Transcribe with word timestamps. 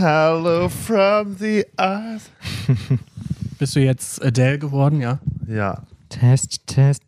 Hello 0.00 0.70
from 0.70 1.36
the 1.36 1.66
earth. 1.78 2.30
Bist 3.58 3.76
du 3.76 3.80
jetzt 3.80 4.24
Adele 4.24 4.58
geworden, 4.58 4.98
ja? 5.02 5.18
Ja. 5.46 5.82
Test, 6.08 6.66
Test, 6.66 7.02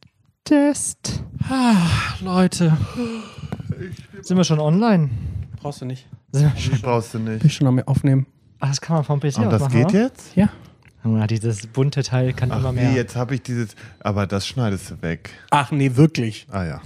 Test. 0.44 1.22
Ah, 1.48 1.86
Leute. 2.20 2.76
Sind 4.20 4.36
wir 4.36 4.44
schon 4.44 4.60
online? 4.60 5.08
Brauchst 5.56 5.80
du 5.80 5.86
nicht. 5.86 6.06
Sind 6.32 6.52
wir 6.54 6.60
schon? 6.60 6.80
Brauchst 6.82 7.14
du 7.14 7.18
Bin 7.20 7.36
ich 7.38 7.42
nicht. 7.44 7.54
schon 7.54 7.66
am 7.66 7.78
Aufnehmen. 7.78 8.26
Ach, 8.60 8.68
das 8.68 8.82
kann 8.82 8.96
man 8.96 9.04
vom 9.04 9.20
PC 9.20 9.38
Und 9.38 9.44
aus 9.46 9.50
das 9.52 9.60
machen, 9.62 9.72
geht 9.72 9.86
oder? 9.86 10.02
jetzt? 10.02 10.36
Ja. 10.36 10.50
Ja, 11.02 11.26
dieses 11.26 11.66
bunte 11.68 12.02
Teil 12.02 12.34
kann 12.34 12.52
Ach 12.52 12.58
immer 12.58 12.72
mehr. 12.72 12.90
wie, 12.90 12.94
jetzt 12.96 13.16
habe 13.16 13.36
ich 13.36 13.42
dieses. 13.42 13.74
Aber 14.00 14.26
das 14.26 14.46
schneidest 14.46 14.90
du 14.90 15.00
weg. 15.00 15.30
Ach 15.50 15.70
nee, 15.70 15.96
wirklich. 15.96 16.46
Ah 16.50 16.64
ja. 16.64 16.82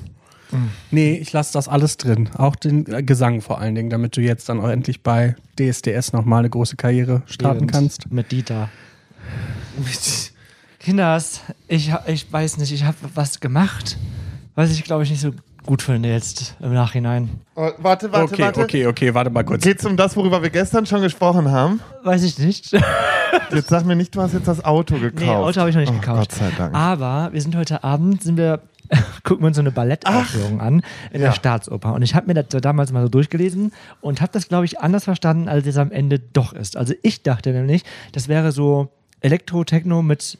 Nee, 0.91 1.17
ich 1.17 1.33
lasse 1.33 1.53
das 1.53 1.69
alles 1.69 1.97
drin. 1.97 2.29
Auch 2.37 2.57
den 2.57 2.85
Gesang 3.07 3.41
vor 3.41 3.61
allen 3.61 3.75
Dingen, 3.75 3.91
damit 3.91 4.17
du 4.17 4.21
jetzt 4.21 4.49
dann 4.49 4.61
auch 4.61 4.69
endlich 4.69 5.03
bei 5.03 5.35
DSDS 5.59 6.13
nochmal 6.13 6.41
eine 6.41 6.51
große 6.51 6.77
Karriere 6.77 7.23
starten 7.27 7.65
Eben. 7.65 7.67
kannst. 7.67 8.11
Mit 8.13 8.32
Dieter. 8.32 8.68
Kinders, 10.79 11.40
ich, 11.68 11.93
ich 12.07 12.32
weiß 12.32 12.59
nicht, 12.59 12.73
ich 12.73 12.85
habe 12.85 12.96
was 13.14 13.40
gemacht, 13.40 13.99
was 14.54 14.71
ich 14.71 14.85
glaube 14.85 15.03
ich 15.03 15.11
nicht 15.11 15.21
so 15.21 15.32
gut 15.67 15.82
finde 15.82 16.09
jetzt 16.09 16.54
im 16.61 16.73
Nachhinein. 16.73 17.29
Oh, 17.57 17.71
warte, 17.79 18.13
warte, 18.13 18.32
okay, 18.32 18.43
warte. 18.43 18.61
okay, 18.61 18.87
okay, 18.87 19.13
warte 19.13 19.31
mal 19.31 19.45
kurz. 19.45 19.65
Geht's 19.65 19.85
um 19.85 19.96
das, 19.96 20.17
worüber 20.17 20.43
wir 20.43 20.51
gestern 20.51 20.87
schon 20.87 21.03
gesprochen 21.03 21.51
haben? 21.51 21.81
Weiß 22.04 22.23
ich 22.23 22.39
nicht. 22.39 22.73
Jetzt 23.53 23.68
sag 23.68 23.85
mir 23.85 23.96
nicht, 23.96 24.14
du 24.14 24.21
hast 24.22 24.32
jetzt 24.35 24.49
das 24.49 24.64
Auto 24.64 24.96
gekauft. 24.99 25.25
Nee, 25.25 25.31
Auto 25.31 25.61
habe 25.61 25.71
ich 25.71 25.76
noch 25.76 25.81
nicht 25.82 25.93
oh, 25.93 26.00
gekauft. 26.00 26.31
Gott 26.31 26.32
sei 26.32 26.50
Dank. 26.57 26.75
Aber 26.75 27.32
wir 27.32 27.40
sind 27.40 27.57
heute 27.57 27.85
Abend, 27.85 28.22
sind 28.22 28.36
wir, 28.36 28.61
gucken 29.25 29.43
wir 29.43 29.49
uns 29.49 29.57
so 29.57 29.62
eine 29.62 29.71
Ballettaufführung 29.72 30.61
an 30.61 30.82
in 31.12 31.21
Ja. 31.21 31.29
der 31.29 31.32
Staatsoper. 31.32 31.95
Und 31.95 32.03
ich 32.03 32.14
habe 32.14 32.27
mir 32.27 32.34
das 32.34 32.47
so 32.50 32.61
damals 32.61 32.92
mal 32.92 33.03
so 33.03 33.09
durchgelesen 33.09 33.72
und 34.00 34.20
habe 34.20 34.33
das, 34.33 34.48
glaube 34.48 34.64
ich, 34.64 34.81
anders 34.81 35.05
verstanden, 35.05 35.48
als 35.48 35.67
es 35.67 35.77
am 35.77 35.91
Ende 35.92 36.19
doch 36.19 36.53
ist. 36.53 36.77
Also 36.77 36.95
ich 37.03 37.22
dachte 37.22 37.53
nämlich, 37.53 37.83
das 38.12 38.28
wäre 38.28 38.53
so 38.53 38.89
Elektro-Techno 39.20 40.03
mit 40.03 40.39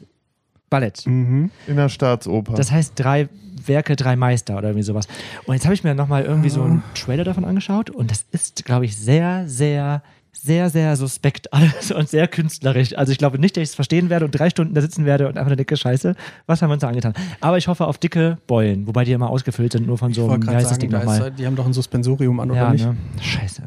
Ballett. 0.69 1.05
In 1.05 1.49
der 1.67 1.89
Staatsoper. 1.89 2.53
Das 2.53 2.71
heißt 2.71 2.93
drei 2.95 3.29
Werke, 3.65 3.95
drei 3.95 4.15
Meister 4.15 4.57
oder 4.57 4.69
irgendwie 4.69 4.83
sowas. 4.83 5.07
Und 5.45 5.55
jetzt 5.55 5.65
habe 5.65 5.73
ich 5.73 5.83
mir 5.83 5.95
nochmal 5.95 6.23
irgendwie 6.23 6.49
so 6.49 6.61
einen 6.61 6.83
Trailer 6.93 7.23
davon 7.23 7.45
angeschaut 7.45 7.89
und 7.89 8.11
das 8.11 8.25
ist, 8.31 8.65
glaube 8.65 8.85
ich, 8.85 8.97
sehr, 8.97 9.47
sehr, 9.47 10.03
sehr, 10.41 10.69
sehr 10.69 10.95
suspekt 10.95 11.53
alles 11.53 11.91
und 11.95 12.09
sehr 12.09 12.27
künstlerisch. 12.27 12.97
Also 12.97 13.11
ich 13.11 13.17
glaube 13.17 13.39
nicht, 13.39 13.57
dass 13.57 13.63
ich 13.63 13.69
es 13.69 13.75
verstehen 13.75 14.09
werde 14.09 14.25
und 14.25 14.31
drei 14.31 14.49
Stunden 14.49 14.73
da 14.73 14.81
sitzen 14.81 15.05
werde 15.05 15.27
und 15.27 15.37
einfach 15.37 15.47
eine 15.47 15.55
dicke 15.55 15.77
Scheiße. 15.77 16.15
Was 16.45 16.61
haben 16.61 16.69
wir 16.69 16.73
uns 16.73 16.81
da 16.81 16.87
angetan? 16.89 17.13
Aber 17.41 17.57
ich 17.57 17.67
hoffe 17.67 17.85
auf 17.87 17.97
dicke 17.97 18.37
Beulen, 18.47 18.87
wobei 18.87 19.03
die 19.03 19.11
immer 19.11 19.29
ausgefüllt 19.29 19.71
sind, 19.73 19.87
nur 19.87 19.97
von 19.97 20.13
so 20.13 20.29
einem, 20.29 20.43
wie 20.47 20.55
heißt 20.55 20.71
das 20.71 20.79
Ding 20.79 20.91
nochmal? 20.91 21.31
die 21.31 21.45
haben 21.45 21.55
doch 21.55 21.65
ein 21.65 21.73
Suspensorium 21.73 22.39
an, 22.39 22.51
oder 22.51 22.59
Ja, 22.59 22.71
nicht? 22.71 22.85
ne? 22.85 22.95
Scheiße. 23.21 23.63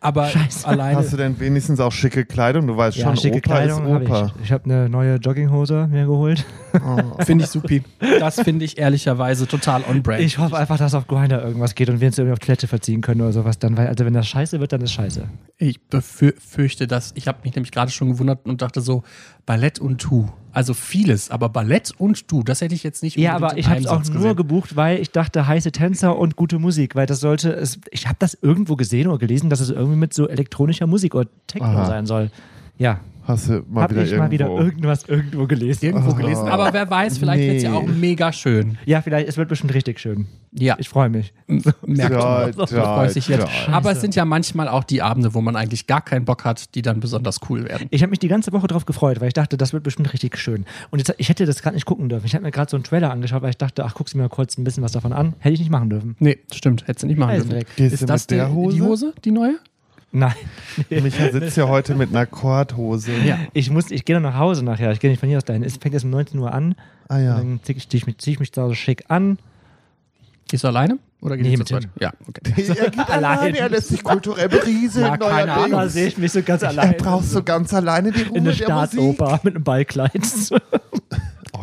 Aber 0.00 0.26
Scheiße. 0.28 0.66
alleine. 0.66 0.98
Hast 0.98 1.12
du 1.12 1.16
denn 1.16 1.40
wenigstens 1.40 1.80
auch 1.80 1.90
schicke 1.90 2.24
Kleidung? 2.24 2.68
Du 2.68 2.76
weißt 2.76 2.96
Ja, 2.96 3.06
schon, 3.06 3.16
schicke 3.16 3.38
Oper 3.38 3.48
Kleidung 3.48 3.84
ist 3.84 3.92
habe 3.92 4.04
Oper. 4.04 4.32
ich. 4.36 4.44
Ich 4.44 4.52
habe 4.52 4.64
eine 4.64 4.88
neue 4.88 5.16
Jogginghose 5.16 5.88
mir 5.90 6.06
geholt. 6.06 6.44
Finde 7.26 7.44
ich 7.44 7.50
supi. 7.50 7.82
Das 8.20 8.40
finde 8.40 8.64
ich 8.64 8.78
ehrlicherweise 8.78 9.48
total 9.48 9.82
on-brand. 9.82 10.20
Ich 10.20 10.38
hoffe 10.38 10.56
einfach, 10.56 10.78
dass 10.78 10.94
auf 10.94 11.08
Grindr 11.08 11.42
irgendwas 11.42 11.74
geht 11.74 11.90
und 11.90 12.00
wir 12.00 12.06
uns 12.06 12.16
irgendwie 12.18 12.32
auf 12.32 12.38
Toilette 12.38 12.68
verziehen 12.68 13.00
können 13.00 13.22
oder 13.22 13.32
sowas 13.32 13.58
dann, 13.58 13.76
weil 13.76 13.88
also 13.88 14.04
wenn 14.04 14.14
das 14.14 14.28
scheiße 14.28 14.60
wird, 14.60 14.72
dann 14.72 14.82
ist 14.82 14.92
scheiße. 14.92 15.24
Ich 15.56 15.80
befürchte 15.88 16.86
das. 16.86 17.10
Ich 17.16 17.26
habe 17.26 17.38
mich 17.42 17.54
nämlich 17.56 17.72
gerade 17.72 17.90
schon 17.90 18.10
gewundert 18.12 18.46
und 18.46 18.62
dachte 18.62 18.80
so, 18.80 19.02
Ballett 19.46 19.80
und 19.80 19.98
Tu. 19.98 20.28
Also 20.52 20.74
vieles, 20.74 21.30
aber 21.30 21.48
Ballett 21.50 21.92
und 21.98 22.26
Tu, 22.26 22.42
das 22.42 22.60
hätte 22.62 22.74
ich 22.74 22.82
jetzt 22.82 23.02
nicht 23.02 23.16
Ja, 23.16 23.36
aber 23.36 23.58
ich 23.58 23.68
habe 23.68 23.80
es 23.80 23.86
auch 23.86 23.98
Satz 23.98 24.08
nur 24.08 24.16
gesehen. 24.22 24.36
gebucht, 24.36 24.76
weil 24.76 24.98
ich 25.00 25.10
dachte, 25.10 25.46
heiße 25.46 25.72
Tänzer 25.72 26.16
und 26.18 26.36
gute 26.36 26.58
Musik, 26.58 26.94
weil 26.94 27.06
das 27.06 27.20
sollte, 27.20 27.52
es, 27.52 27.78
ich 27.90 28.06
habe 28.06 28.16
das 28.18 28.36
irgendwo 28.40 28.74
gesehen 28.74 29.08
oder 29.08 29.18
gelesen, 29.18 29.50
dass 29.50 29.60
es 29.60 29.70
irgendwie 29.70 29.96
mit 29.98 30.14
so 30.14 30.26
elektronischer 30.26 30.86
Musik 30.86 31.14
oder 31.14 31.28
Techno 31.46 31.68
Aha. 31.68 31.86
sein 31.86 32.06
soll. 32.06 32.30
Ja, 32.78 33.00
Hast 33.28 33.48
du 33.50 33.62
mal 33.68 33.82
habe 33.82 33.94
wieder 33.94 34.04
ich 34.04 34.10
irgendwo. 34.12 34.24
mal 34.24 34.30
wieder 34.30 34.48
irgendwas 34.64 35.04
irgendwo 35.04 35.46
gelesen. 35.46 35.84
irgendwo 35.84 36.14
gelesen. 36.14 36.48
Aber 36.48 36.72
wer 36.72 36.88
weiß, 36.90 37.18
vielleicht 37.18 37.42
wird 37.42 37.56
es 37.58 37.62
ja 37.62 37.70
Nee. 37.70 37.76
auch 37.76 37.86
mega 37.86 38.32
schön. 38.32 38.78
Ja, 38.86 39.02
vielleicht, 39.02 39.28
es 39.28 39.36
wird 39.36 39.48
bestimmt 39.48 39.74
richtig 39.74 40.00
schön. 40.00 40.26
Ja, 40.52 40.76
Ich 40.78 40.88
freue 40.88 41.10
mich. 41.10 41.34
merkt 41.46 42.14
Ja, 42.14 42.50
man. 42.56 42.68
ja, 42.70 43.36
ja. 43.36 43.46
Aber 43.70 43.92
es 43.92 44.00
sind 44.00 44.14
ja 44.14 44.24
manchmal 44.24 44.66
auch 44.66 44.82
die 44.82 45.02
Abende, 45.02 45.34
wo 45.34 45.42
man 45.42 45.56
eigentlich 45.56 45.86
gar 45.86 46.00
keinen 46.00 46.24
Bock 46.24 46.44
hat, 46.46 46.74
die 46.74 46.80
dann 46.80 47.00
besonders 47.00 47.40
cool 47.50 47.64
werden. 47.68 47.86
Ich 47.90 48.00
habe 48.02 48.08
mich 48.10 48.18
die 48.18 48.28
ganze 48.28 48.50
Woche 48.52 48.66
drauf 48.66 48.86
gefreut, 48.86 49.20
weil 49.20 49.28
ich 49.28 49.34
dachte, 49.34 49.58
das 49.58 49.74
wird 49.74 49.82
bestimmt 49.82 50.10
richtig 50.14 50.38
schön. 50.38 50.64
Und 50.90 50.98
jetzt, 50.98 51.14
ich 51.18 51.28
hätte 51.28 51.44
das 51.44 51.60
gerade 51.62 51.74
nicht 51.74 51.84
gucken 51.84 52.08
dürfen. 52.08 52.24
Ich 52.24 52.34
habe 52.34 52.44
mir 52.44 52.50
gerade 52.50 52.70
so 52.70 52.78
einen 52.78 52.84
Trailer 52.84 53.10
angeschaut, 53.10 53.42
weil 53.42 53.50
ich 53.50 53.58
dachte, 53.58 53.84
ach, 53.84 53.94
guckst 53.94 54.14
du 54.14 54.18
mir 54.18 54.24
mal 54.24 54.28
kurz 54.30 54.56
ein 54.56 54.64
bisschen 54.64 54.82
was 54.82 54.92
davon 54.92 55.12
an. 55.12 55.34
Hätte 55.38 55.52
ich 55.52 55.60
nicht 55.60 55.70
machen 55.70 55.90
dürfen. 55.90 56.16
Nee, 56.18 56.38
stimmt, 56.52 56.86
hättest 56.88 57.02
du 57.02 57.08
nicht 57.08 57.18
machen 57.18 57.34
dürfen. 57.46 57.66
Ist 57.76 58.08
das 58.08 58.26
die, 58.26 58.40
Hose? 58.40 58.74
die 58.76 58.82
Hose, 58.82 59.12
die 59.24 59.30
neue? 59.32 59.56
Nein. 60.10 60.34
Micha 60.90 61.30
sitzt 61.30 61.54
hier 61.54 61.68
heute 61.68 61.94
mit 61.94 62.10
einer 62.10 62.24
Korthose. 62.26 63.12
Ja. 63.24 63.38
Ich 63.52 63.70
muss, 63.70 63.90
ich 63.90 64.04
gehe 64.04 64.16
dann 64.16 64.22
nach 64.22 64.38
Hause 64.38 64.64
nachher. 64.64 64.90
Ich 64.92 65.00
gehe 65.00 65.10
nicht 65.10 65.20
von 65.20 65.28
hier 65.28 65.38
aus 65.38 65.44
dahin. 65.44 65.62
Es 65.62 65.76
fängt 65.76 65.92
jetzt 65.92 66.04
um 66.04 66.10
19 66.10 66.38
Uhr 66.40 66.52
an. 66.52 66.74
Ah 67.08 67.18
ja. 67.18 67.36
Dann 67.36 67.60
ziehe 67.62 67.76
ich, 67.76 67.88
zieh 67.88 67.98
ich, 67.98 68.06
mich- 68.06 68.18
zieh 68.18 68.30
ich 68.32 68.40
mich 68.40 68.50
da 68.50 68.66
so 68.68 68.74
schick 68.74 69.04
an. 69.08 69.38
Gehst 70.50 70.64
du 70.64 70.68
alleine? 70.68 70.98
Oder 71.20 71.36
gehst 71.36 71.50
Nee, 71.50 71.56
mit? 71.58 71.66
Tim. 71.66 71.80
Ja, 72.00 72.12
okay. 72.26 72.40
Er 72.78 72.90
geht 72.90 72.98
Allein. 73.10 73.24
allein, 73.38 73.54
er 73.56 73.68
lässt 73.68 73.88
sich 73.88 74.02
kulturell 74.02 74.48
berieseln. 74.48 75.04
Ja, 75.04 75.16
keine 75.18 75.46
neuerdings. 75.46 75.56
Ahnung. 75.58 75.70
Da 75.72 75.88
sehe 75.88 76.06
ich 76.06 76.16
mich 76.16 76.32
so 76.32 76.42
ganz 76.42 76.62
Er 76.62 76.68
allein. 76.70 76.96
braucht 76.96 77.26
so 77.26 77.42
ganz 77.42 77.74
alleine 77.74 78.12
die 78.12 78.22
Ruhe 78.22 78.38
in 78.38 78.44
der 78.44 78.54
der 78.54 78.64
Staatsoper 78.64 79.40
mit 79.42 79.56
einem 79.56 79.64
Ballkleid. 79.64 80.12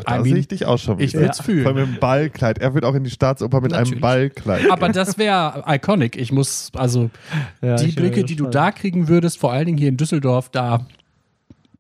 Da 0.05 0.16
I 0.16 0.17
mean, 0.19 0.23
sehe 0.25 0.38
ich 0.38 0.47
dich 0.47 0.66
auch 0.66 0.77
schon 0.77 0.99
ich 0.99 1.13
wieder. 1.13 1.23
würd's 1.23 1.39
fühlen. 1.41 1.63
Vor 1.63 1.71
allem 1.71 1.81
mit 1.81 1.88
einem 1.89 1.99
Ballkleid. 1.99 2.59
Er 2.59 2.73
wird 2.73 2.85
auch 2.85 2.93
in 2.95 3.03
die 3.03 3.09
Staatsoper 3.09 3.61
mit 3.61 3.73
einem 3.73 3.83
Natürlich. 3.83 4.01
Ballkleid. 4.01 4.69
Aber 4.71 4.89
das 4.89 5.17
wäre 5.17 5.63
iconic. 5.67 6.16
Ich 6.17 6.31
muss, 6.31 6.71
also 6.75 7.09
Ja, 7.61 7.75
die 7.75 7.91
Blicke, 7.91 8.23
die 8.23 8.35
du 8.35 8.47
da 8.47 8.71
kriegen 8.71 9.07
würdest, 9.07 9.39
vor 9.39 9.51
allen 9.51 9.66
Dingen 9.66 9.77
hier 9.77 9.89
in 9.89 9.97
Düsseldorf, 9.97 10.49
da 10.49 10.85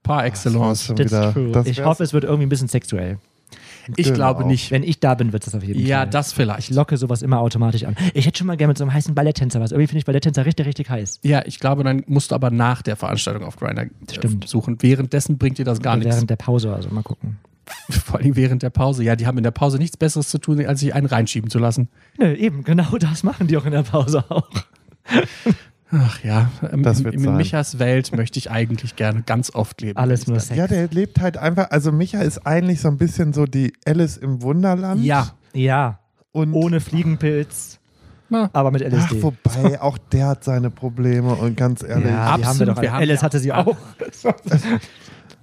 par 0.03 0.19
Das 0.23 0.27
excellence. 0.27 0.59
war's 0.61 0.83
schon 0.85 0.97
wieder. 0.97 1.33
true. 1.33 1.51
Das 1.51 1.67
ich 1.67 1.83
hoffe, 1.83 2.03
es 2.03 2.13
wird 2.13 2.23
irgendwie 2.23 2.45
ein 2.45 2.49
bisschen 2.49 2.67
sexuell. 2.67 3.17
Ich 3.97 4.05
Genau. 4.07 4.15
glaube 4.15 4.45
nicht. 4.45 4.71
Wenn 4.71 4.81
ich 4.81 4.99
da 4.99 5.13
bin, 5.13 5.31
wird 5.31 5.45
es 5.45 5.53
auf 5.53 5.63
jeden 5.63 5.79
Ja, 5.85 5.99
Fall. 5.99 6.09
das 6.09 6.33
vielleicht. 6.33 6.69
Ich 6.71 6.75
locke 6.75 6.97
sowas 6.97 7.21
immer 7.21 7.39
automatisch 7.39 7.83
an. 7.83 7.95
Ich 8.15 8.25
hätte 8.25 8.39
schon 8.39 8.47
mal 8.47 8.57
gerne 8.57 8.69
mit 8.69 8.79
so 8.79 8.83
einem 8.83 8.91
heißen 8.93 9.13
Balletttänzer 9.13 9.59
was. 9.59 9.71
Irgendwie 9.71 9.85
finde 9.87 9.99
ich 9.99 10.05
Balletttänzer 10.05 10.43
richtig, 10.43 10.65
richtig 10.65 10.89
heiß. 10.89 11.19
Ja, 11.21 11.43
ich 11.45 11.59
glaube, 11.59 11.83
dann 11.83 12.03
musst 12.07 12.31
du 12.31 12.35
aber 12.35 12.49
nach 12.49 12.81
der 12.81 12.95
Veranstaltung 12.95 13.43
auf 13.43 13.57
Grindr 13.57 13.83
äh, 13.83 13.87
suchen. 14.47 14.77
Währenddessen 14.81 15.37
bringt 15.37 15.59
dir 15.59 15.65
das 15.65 15.81
gar 15.83 15.97
nichts. 15.97 16.15
Während 16.15 16.31
der 16.31 16.35
Pause, 16.35 16.73
also 16.73 16.89
mal 16.89 17.03
gucken. 17.03 17.37
Vor 17.89 18.19
allem 18.19 18.35
während 18.35 18.63
der 18.63 18.69
Pause. 18.69 19.03
Ja, 19.03 19.15
die 19.15 19.25
haben 19.27 19.37
in 19.37 19.43
der 19.43 19.51
Pause 19.51 19.77
nichts 19.77 19.97
Besseres 19.97 20.29
zu 20.29 20.37
tun, 20.37 20.63
als 20.65 20.79
sich 20.81 20.93
einen 20.93 21.07
reinschieben 21.07 21.49
zu 21.49 21.59
lassen. 21.59 21.89
Nö, 22.17 22.33
eben, 22.33 22.63
genau 22.63 22.97
das 22.97 23.23
machen 23.23 23.47
die 23.47 23.57
auch 23.57 23.65
in 23.65 23.71
der 23.71 23.83
Pause 23.83 24.23
auch. 24.29 24.49
Ach 25.91 26.23
ja, 26.23 26.49
ähm, 26.71 26.83
Das 26.83 26.99
in, 26.99 27.05
wird 27.05 27.15
in. 27.15 27.35
Michas 27.37 27.79
Welt 27.79 28.15
möchte 28.15 28.39
ich 28.39 28.49
eigentlich 28.51 28.95
gerne 28.95 29.21
ganz 29.21 29.53
oft 29.53 29.81
leben. 29.81 29.97
Alles 29.97 30.27
nur 30.27 30.39
Sex. 30.39 30.57
Ja, 30.57 30.67
der 30.67 30.87
lebt 30.89 31.19
halt 31.21 31.37
einfach. 31.37 31.69
Also, 31.71 31.91
Micha 31.91 32.21
ist 32.21 32.45
eigentlich 32.45 32.81
so 32.81 32.87
ein 32.89 32.97
bisschen 32.97 33.33
so 33.33 33.45
die 33.45 33.73
Alice 33.85 34.17
im 34.17 34.41
Wunderland. 34.41 35.03
Ja, 35.03 35.29
Ja, 35.53 35.99
Und 36.31 36.53
ohne 36.53 36.81
Fliegenpilz, 36.81 37.79
Na, 38.29 38.49
aber 38.51 38.71
mit 38.71 38.83
Ach, 38.83 38.91
LSD. 38.91 39.21
wobei, 39.23 39.79
auch 39.79 39.97
der 39.97 40.27
hat 40.27 40.43
seine 40.43 40.69
Probleme 40.71 41.33
und 41.35 41.55
ganz 41.55 41.81
ehrlich. 41.83 42.07
ja, 42.07 42.11
die 42.11 42.15
haben 42.15 42.41
wir 42.41 42.47
Absolut, 42.49 42.77
doch. 42.77 42.81
wir 42.81 42.91
haben 42.91 43.01
Alice 43.01 43.19
ja- 43.21 43.23
hatte 43.23 43.39
sie 43.39 43.53
auch. 43.53 43.77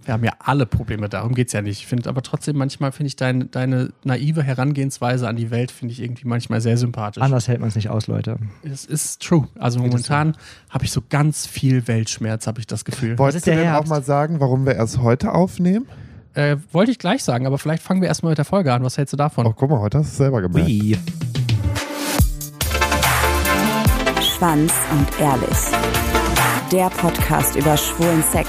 wir 0.04 0.14
haben 0.14 0.24
ja 0.24 0.32
alle 0.38 0.66
Probleme, 0.66 1.08
darum 1.08 1.34
geht 1.34 1.48
es 1.48 1.52
ja 1.52 1.62
nicht. 1.62 1.80
Ich 1.80 1.86
finde 1.86 2.08
aber 2.08 2.22
trotzdem, 2.22 2.56
manchmal 2.56 2.92
finde 2.92 3.08
ich 3.08 3.16
dein, 3.16 3.50
deine 3.50 3.90
naive 4.04 4.42
Herangehensweise 4.42 5.28
an 5.28 5.36
die 5.36 5.50
Welt, 5.50 5.70
finde 5.70 5.92
ich 5.92 6.02
irgendwie 6.02 6.26
manchmal 6.26 6.60
sehr 6.60 6.76
sympathisch. 6.76 7.22
Anders 7.22 7.48
hält 7.48 7.60
man 7.60 7.68
es 7.68 7.76
nicht 7.76 7.90
aus, 7.90 8.06
Leute. 8.06 8.38
Es 8.62 8.84
ist 8.84 9.22
true. 9.22 9.48
Also 9.58 9.80
momentan 9.80 10.36
habe 10.70 10.84
ich 10.84 10.92
so 10.92 11.02
ganz 11.08 11.46
viel 11.46 11.86
Weltschmerz, 11.86 12.46
habe 12.46 12.60
ich 12.60 12.66
das 12.66 12.84
Gefühl. 12.84 13.18
Wolltest 13.18 13.46
du 13.46 13.50
denn 13.50 13.60
auch 13.60 13.64
Herbst. 13.64 13.90
mal 13.90 14.02
sagen, 14.02 14.40
warum 14.40 14.66
wir 14.66 14.74
erst 14.74 14.98
heute 14.98 15.32
aufnehmen? 15.32 15.86
Äh, 16.34 16.56
wollte 16.72 16.90
ich 16.90 16.98
gleich 16.98 17.22
sagen, 17.22 17.46
aber 17.46 17.58
vielleicht 17.58 17.82
fangen 17.82 18.00
wir 18.00 18.08
erstmal 18.08 18.30
mit 18.30 18.38
der 18.38 18.46
Folge 18.46 18.72
an. 18.72 18.82
Was 18.82 18.96
hältst 18.96 19.12
du 19.12 19.16
davon? 19.16 19.46
Oh, 19.46 19.52
guck 19.54 19.68
mal, 19.70 19.80
heute 19.80 19.98
hast 19.98 20.06
du 20.06 20.12
es 20.12 20.16
selber 20.16 20.40
gemerkt. 20.40 20.68
Wie? 20.68 20.96
Schwanz 24.20 24.72
und 24.90 25.20
Ehrlich. 25.20 25.58
Der 26.72 26.88
Podcast 26.88 27.54
über 27.54 27.76
schwulen 27.76 28.22
Sex, 28.22 28.48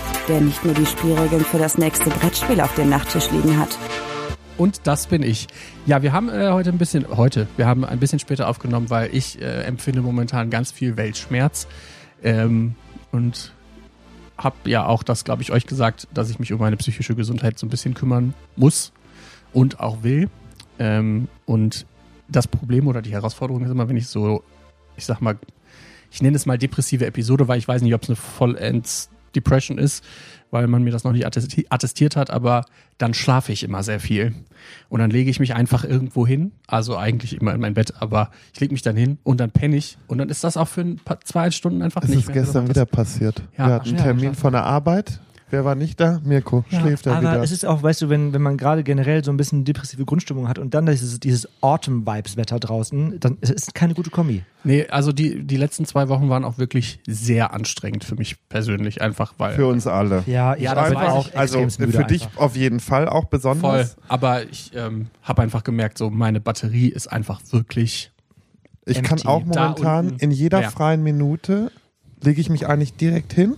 der 0.27 0.41
nicht 0.41 0.63
nur 0.63 0.73
die 0.73 0.85
Spielregeln 0.85 1.43
für 1.43 1.57
das 1.57 1.77
nächste 1.77 2.09
Brettspiel 2.09 2.61
auf 2.61 2.73
dem 2.75 2.89
Nachttisch 2.89 3.29
liegen 3.31 3.57
hat. 3.57 3.77
Und 4.57 4.81
das 4.85 5.07
bin 5.07 5.23
ich. 5.23 5.47
Ja, 5.85 6.03
wir 6.03 6.13
haben 6.13 6.29
äh, 6.29 6.49
heute 6.51 6.69
ein 6.69 6.77
bisschen, 6.77 7.05
heute, 7.17 7.47
wir 7.57 7.65
haben 7.65 7.83
ein 7.83 7.99
bisschen 7.99 8.19
später 8.19 8.47
aufgenommen, 8.47 8.89
weil 8.89 9.09
ich 9.15 9.41
äh, 9.41 9.63
empfinde 9.63 10.01
momentan 10.01 10.49
ganz 10.49 10.71
viel 10.71 10.97
Weltschmerz. 10.97 11.67
Ähm, 12.23 12.75
und 13.11 13.53
habe 14.37 14.69
ja 14.69 14.85
auch 14.85 15.03
das, 15.03 15.23
glaube 15.23 15.41
ich, 15.41 15.51
euch 15.51 15.65
gesagt, 15.65 16.07
dass 16.13 16.29
ich 16.29 16.39
mich 16.39 16.53
um 16.53 16.59
meine 16.59 16.77
psychische 16.77 17.15
Gesundheit 17.15 17.59
so 17.59 17.65
ein 17.65 17.69
bisschen 17.69 17.93
kümmern 17.93 18.33
muss 18.55 18.91
und 19.53 19.79
auch 19.79 20.03
will. 20.03 20.29
Ähm, 20.79 21.27
und 21.45 21.85
das 22.27 22.47
Problem 22.47 22.87
oder 22.87 23.01
die 23.01 23.11
Herausforderung 23.11 23.63
ist 23.63 23.71
immer, 23.71 23.89
wenn 23.89 23.97
ich 23.97 24.07
so, 24.07 24.43
ich 24.95 25.05
sag 25.05 25.21
mal, 25.21 25.37
ich 26.11 26.21
nenne 26.21 26.35
es 26.35 26.45
mal 26.45 26.57
depressive 26.57 27.05
Episode, 27.05 27.47
weil 27.47 27.57
ich 27.59 27.67
weiß 27.67 27.81
nicht, 27.81 27.93
ob 27.93 28.03
es 28.03 28.09
eine 28.09 28.15
vollends 28.15 29.09
Depression 29.35 29.77
ist, 29.77 30.03
weil 30.51 30.67
man 30.67 30.83
mir 30.83 30.91
das 30.91 31.03
noch 31.03 31.11
nicht 31.13 31.25
attesti- 31.25 31.65
attestiert 31.69 32.15
hat, 32.15 32.29
aber 32.29 32.65
dann 32.97 33.13
schlafe 33.13 33.51
ich 33.51 33.63
immer 33.63 33.83
sehr 33.83 33.99
viel. 33.99 34.33
Und 34.89 34.99
dann 34.99 35.09
lege 35.09 35.29
ich 35.29 35.39
mich 35.39 35.53
einfach 35.55 35.83
irgendwo 35.83 36.27
hin, 36.27 36.51
also 36.67 36.97
eigentlich 36.97 37.39
immer 37.39 37.53
in 37.53 37.61
mein 37.61 37.73
Bett, 37.73 37.93
aber 37.99 38.31
ich 38.53 38.59
lege 38.59 38.73
mich 38.73 38.81
dann 38.81 38.95
hin 38.95 39.17
und 39.23 39.39
dann 39.39 39.51
penne 39.51 39.75
ich 39.77 39.97
und 40.07 40.17
dann 40.17 40.29
ist 40.29 40.43
das 40.43 40.57
auch 40.57 40.67
für 40.67 40.81
ein 40.81 40.97
paar, 40.97 41.19
zwei 41.21 41.49
Stunden 41.51 41.81
einfach 41.81 42.03
Es 42.03 42.09
nicht 42.09 42.19
ist 42.19 42.27
mehr. 42.27 42.35
gestern 42.43 42.65
Das- 42.67 42.75
wieder 42.75 42.85
passiert. 42.85 43.41
Ja, 43.57 43.67
Wir 43.67 43.73
hatten 43.75 43.89
einen 43.89 43.97
Termin 43.97 44.35
von 44.35 44.51
der 44.53 44.63
Arbeit. 44.63 45.19
Wer 45.51 45.65
war 45.65 45.75
nicht 45.75 45.99
da? 45.99 46.19
Mirko. 46.23 46.63
Schläft 46.69 47.05
er 47.05 47.13
aber 47.17 47.21
wieder. 47.33 47.43
es 47.43 47.51
ist 47.51 47.65
auch, 47.65 47.83
weißt 47.83 48.01
du, 48.03 48.09
wenn, 48.09 48.33
wenn 48.33 48.41
man 48.41 48.57
gerade 48.57 48.83
generell 48.83 49.23
so 49.23 49.31
ein 49.31 49.37
bisschen 49.37 49.65
depressive 49.65 50.05
Grundstimmung 50.05 50.47
hat 50.47 50.57
und 50.57 50.73
dann 50.73 50.85
dieses, 50.85 51.19
dieses 51.19 51.47
Autumn-Vibes-Wetter 51.61 52.57
draußen, 52.59 53.19
dann 53.19 53.37
ist 53.41 53.51
es 53.67 53.73
keine 53.73 53.93
gute 53.93 54.09
Kombi. 54.09 54.43
Nee, 54.63 54.87
also 54.87 55.11
die, 55.11 55.43
die 55.43 55.57
letzten 55.57 55.85
zwei 55.85 56.07
Wochen 56.07 56.29
waren 56.29 56.45
auch 56.45 56.57
wirklich 56.57 56.99
sehr 57.05 57.53
anstrengend 57.53 58.03
für 58.05 58.15
mich 58.15 58.37
persönlich, 58.47 59.01
einfach 59.01 59.33
weil. 59.37 59.55
Für 59.55 59.67
uns 59.67 59.87
alle. 59.87 60.23
Ja, 60.25 60.55
ich 60.55 60.63
Ja, 60.63 60.73
das 60.75 60.93
weiß 60.95 61.09
auch 61.09 61.27
ich. 61.27 61.37
Also 61.37 61.67
für 61.69 62.05
dich 62.05 62.23
einfach. 62.25 62.41
auf 62.41 62.55
jeden 62.55 62.79
Fall 62.79 63.09
auch 63.09 63.23
Voll. 63.23 63.29
besonders. 63.31 63.97
Aber 64.07 64.43
ich 64.49 64.71
ähm, 64.75 65.07
habe 65.21 65.41
einfach 65.41 65.63
gemerkt, 65.63 65.97
so 65.97 66.09
meine 66.09 66.39
Batterie 66.39 66.87
ist 66.87 67.11
einfach 67.11 67.41
wirklich. 67.51 68.11
Ich 68.85 69.03
kann 69.03 69.17
Empty. 69.17 69.27
auch 69.27 69.43
Da 69.43 69.61
momentan 69.69 70.17
in 70.19 70.31
jeder 70.31 70.59
leer. 70.61 70.71
freien 70.71 71.03
Minute 71.03 71.71
lege 72.23 72.39
ich 72.39 72.49
mich 72.49 72.67
eigentlich 72.67 72.95
direkt 72.95 73.33
hin 73.33 73.55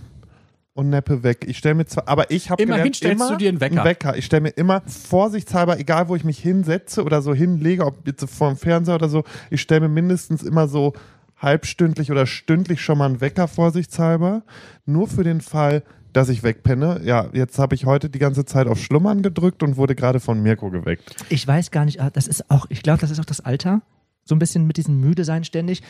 und 0.74 0.90
neppe 0.90 1.22
weg. 1.22 1.44
Ich 1.48 1.58
stelle 1.58 1.76
mir 1.76 1.86
zwar, 1.86 2.08
aber 2.08 2.30
ich 2.30 2.50
habe 2.50 2.62
Immerhin 2.62 2.82
gelernt, 2.82 2.96
stellst 2.96 3.20
immer 3.22 3.30
du 3.30 3.36
dir 3.36 3.48
einen 3.48 3.60
Wecker. 3.60 3.76
Einen 3.76 3.84
Wecker. 3.84 4.16
Ich 4.16 4.26
stelle 4.26 4.42
mir 4.42 4.50
immer 4.50 4.82
vorsichtshalber, 4.86 5.78
egal 5.78 6.08
wo 6.08 6.16
ich 6.16 6.24
mich 6.24 6.38
hinsetze 6.38 7.04
oder 7.04 7.22
so 7.22 7.32
hinlege, 7.32 7.86
ob 7.86 8.06
jetzt 8.06 8.28
vor 8.28 8.48
dem 8.48 8.56
Fernseher 8.56 8.96
oder 8.96 9.08
so, 9.08 9.24
ich 9.50 9.60
stelle 9.60 9.82
mir 9.82 9.88
mindestens 9.88 10.42
immer 10.42 10.68
so 10.68 10.92
halbstündlich 11.38 12.10
oder 12.10 12.26
stündlich 12.26 12.80
schon 12.80 12.98
mal 12.98 13.06
einen 13.06 13.20
Wecker 13.20 13.48
vorsichtshalber. 13.48 14.42
Nur 14.84 15.08
für 15.08 15.24
den 15.24 15.40
Fall, 15.40 15.82
dass 16.12 16.28
ich 16.28 16.42
wegpenne. 16.42 17.00
Ja, 17.04 17.28
jetzt 17.32 17.58
habe 17.58 17.74
ich 17.74 17.86
heute 17.86 18.10
die 18.10 18.18
ganze 18.18 18.44
Zeit 18.44 18.66
auf 18.66 18.80
Schlummern 18.80 19.22
gedrückt 19.22 19.62
und 19.62 19.76
wurde 19.76 19.94
gerade 19.94 20.20
von 20.20 20.42
Mirko 20.42 20.70
geweckt. 20.70 21.16
Ich 21.28 21.46
weiß 21.46 21.70
gar 21.70 21.84
nicht, 21.84 22.00
ah, 22.00 22.10
das 22.10 22.26
ist 22.26 22.50
auch, 22.50 22.66
ich 22.68 22.82
glaube, 22.82 23.00
das 23.00 23.10
ist 23.10 23.20
auch 23.20 23.24
das 23.24 23.40
Alter. 23.40 23.82
So 24.24 24.34
ein 24.34 24.38
bisschen 24.38 24.66
mit 24.66 24.76
diesem 24.76 25.00
Müde 25.00 25.24
sein 25.24 25.44
ständig. 25.44 25.82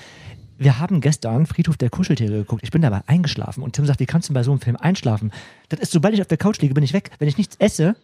Wir 0.57 0.79
haben 0.79 1.01
gestern 1.01 1.47
Friedhof 1.47 1.77
der 1.77 1.91
Kuscheltiere 1.91 2.39
geguckt. 2.39 2.63
Ich 2.63 2.71
bin 2.71 2.83
dabei 2.83 3.03
eingeschlafen 3.07 3.63
und 3.63 3.75
Tim 3.75 3.87
sagt, 3.87 4.01
wie 4.01 4.07
kannst 4.07 4.29
du 4.29 4.35
bei 4.35 4.43
so 4.43 4.53
einem 4.53 4.61
Film 4.61 4.77
einschlafen? 4.77 5.33
Das 5.69 5.81
ist, 5.81 5.93
sobald 5.93 6.15
ich 6.15 6.21
auf 6.21 6.29
der 6.29 6.39
Couch 6.39 6.61
liege, 6.61 6.75
bin 6.75 6.85
ich 6.85 6.93
weg. 6.93 7.11
Wenn 7.19 7.29
ich 7.29 7.39
nichts 7.39 7.57
esse 7.59 7.97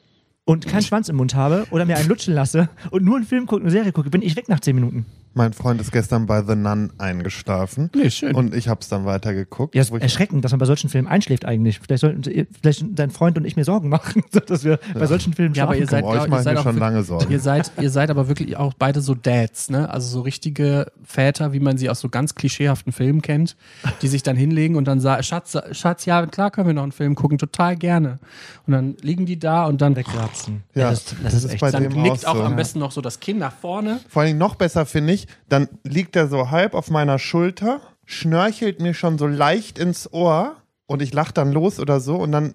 und 0.45 0.67
keinen 0.67 0.83
Schwanz 0.83 1.09
im 1.09 1.17
Mund 1.17 1.35
habe 1.35 1.67
oder 1.71 1.85
mir 1.85 1.97
einen 1.97 2.09
lutschen 2.09 2.35
lasse 2.35 2.69
und 2.91 3.05
nur 3.05 3.17
einen 3.17 3.27
Film 3.27 3.47
gucke, 3.47 3.63
eine 3.63 3.71
Serie 3.71 3.93
gucke, 3.93 4.11
bin 4.11 4.23
ich 4.23 4.37
weg 4.37 4.49
nach 4.49 4.61
zehn 4.61 4.75
Minuten. 4.75 5.07
Mein 5.33 5.53
Freund 5.53 5.81
ist 5.81 5.93
gestern 5.93 6.27
bei 6.27 6.43
The 6.43 6.57
Nun 6.57 6.91
eingeschlafen. 6.99 7.91
Nee, 7.95 8.11
schön. 8.11 8.35
Und 8.35 8.55
ich 8.55 8.67
habe 8.69 8.81
es 8.81 8.89
dann 8.89 9.05
weitergeguckt. 9.05 9.75
Ja, 9.75 9.83
ist 9.83 9.93
erschreckend, 9.93 10.45
dass 10.45 10.51
man 10.51 10.59
bei 10.59 10.67
solchen 10.67 10.91
Filmen 10.91 11.07
einschläft 11.07 11.45
eigentlich. 11.45 11.79
Vielleicht 11.79 12.01
sollten 12.01 12.23
Sie- 12.25 12.47
vielleicht 12.61 12.85
dein 12.93 13.11
Freund 13.11 13.39
und 13.39 13.45
ich 13.45 13.55
mir 13.57 13.65
Sorgen 13.65 13.89
machen, 13.89 14.25
dass 14.47 14.65
wir 14.65 14.81
bei 14.95 15.07
solchen 15.07 15.33
Filmen 15.33 15.55
Ja, 15.55 15.65
aber 15.65 15.77
ihr 15.77 15.87
seid, 15.87 16.03
euch 16.05 16.13
glaub- 16.15 16.29
mache 16.29 16.39
ihr 16.41 16.53
ich 16.53 16.57
seid 16.57 16.63
schon 16.65 16.79
lange 16.79 17.03
Sorgen. 17.05 17.31
Ihr 17.31 17.39
seid, 17.41 17.71
ihr 17.81 17.91
seid 17.91 18.11
aber 18.11 18.27
wirklich 18.29 18.57
auch 18.57 18.75
beide 18.75 19.01
so 19.01 19.15
Dads, 19.15 19.71
ne? 19.71 19.89
Also 19.89 20.09
so 20.09 20.21
richtige 20.23 20.91
Väter, 21.05 21.53
wie 21.53 21.61
man 21.61 21.79
sie 21.79 21.89
aus 21.91 22.01
so 22.01 22.09
ganz 22.09 22.35
klischeehaften 22.35 22.93
Filmen 22.93 23.23
kennt, 23.23 23.57
die 24.03 24.09
sich 24.09 24.23
dann 24.25 24.37
hinlegen 24.37 24.75
und 24.75 24.87
dann 24.87 24.99
sagen, 25.01 25.23
Schatz, 25.23 25.57
Schatz, 25.73 26.07
ja, 26.07 26.27
klar 26.27 26.51
können 26.51 26.67
wir 26.67 26.75
noch 26.75 26.83
einen 26.83 26.93
Film 26.93 27.15
gucken, 27.15 27.39
total 27.39 27.77
gerne. 27.77 28.19
Und 28.67 28.73
dann 28.73 28.97
liegen 29.01 29.27
die 29.27 29.39
da 29.39 29.67
und 29.67 29.81
dann, 29.81 29.95
wegkratzen. 29.97 30.63
Ja, 30.75 30.91
das, 30.91 31.05
das, 31.05 31.17
das 31.23 31.35
ist 31.35 31.45
ist 31.45 31.51
echt 31.53 31.61
bei 31.61 31.71
dann 31.71 31.85
dem 31.89 32.03
nickt 32.03 32.27
auch 32.27 32.31
auch 32.33 32.37
so. 32.37 32.43
am 32.43 32.51
Ja. 32.53 32.57
besten 32.57 32.79
noch 32.81 32.91
so 32.93 33.01
das 33.01 33.21
Kinn 33.21 33.39
nach 33.39 33.53
vorne. 33.53 34.01
Vor 34.09 34.23
allem 34.23 34.39
noch 34.39 34.55
besser 34.57 34.87
finde 34.87 35.13
ich, 35.13 35.20
dann 35.49 35.69
liegt 35.85 36.17
er 36.17 36.29
so 36.29 36.51
halb 36.51 36.75
auf 36.75 36.91
meiner 36.91 37.19
Schulter, 37.19 37.81
schnörchelt 38.05 38.81
mir 38.81 38.95
schon 38.95 39.19
so 39.19 39.27
leicht 39.27 39.79
ins 39.79 40.13
Ohr 40.13 40.57
und 40.87 41.03
ich 41.03 41.13
lach 41.13 41.33
dann 41.33 41.53
los 41.53 41.79
oder 41.79 42.01
so 42.01 42.17
und 42.17 42.33
dann 42.33 42.55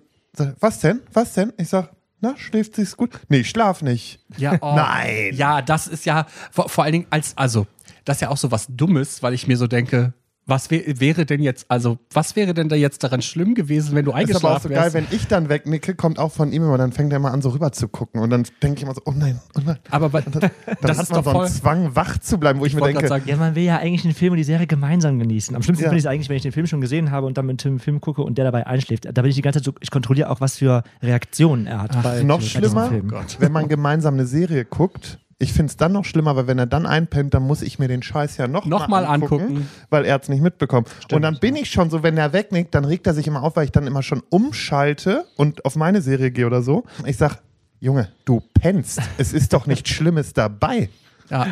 was 0.60 0.80
denn? 0.80 1.02
Was 1.14 1.34
denn? 1.34 1.54
Ich 1.58 1.70
sag, 1.70 1.92
na, 2.20 2.36
schläft 2.38 2.76
sich's 2.76 2.98
gut? 2.98 3.12
Nee, 3.30 3.40
ich 3.40 3.50
schlaf 3.50 3.82
nicht. 3.82 4.20
Ja, 4.38 4.58
oh, 4.62 4.76
Nein. 4.76 5.32
Ja, 5.34 5.62
das 5.62 5.88
ist 5.88 6.06
ja 6.06 6.26
vor, 6.52 6.70
vor 6.70 6.84
allen 6.84 6.94
Dingen 6.94 7.08
als, 7.10 7.38
also, 7.38 7.68
das 8.04 8.18
ist 8.18 8.22
ja 8.22 8.30
auch 8.30 8.38
so 8.38 8.52
was 8.52 8.68
Dummes, 8.70 9.24
weil 9.24 9.34
ich 9.34 9.48
mir 9.48 9.58
so 9.58 9.68
denke, 9.68 10.14
was 10.48 10.70
wär, 10.70 10.82
wäre 11.00 11.26
denn 11.26 11.42
jetzt, 11.42 11.66
also, 11.70 11.98
was 12.14 12.36
wäre 12.36 12.54
denn 12.54 12.70
da 12.70 12.76
jetzt 12.76 13.04
daran 13.04 13.22
schlimm 13.24 13.56
gewesen, 13.56 13.96
wenn 13.96 14.06
du 14.06 14.12
Ist 14.12 14.16
aber 14.16 14.18
auch 14.18 14.20
eingeschlafen 14.20 14.64
so 14.64 14.70
geil, 14.70 14.94
wärst? 14.94 14.94
wenn 14.94 15.08
ich 15.18 15.28
dann 15.28 15.50
wegnicke, 15.50 15.96
kommt 15.96 16.20
auch 16.20 16.32
von 16.32 16.52
ihm 16.52 16.64
immer, 16.64 16.78
dann 16.78 16.92
fängt 16.92 17.12
er 17.14 17.18
immer 17.18 17.32
an 17.32 17.42
so 17.42 17.50
rüber 17.50 17.72
zu 17.72 17.88
gucken 17.88 18.22
und 18.22 18.30
dann 18.30 18.44
denke 18.62 18.78
ich 18.78 18.84
immer 18.84 18.94
so, 18.94 19.02
oh 19.06 19.12
nein, 19.16 19.40
oh 19.58 19.62
nein. 19.66 19.78
aber 19.90 20.10
bei, 20.10 20.22
Dann 20.22 20.52
das 20.82 20.98
hat 20.98 21.04
ist 21.06 21.12
man 21.12 21.24
doch 21.24 21.26
so 21.26 21.32
voll. 21.32 21.46
einen 21.46 21.54
Zwang, 21.56 21.96
wach 21.96 22.18
zu 22.20 22.38
bleiben, 22.38 22.60
wo 22.60 22.66
ich, 22.66 22.74
Ich 22.74 22.80
mir 22.80 22.86
denke, 22.86 23.08
sagen, 23.08 23.24
Ja, 23.28 23.38
man 23.38 23.56
will 23.56 23.64
ja 23.64 23.78
eigentlich 23.78 24.04
den 24.04 24.14
Film 24.14 24.34
und 24.34 24.38
die 24.38 24.44
Serie 24.44 24.68
gemeinsam 24.68 25.18
genießen. 25.20 25.56
Am 25.56 25.64
schlimmsten 25.64 25.84
Ja. 25.84 25.90
finde 25.90 25.98
ich 26.00 26.06
es 26.06 26.10
eigentlich, 26.12 26.30
wenn 26.30 26.38
ich 26.38 26.44
den 26.44 26.52
Film 26.52 26.68
schon 26.68 26.82
gesehen 26.82 27.10
habe 27.12 27.26
und 27.26 27.38
dann 27.38 27.48
mit 27.48 27.58
Tim 27.60 27.72
einen 27.72 27.80
Film 27.80 28.00
gucke 28.00 28.22
und 28.22 28.38
der 28.38 28.46
dabei 28.46 28.68
einschläft. 28.68 29.06
Da 29.06 29.22
bin 29.22 29.30
ich 29.30 29.36
die 29.36 29.42
ganze 29.42 29.60
Zeit 29.60 29.66
so, 29.66 29.74
ich 29.80 29.90
kontrolliere 29.90 30.30
auch, 30.30 30.42
was 30.42 30.58
für 30.58 30.84
Reaktionen 31.02 31.66
er 31.68 31.82
hat. 31.82 32.04
bei, 32.04 32.22
noch 32.24 32.38
bei 32.40 32.44
schlimmer, 32.46 32.88
Film. 32.90 33.12
wenn 33.40 33.52
man 33.52 33.68
gemeinsam 33.68 34.14
eine 34.14 34.26
Serie 34.28 34.64
guckt. 34.66 35.20
Ich 35.38 35.52
finde 35.52 35.70
es 35.70 35.76
dann 35.76 35.92
noch 35.92 36.06
schlimmer, 36.06 36.36
weil 36.38 36.48
wenn 36.48 36.58
er 36.60 36.66
dann 36.66 36.86
einpennt, 36.86 37.34
dann 37.34 37.44
muss 37.44 37.62
ich 37.62 37.78
mir 37.78 37.90
den 37.90 38.02
Scheiß 38.02 38.38
ja 38.38 38.48
noch, 38.48 38.66
Noch 38.66 38.88
mal 38.88 39.04
angucken. 39.06 39.68
weil 39.90 40.06
er 40.06 40.20
es 40.22 40.30
nicht 40.30 40.42
mitbekommen. 40.42 40.86
und 41.12 41.22
dann 41.24 41.40
bin 41.40 41.58
ich 41.58 41.70
schon 41.70 41.90
so, 41.90 42.04
wenn 42.04 42.18
er 42.18 42.32
wegnickt, 42.32 42.74
dann 42.74 42.86
regt 42.86 43.06
er 43.06 43.14
sich 43.14 43.28
immer 43.28 43.44
auf, 43.44 43.58
weil 43.58 43.66
ich 43.66 43.72
dann 43.74 43.86
immer 43.86 44.02
schon 44.02 44.24
umschalte 44.30 45.26
und 45.36 45.66
auf 45.66 45.76
meine 45.76 46.02
Serie 46.02 46.32
gehe 46.32 46.46
oder 46.48 46.62
so. 46.62 46.86
Ich 47.06 47.18
sag, 47.18 47.40
Junge, 47.82 48.08
du 48.24 48.42
pennst. 48.54 49.02
es 49.18 49.34
ist 49.34 49.52
doch 49.52 49.68
nichts 49.68 49.90
Schlimmes 49.90 50.32
dabei. 50.32 50.90
Ja. 51.30 51.48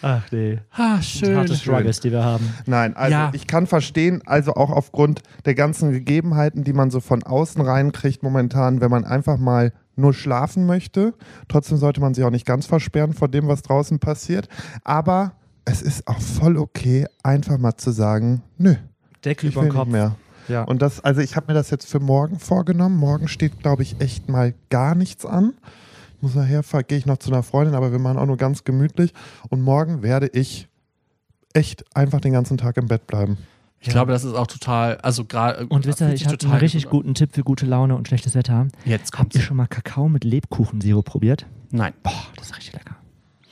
Ach 0.00 0.22
nee. 0.30 0.60
Ah, 0.70 1.02
schön. 1.02 1.36
Harte 1.36 1.56
Struggles, 1.56 1.98
die 1.98 2.12
wir 2.12 2.24
haben. 2.24 2.48
Nein, 2.66 2.96
also 2.96 3.10
Ja. 3.10 3.30
ich 3.34 3.48
kann 3.48 3.66
verstehen, 3.66 4.22
also 4.26 4.54
auch 4.54 4.70
aufgrund 4.70 5.22
der 5.44 5.56
ganzen 5.56 5.90
Gegebenheiten, 5.90 6.62
die 6.62 6.72
man 6.72 6.92
so 6.92 7.00
von 7.00 7.24
außen 7.24 7.60
reinkriegt 7.60 8.22
momentan, 8.22 8.80
wenn 8.80 8.92
man 8.92 9.04
einfach 9.04 9.38
mal 9.38 9.72
nur 9.98 10.14
schlafen 10.14 10.66
möchte. 10.66 11.14
Trotzdem 11.48 11.78
sollte 11.78 12.00
man 12.00 12.14
sich 12.14 12.24
auch 12.24 12.30
nicht 12.30 12.46
ganz 12.46 12.66
versperren 12.66 13.12
vor 13.12 13.28
dem, 13.28 13.48
was 13.48 13.62
draußen 13.62 13.98
passiert. 13.98 14.48
Aber 14.84 15.32
es 15.64 15.82
ist 15.82 16.06
auch 16.08 16.20
voll 16.20 16.56
okay, 16.56 17.06
einfach 17.22 17.58
mal 17.58 17.76
zu 17.76 17.90
sagen, 17.90 18.42
nö, 18.56 18.76
Deckel 19.24 19.50
über 19.50 19.62
den 19.62 19.72
Kopf. 19.72 19.86
nicht 19.86 19.92
mehr. 19.92 20.16
Ja. 20.48 20.62
Und 20.62 20.80
das, 20.80 21.00
also 21.00 21.20
ich 21.20 21.36
habe 21.36 21.48
mir 21.48 21.54
das 21.54 21.70
jetzt 21.70 21.88
für 21.90 22.00
morgen 22.00 22.38
vorgenommen. 22.38 22.96
Morgen 22.96 23.28
steht, 23.28 23.60
glaube 23.60 23.82
ich, 23.82 24.00
echt 24.00 24.28
mal 24.28 24.54
gar 24.70 24.94
nichts 24.94 25.26
an. 25.26 25.54
Ich 26.16 26.22
muss 26.22 26.34
nachher, 26.34 26.62
gehe 26.84 26.98
ich 26.98 27.06
noch 27.06 27.18
zu 27.18 27.30
einer 27.30 27.42
Freundin, 27.42 27.74
aber 27.74 27.92
wir 27.92 27.98
machen 27.98 28.18
auch 28.18 28.26
nur 28.26 28.38
ganz 28.38 28.64
gemütlich. 28.64 29.12
Und 29.50 29.60
morgen 29.60 30.02
werde 30.02 30.28
ich 30.32 30.68
echt 31.52 31.84
einfach 31.94 32.20
den 32.20 32.32
ganzen 32.32 32.56
Tag 32.56 32.76
im 32.76 32.88
Bett 32.88 33.06
bleiben. 33.06 33.38
Ich 33.80 33.88
glaube, 33.88 34.12
das 34.12 34.24
ist 34.24 34.34
auch 34.34 34.46
total, 34.46 34.96
also 34.98 35.24
gerade. 35.24 35.66
und 35.66 35.86
wisst 35.86 36.00
ihr, 36.00 36.12
ich 36.12 36.26
habe 36.26 36.36
einen 36.42 36.52
richtig 36.54 36.84
gut 36.84 36.90
guten 36.98 37.14
Tipp 37.14 37.30
für 37.32 37.44
gute 37.44 37.64
Laune 37.64 37.94
und 37.96 38.08
schlechtes 38.08 38.34
Wetter. 38.34 38.66
Jetzt 38.84 39.06
Habt 39.12 39.12
kommt's. 39.16 39.36
ihr 39.36 39.42
schon 39.42 39.56
mal 39.56 39.66
Kakao 39.68 40.08
mit 40.08 40.24
Lebkuchensirup 40.24 41.04
probiert? 41.04 41.46
Nein. 41.70 41.92
Boah, 42.02 42.12
das 42.36 42.46
ist 42.46 42.56
richtig 42.56 42.74
lecker. 42.74 42.96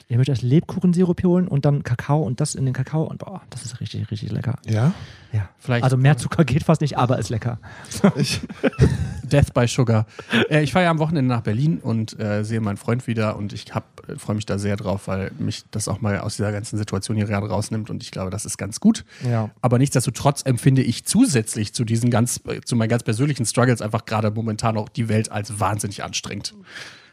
Ihr 0.08 0.18
müsst 0.18 0.28
erst 0.28 0.42
Lebkuchensirup 0.42 1.20
holen 1.25 1.48
und 1.48 1.64
dann 1.64 1.82
Kakao 1.82 2.22
und 2.22 2.40
das 2.40 2.54
in 2.54 2.64
den 2.64 2.72
Kakao 2.75 3.02
und 3.02 3.18
boah, 3.18 3.42
das 3.50 3.64
ist 3.64 3.80
richtig, 3.80 4.08
richtig 4.12 4.30
lecker. 4.30 4.56
Ja? 4.64 4.92
Ja. 5.32 5.48
Vielleicht- 5.58 5.82
also 5.82 5.96
mehr 5.96 6.16
Zucker 6.16 6.44
geht 6.44 6.62
fast 6.62 6.80
nicht, 6.80 6.96
aber 6.96 7.18
ist 7.18 7.28
lecker. 7.28 7.58
Ich, 8.16 8.40
Death 9.25 9.52
by 9.52 9.66
Sugar. 9.66 10.06
äh, 10.48 10.62
ich 10.62 10.72
fahre 10.72 10.84
ja 10.84 10.90
am 10.92 11.00
Wochenende 11.00 11.28
nach 11.34 11.40
Berlin 11.40 11.78
und 11.82 12.18
äh, 12.20 12.44
sehe 12.44 12.60
meinen 12.60 12.76
Freund 12.76 13.08
wieder 13.08 13.36
und 13.36 13.52
ich 13.52 13.66
äh, 13.75 13.80
freue 14.16 14.36
mich 14.36 14.46
da 14.46 14.58
sehr 14.58 14.76
drauf, 14.76 15.08
weil 15.08 15.32
mich 15.40 15.64
das 15.72 15.88
auch 15.88 16.00
mal 16.00 16.20
aus 16.20 16.36
dieser 16.36 16.52
ganzen 16.52 16.76
Situation 16.78 17.16
hier 17.16 17.26
gerade 17.26 17.48
rausnimmt 17.48 17.90
und 17.90 18.04
ich 18.04 18.12
glaube, 18.12 18.30
das 18.30 18.44
ist 18.46 18.58
ganz 18.58 18.78
gut. 18.78 19.04
Ja. 19.28 19.50
Aber 19.60 19.78
nichtsdestotrotz 19.78 20.42
empfinde 20.44 20.82
ich 20.82 21.04
zusätzlich 21.04 21.75
zu 21.75 21.84
diesen 21.84 22.10
ganz, 22.10 22.40
äh, 22.46 22.60
zu 22.60 22.76
meinen 22.76 22.88
ganz 22.90 23.02
persönlichen 23.02 23.44
Struggles 23.44 23.82
einfach 23.82 24.04
gerade 24.04 24.30
momentan 24.30 24.76
auch 24.76 24.88
die 24.88 25.08
Welt 25.08 25.32
als 25.32 25.58
wahnsinnig 25.58 26.04
anstrengend. 26.04 26.54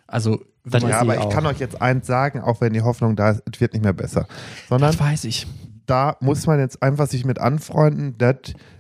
Also, 0.07 0.41
wenn 0.63 0.71
Das 0.73 0.81
man, 0.83 0.91
ja, 0.91 0.95
ist 0.97 1.01
aber 1.01 1.13
ich 1.15 1.19
auch. 1.21 1.29
kann 1.29 1.45
euch 1.45 1.59
jetzt 1.59 1.81
eins 1.81 2.07
sagen, 2.07 2.39
auch 2.41 2.61
wenn 2.61 2.73
die 2.73 2.81
Hoffnung 2.81 3.15
da 3.15 3.31
ist, 3.31 3.43
es 3.51 3.59
wird 3.59 3.73
nicht 3.73 3.83
mehr 3.83 3.93
besser. 3.93 4.27
Sondern 4.69 4.91
das 4.91 4.99
weiß 4.99 5.23
ich. 5.25 5.47
da 5.85 6.15
muss 6.21 6.45
man 6.47 6.59
jetzt 6.59 6.81
einfach 6.83 7.07
sich 7.07 7.25
mit 7.25 7.39
anfreunden, 7.39 8.17
dass 8.17 8.37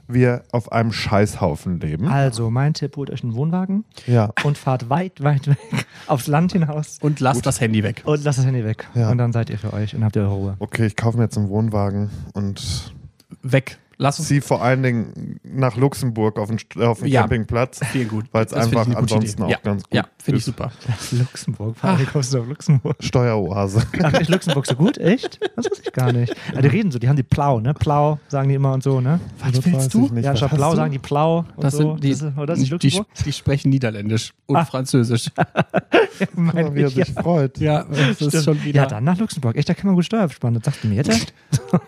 wir 0.07 0.43
auf 0.51 0.71
einem 0.71 0.91
Scheißhaufen 0.91 1.79
leben. 1.79 2.07
Also, 2.07 2.49
mein 2.51 2.73
Tipp, 2.73 2.95
holt 2.97 3.09
euch 3.09 3.23
einen 3.23 3.35
Wohnwagen 3.35 3.85
Ja. 4.05 4.31
und 4.43 4.57
fahrt 4.57 4.89
weit, 4.89 5.23
weit 5.23 5.47
weg 5.47 5.57
aufs 6.07 6.27
Land 6.27 6.51
hinaus 6.51 6.97
Und 7.01 7.19
lasst 7.19 7.45
das 7.45 7.59
Handy 7.61 7.83
weg. 7.83 8.03
und 8.05 8.23
lasst 8.23 8.37
das 8.39 8.45
Handy 8.45 8.63
weg. 8.65 8.87
Ja. 8.93 9.09
Und 9.09 9.17
dann 9.17 9.31
seid 9.31 9.49
ihr 9.49 9.57
für 9.57 9.73
euch 9.73 9.95
und 9.95 10.03
habt 10.03 10.15
ihr 10.17 10.23
eure 10.23 10.33
Ruhe. 10.33 10.55
Okay, 10.59 10.85
ich 10.85 10.95
kaufe 10.95 11.17
mir 11.17 11.23
jetzt 11.23 11.37
einen 11.37 11.49
Wohnwagen 11.49 12.09
und 12.33 12.93
Weg. 13.41 13.77
Lass 13.97 14.19
uns 14.19 14.27
zieh 14.27 14.41
vor 14.41 14.61
allen 14.63 14.81
Dingen 14.83 15.39
nach 15.43 15.77
Luxemburg 15.77 16.39
auf 16.39 16.49
den, 16.49 16.59
auf 16.83 16.99
den 16.99 17.07
Ja. 17.09 17.21
Campingplatz, 17.21 17.79
viel 17.91 18.05
gut. 18.05 18.25
weil 18.31 18.45
es 18.45 18.53
einfach 18.53 18.87
ansonsten 18.95 19.43
Idee. 19.43 19.55
auch 19.55 19.61
ganz 19.61 19.83
gut 19.83 19.93
Ja, 19.93 20.03
finde 20.21 20.37
ich 20.37 20.41
ist. 20.41 20.45
super. 20.45 20.71
Luxemburg, 21.11 21.75
Patrick, 21.79 22.11
kommst 22.11 22.33
du 22.33 22.39
auf 22.39 22.47
Luxemburg? 22.47 22.95
Steueroase. 22.99 23.83
Ach, 24.03 24.13
ist 24.13 24.29
Luxemburg 24.29 24.65
so 24.65 24.75
gut? 24.75 24.97
Echt? 24.97 25.39
Das 25.55 25.65
wusste 25.69 25.83
ich 25.85 25.93
gar 25.93 26.11
nicht. 26.11 26.35
Ja, 26.53 26.61
die 26.61 26.67
reden 26.67 26.91
so, 26.91 26.99
die 26.99 27.07
haben 27.09 27.15
die 27.15 27.23
Plau, 27.23 27.59
ne? 27.59 27.73
Plau 27.73 28.19
sagen 28.27 28.49
die 28.49 28.55
immer 28.55 28.73
und 28.73 28.83
so, 28.83 28.99
ne? 29.01 29.19
Was 29.39 29.51
Das 29.53 29.65
willst 29.65 29.77
weiß 29.79 29.87
du? 29.89 30.05
ich 30.07 30.11
nicht. 30.11 30.25
ja, 30.25 30.31
Was 30.31 30.39
statt 30.39 30.51
Plau 30.55 30.71
du? 30.71 30.75
sagen 30.77 30.91
die 30.91 30.99
Plau 30.99 31.45
und 31.55 31.63
Das 31.63 31.73
so. 31.73 31.77
sind 31.93 32.03
die, 32.03 32.09
das 32.09 32.21
ist, 32.21 32.37
oder 32.37 32.45
das 32.47 32.59
ist 32.59 32.65
die, 32.65 32.71
Luxemburg? 32.71 33.07
die 33.25 33.31
sprechen 33.33 33.69
Niederländisch 33.69 34.33
und 34.47 34.55
Ah. 34.57 34.65
Französisch. 34.65 35.29
Mein 36.35 36.75
wie 36.75 36.81
er 36.81 36.87
ich, 36.87 36.95
ja. 36.95 37.05
sich 37.05 37.13
freut. 37.13 37.57
Ja, 37.59 37.83
das 37.83 38.21
ist 38.21 38.43
schon 38.43 38.63
wieder. 38.63 38.81
Ja, 38.83 38.85
dann 38.87 39.03
nach 39.03 39.17
Luxemburg. 39.17 39.55
Echt, 39.55 39.69
da 39.69 39.73
kann 39.73 39.87
man 39.87 39.95
gut 39.95 40.05
Steuer 40.05 40.29
sparen. 40.29 40.53
Das 40.55 40.63
sagst 40.65 40.83
du 40.83 40.87
mir 40.87 40.95
jetzt 40.95 41.09
echt? 41.09 41.33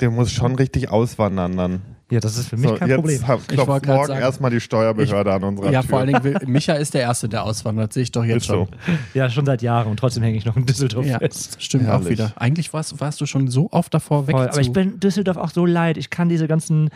Der 0.02 0.10
muss 0.12 0.32
schon 0.32 0.56
richtig 0.56 0.90
auswandern 0.90 1.58
dann. 1.58 1.82
Ja, 2.12 2.20
das 2.20 2.38
ist 2.38 2.50
für 2.50 2.58
mich 2.58 2.70
So, 2.70 2.76
kein 2.76 2.88
jetzt 2.88 2.98
Problem. 2.98 3.28
hab- 3.28 3.40
Ich 3.40 3.48
klopft 3.48 3.68
wollte 3.68 3.86
grad 3.88 3.96
morgen 3.96 4.08
sagen- 4.10 4.22
erstmal 4.22 4.52
die 4.52 4.60
Steuerbehörde 4.62 5.34
an 5.34 5.44
unserer 5.44 5.72
ja, 5.72 5.82
Tür. 5.82 5.90
vor 5.90 6.00
allen 6.00 6.08
Dingen, 6.08 6.24
will, 6.24 6.38
Micha 6.46 6.74
ist 6.74 6.94
der 6.94 7.02
Erste, 7.02 7.28
der 7.28 7.44
auswandert, 7.44 7.94
sehe 7.94 8.04
ich 8.04 8.12
doch 8.12 8.24
jetzt 8.24 8.44
Ist 8.44 8.48
so. 8.48 8.54
schon. 8.54 8.68
Ja, 9.16 9.28
schon 9.30 9.46
seit 9.48 9.64
Jahren 9.64 9.88
und 9.88 9.98
trotzdem 10.00 10.22
hänge 10.22 10.38
ich 10.38 10.46
noch 10.46 10.56
in 10.56 10.68
Düsseldorf 10.68 11.04
Ja, 11.06 11.18
fest. 11.18 11.58
stimmt 11.60 11.86
auch 11.90 11.94
Herrlich. 11.94 12.10
wieder. 12.10 12.34
Eigentlich 12.36 12.72
warst, 12.74 13.00
warst 13.00 13.20
du 13.22 13.26
schon 13.26 13.48
so 13.48 13.70
oft 13.72 13.92
davor 13.92 14.28
weg. 14.28 14.36
Voll. 14.36 14.48
Aber 14.50 14.62
ich 14.62 14.72
bin 14.72 15.00
Düsseldorf 15.00 15.38
auch 15.38 15.50
so 15.50 15.66
leid. 15.66 15.98
Ich 15.98 16.12
kann 16.12 16.30
diese 16.30 16.48
ganzen 16.48 16.90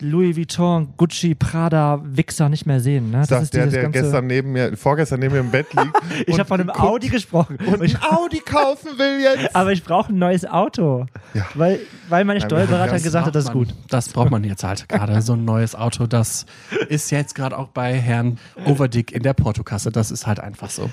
Louis 0.00 0.36
Vuitton, 0.36 0.88
Gucci, 0.96 1.34
Prada, 1.34 2.00
Wichser 2.04 2.48
nicht 2.48 2.66
mehr 2.66 2.80
sehen. 2.80 3.10
Ne? 3.10 3.18
Das 3.20 3.28
Sagt 3.28 3.42
ist 3.44 3.54
der, 3.54 3.66
der 3.66 3.82
ganze 3.84 4.02
gestern 4.02 4.26
neben 4.26 4.52
mir, 4.52 4.76
vorgestern 4.76 5.20
neben 5.20 5.34
mir 5.34 5.40
im 5.40 5.50
Bett 5.50 5.66
liegt. 5.74 5.92
ich 6.26 6.38
habe 6.38 6.46
von 6.46 6.60
einem 6.60 6.68
guckt 6.68 6.80
Audi 6.80 7.08
gesprochen. 7.08 7.56
Und 7.66 7.82
ich, 7.82 7.96
ein 7.96 8.02
Audi 8.12 8.40
kaufen 8.40 8.90
will 8.98 9.20
jetzt. 9.22 9.54
aber 9.56 9.72
ich 9.72 9.82
brauche 9.84 10.12
ein 10.12 10.18
neues 10.18 10.44
Auto. 10.44 11.06
Ja. 11.34 11.46
Weil, 11.54 11.80
weil 12.08 12.24
meine 12.24 12.40
Steuerberater 12.40 12.98
gesagt 13.00 13.26
hat, 13.26 13.34
das 13.34 13.44
ist 13.46 13.52
gut. 13.52 13.68
man- 13.68 13.76
Das 13.88 14.08
braucht 14.08 14.30
man 14.30 14.44
jetzt 14.44 14.64
halt 14.64 14.88
gerade. 14.88 15.20
So 15.22 15.32
ein 15.32 15.44
neues 15.44 15.74
Auto, 15.74 16.06
das 16.06 16.46
ist 16.88 17.10
jetzt 17.10 17.34
gerade 17.34 17.56
auch 17.56 17.68
bei 17.68 17.94
Herrn 17.94 18.38
Overdick 18.66 19.12
in 19.12 19.22
der 19.22 19.34
Portokasse. 19.34 19.90
Das 19.90 20.10
ist 20.10 20.26
halt 20.26 20.40
einfach 20.40 20.70
so. 20.70 20.90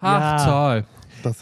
Ach, 0.00 0.38
Ja. 0.38 0.44
toll. 0.44 0.84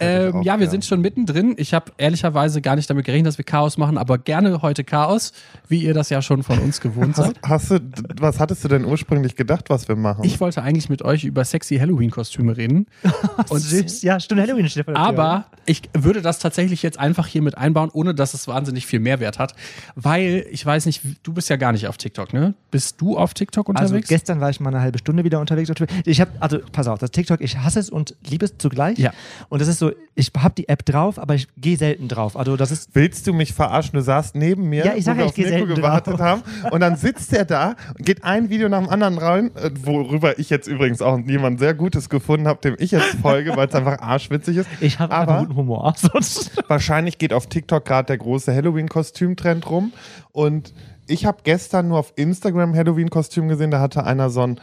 Ähm, 0.01 0.37
auch 0.37 0.45
ja, 0.45 0.55
wir 0.55 0.59
gern. 0.59 0.71
sind 0.71 0.85
schon 0.85 1.01
mittendrin. 1.01 1.55
Ich 1.57 1.75
habe 1.75 1.93
ehrlicherweise 1.99 2.61
gar 2.61 2.77
nicht 2.77 2.89
damit 2.91 3.05
gerechnet, 3.05 3.27
dass 3.29 3.39
wir 3.39 3.45
Chaos 3.45 3.79
machen, 3.79 3.99
aber 3.99 4.19
gerne 4.19 4.63
heute 4.63 4.85
Chaos, 4.85 5.33
wie 5.69 5.83
ihr 5.83 5.95
das 5.95 6.11
ja 6.11 6.23
schon 6.23 6.43
von 6.43 6.59
uns 6.59 6.81
gewohnt 6.81 7.17
seid. 7.17 7.37
Hast, 7.43 7.71
hast 7.71 7.71
du, 7.71 7.81
was 8.21 8.41
hattest 8.41 8.65
du 8.65 8.69
denn 8.69 8.85
ursprünglich 8.85 9.37
gedacht, 9.37 9.71
was 9.71 9.89
wir 9.89 9.97
machen? 9.97 10.25
Ich 10.25 10.41
wollte 10.41 10.63
eigentlich 10.63 10.89
mit 10.89 11.03
euch 11.03 11.25
über 11.25 11.45
sexy 11.45 11.79
Halloween-Kostüme 11.79 12.57
reden. 12.57 12.87
Und 13.49 13.61
süß. 13.61 14.03
Ja, 14.03 14.21
stimmt, 14.21 14.41
Halloween 14.41 14.69
steht 14.69 14.85
vor 14.85 14.95
der 14.95 15.03
Tür. 15.03 15.09
Aber 15.09 15.47
ich 15.67 15.83
würde 15.97 16.23
das 16.23 16.39
tatsächlich 16.39 16.83
jetzt 16.83 16.99
einfach 16.99 17.27
hier 17.27 17.43
mit 17.43 17.57
einbauen, 17.57 17.91
ohne 17.93 18.15
dass 18.15 18.35
es 18.35 18.49
wahnsinnig 18.49 18.87
viel 18.87 19.01
Mehrwert 19.01 19.39
hat. 19.39 19.55
Weil, 19.95 20.47
ich 20.51 20.65
weiß 20.65 20.87
nicht, 20.87 21.03
du 21.23 21.33
bist 21.33 21.49
ja 21.49 21.57
gar 21.57 21.73
nicht 21.73 21.87
auf 21.87 21.97
TikTok, 21.97 22.33
ne? 22.33 22.55
Bist 22.71 23.01
du 23.01 23.17
auf 23.17 23.35
TikTok 23.35 23.69
Also 23.69 23.83
unterwegs? 23.95 24.09
gestern 24.09 24.41
war 24.41 24.51
ich 24.51 24.61
mal 24.61 24.71
eine 24.71 24.81
halbe 24.81 24.99
Stunde 24.99 25.25
wieder 25.25 25.41
unterwegs. 25.41 25.71
Ich 26.05 26.21
habe, 26.21 26.31
also 26.41 26.59
pass 26.73 26.87
auf, 26.89 26.99
das 26.99 27.11
TikTok, 27.11 27.41
ich 27.41 27.59
hasse 27.59 27.79
es 27.81 27.91
und 27.91 28.17
liebe 28.29 28.45
es 28.45 28.59
zugleich. 28.59 28.99
Ja. 28.99 29.13
Und 29.49 29.61
das 29.61 29.69
ist 29.71 29.79
so, 29.79 29.93
ich 30.15 30.31
habe 30.37 30.55
die 30.57 30.69
App 30.69 30.85
drauf, 30.85 31.19
aber 31.19 31.35
ich 31.35 31.49
gehe 31.57 31.77
selten 31.79 32.09
drauf. 32.09 32.37
Also 32.37 32.57
das 32.57 32.71
ist 32.71 32.91
Willst 32.95 33.27
du 33.27 33.33
mich 33.33 33.55
verarschen? 33.55 33.93
Du 33.95 34.03
saßt 34.03 34.35
neben 34.37 34.69
mir, 34.69 34.85
Ja, 34.85 34.95
ich 34.95 35.05
sag 35.05 35.15
wo 35.15 35.19
wir 35.19 35.25
ja, 35.25 35.31
auf 35.31 35.39
ich 35.39 35.45
geh 35.45 35.51
Nico 35.51 35.67
selten 35.67 35.75
gewartet 35.77 36.15
drauf. 36.15 36.21
haben. 36.21 36.43
Und 36.71 36.81
dann 36.81 36.97
sitzt 36.97 37.33
er 37.33 37.45
da 37.47 37.77
und 37.97 38.05
geht 38.05 38.25
ein 38.25 38.51
Video 38.51 38.69
nach 38.69 38.81
dem 38.81 38.89
anderen 38.91 39.17
rein, 39.19 39.51
äh, 39.57 39.71
worüber 39.83 40.39
ich 40.39 40.51
jetzt 40.51 40.67
übrigens 40.69 41.01
auch 41.01 41.19
jemand 41.21 41.59
sehr 41.59 41.73
Gutes 41.75 42.09
gefunden 42.11 42.47
habe, 42.49 42.61
dem 42.61 42.77
ich 42.79 42.91
jetzt 42.91 43.15
folge, 43.23 43.57
weil 43.57 43.69
es 43.69 43.75
einfach 43.75 44.01
arschwitzig 44.01 44.59
ist. 44.59 44.69
ich 44.81 44.99
habe 44.99 45.15
Aber 45.15 45.39
guten 45.39 45.57
Humor. 45.57 45.95
Wahrscheinlich 46.69 47.19
geht 47.19 47.33
auf 47.33 47.47
TikTok 47.47 47.85
gerade 47.85 48.07
der 48.07 48.19
große 48.19 48.55
Halloween-Kostümtrend 48.55 49.69
rum. 49.71 49.93
Und 50.33 50.75
ich 51.07 51.27
habe 51.27 51.39
gestern 51.45 51.89
nur 51.89 51.99
auf 51.99 52.13
Instagram 52.17 52.75
Halloween-Kostüm 52.75 53.49
gesehen, 53.49 53.71
da 53.71 53.81
hatte 53.81 54.05
einer 54.05 54.31
so 54.31 54.43
ein 54.43 54.61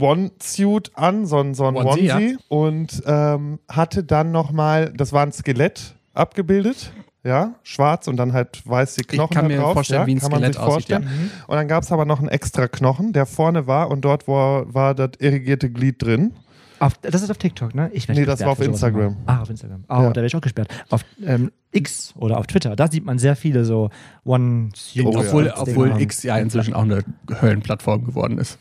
One-Suit 0.00 0.92
an, 0.94 1.26
so 1.26 1.38
ein, 1.38 1.54
so 1.54 1.66
ein 1.66 1.76
Onesie, 1.76 2.10
Onesie, 2.10 2.30
ja. 2.32 2.38
und 2.48 3.02
ähm, 3.06 3.58
hatte 3.68 4.04
dann 4.04 4.32
nochmal, 4.32 4.92
das 4.96 5.12
war 5.12 5.22
ein 5.24 5.32
Skelett 5.32 5.94
abgebildet, 6.14 6.92
ja, 7.22 7.54
schwarz 7.62 8.06
und 8.08 8.16
dann 8.16 8.32
halt 8.32 8.62
weiß 8.68 8.96
die 8.96 9.04
Knochen 9.04 9.34
kann 9.34 9.48
da 9.48 9.54
mir 9.54 9.60
drauf. 9.60 9.72
vorstellen, 9.74 10.02
ja, 10.02 10.06
wie 10.06 10.12
ein 10.14 10.20
kann 10.20 10.30
man 10.30 10.40
Skelett 10.40 10.54
sich 10.54 10.62
aussieht, 10.62 10.88
ja. 10.90 10.96
vorstellen. 11.00 11.30
Und 11.46 11.56
dann 11.56 11.68
gab 11.68 11.82
es 11.82 11.92
aber 11.92 12.04
noch 12.04 12.18
einen 12.18 12.28
extra 12.28 12.68
Knochen, 12.68 13.12
der 13.12 13.26
vorne 13.26 13.66
war 13.66 13.90
und 13.90 14.02
dort 14.04 14.28
war, 14.28 14.72
war 14.74 14.94
das 14.94 15.10
irrigierte 15.18 15.70
Glied 15.70 16.02
drin. 16.02 16.34
auf, 16.80 16.98
das 16.98 17.22
ist 17.22 17.30
auf 17.30 17.38
TikTok, 17.38 17.74
ne? 17.74 17.88
Ich 17.94 18.08
Nee, 18.08 18.24
das 18.26 18.40
war 18.40 18.50
auf 18.50 18.60
Instagram. 18.60 19.16
Ah, 19.26 19.40
auf 19.40 19.48
Instagram. 19.48 19.84
Oh, 19.88 19.92
Ja. 19.94 20.00
da 20.10 20.16
werde 20.16 20.26
ich 20.26 20.36
auch 20.36 20.40
gesperrt. 20.42 20.68
Auf 20.90 21.02
ähm, 21.24 21.50
X 21.72 22.12
oder 22.16 22.38
auf 22.38 22.46
Twitter, 22.46 22.76
da 22.76 22.90
sieht 22.90 23.04
man 23.06 23.18
sehr 23.18 23.36
viele 23.36 23.64
so 23.64 23.88
one 24.24 24.68
Oh, 25.02 25.12
obwohl 25.16 25.52
obwohl. 25.56 26.00
X 26.00 26.22
ja 26.24 26.36
inzwischen 26.36 26.74
auch 26.74 26.82
eine 26.82 27.02
Höllenplattform 27.40 28.04
geworden 28.04 28.38
ist. 28.38 28.58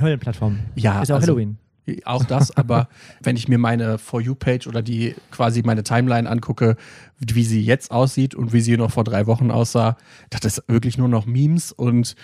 Höllenplattformen. 0.00 0.60
Ja, 0.74 1.02
Ist 1.02 1.08
ja 1.08 1.16
auch 1.16 1.20
also- 1.20 1.32
Halloween. 1.32 1.58
Auch 2.04 2.24
das, 2.24 2.50
aber 2.56 2.88
wenn 3.22 3.36
ich 3.36 3.48
mir 3.48 3.58
meine 3.58 3.98
For 3.98 4.20
You-Page 4.20 4.68
oder 4.68 4.80
die 4.80 5.16
quasi 5.32 5.62
meine 5.64 5.82
Timeline 5.82 6.28
angucke, 6.28 6.76
wie 7.18 7.42
sie 7.42 7.62
jetzt 7.64 7.90
aussieht 7.90 8.34
und 8.34 8.52
wie 8.52 8.60
sie 8.60 8.76
noch 8.76 8.92
vor 8.92 9.02
drei 9.02 9.26
Wochen 9.26 9.50
aussah, 9.50 9.96
das 10.28 10.44
ist 10.44 10.64
wirklich 10.68 10.98
nur 10.98 11.08
noch 11.08 11.26
Memes 11.26 11.72
und 11.72 12.14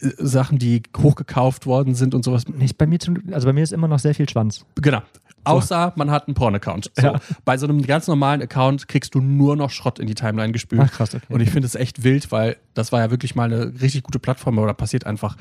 äh, 0.00 0.10
Sachen, 0.18 0.58
die 0.58 0.82
hochgekauft 0.96 1.64
worden 1.64 1.94
sind 1.94 2.14
und 2.14 2.24
sowas. 2.24 2.48
Nicht 2.48 2.76
bei 2.76 2.86
mir 2.86 2.98
zum, 2.98 3.16
also 3.32 3.46
bei 3.46 3.52
mir 3.54 3.62
ist 3.62 3.72
immer 3.72 3.88
noch 3.88 3.98
sehr 3.98 4.14
viel 4.14 4.28
Schwanz. 4.28 4.66
Genau. 4.76 5.00
Außer 5.44 5.92
man 5.96 6.10
hat 6.10 6.28
einen 6.28 6.34
Porn-Account. 6.34 6.90
So. 6.94 7.06
Ja. 7.06 7.20
Bei 7.44 7.56
so 7.56 7.66
einem 7.66 7.82
ganz 7.82 8.06
normalen 8.06 8.42
Account 8.42 8.88
kriegst 8.88 9.14
du 9.14 9.20
nur 9.20 9.56
noch 9.56 9.70
Schrott 9.70 9.98
in 9.98 10.06
die 10.06 10.14
Timeline 10.14 10.52
gespült. 10.52 10.82
Ach, 10.84 10.90
krass, 10.90 11.14
okay. 11.14 11.24
Und 11.28 11.40
ich 11.40 11.50
finde 11.50 11.66
es 11.66 11.74
echt 11.74 12.02
wild, 12.04 12.30
weil 12.32 12.56
das 12.74 12.92
war 12.92 13.00
ja 13.00 13.10
wirklich 13.10 13.34
mal 13.34 13.52
eine 13.52 13.80
richtig 13.80 14.02
gute 14.02 14.18
Plattform, 14.18 14.58
aber 14.58 14.66
da 14.66 14.74
passiert 14.74 15.06
einfach 15.06 15.36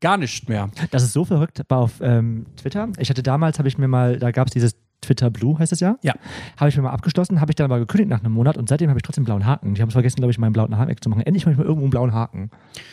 gar 0.00 0.16
nichts 0.16 0.48
mehr. 0.48 0.70
Das 0.90 1.02
ist 1.02 1.12
so 1.12 1.24
verrückt 1.24 1.62
war 1.68 1.78
auf 1.78 2.00
ähm, 2.00 2.46
Twitter. 2.56 2.88
Ich 2.98 3.10
hatte 3.10 3.22
damals, 3.22 3.58
habe 3.58 3.68
ich 3.68 3.78
mir 3.78 3.88
mal, 3.88 4.18
da 4.18 4.30
gab 4.30 4.48
es 4.48 4.52
dieses 4.52 4.74
Twitter 5.00 5.30
Blue, 5.30 5.58
heißt 5.58 5.72
es 5.72 5.80
ja? 5.80 5.96
Ja. 6.02 6.14
Habe 6.56 6.68
ich 6.70 6.76
mir 6.76 6.82
mal 6.82 6.90
abgeschlossen, 6.90 7.40
habe 7.40 7.52
ich 7.52 7.56
dann 7.56 7.64
aber 7.66 7.78
gekündigt 7.78 8.10
nach 8.10 8.20
einem 8.24 8.32
Monat 8.34 8.56
und 8.56 8.68
seitdem 8.68 8.88
habe 8.90 8.98
ich 8.98 9.02
trotzdem 9.02 9.22
einen 9.22 9.26
blauen 9.26 9.46
Haken. 9.46 9.72
Ich 9.74 9.80
habe 9.80 9.88
es 9.88 9.92
vergessen, 9.94 10.16
glaube 10.16 10.32
ich, 10.32 10.38
meinen 10.38 10.52
blauen 10.52 10.76
Haken 10.76 10.90
wegzumachen. 10.90 11.22
Endlich 11.24 11.44
habe 11.44 11.52
ich 11.52 11.58
mal 11.58 11.64
irgendwo 11.64 11.84
einen 11.84 11.90
blauen 11.90 12.12
Haken. 12.12 12.50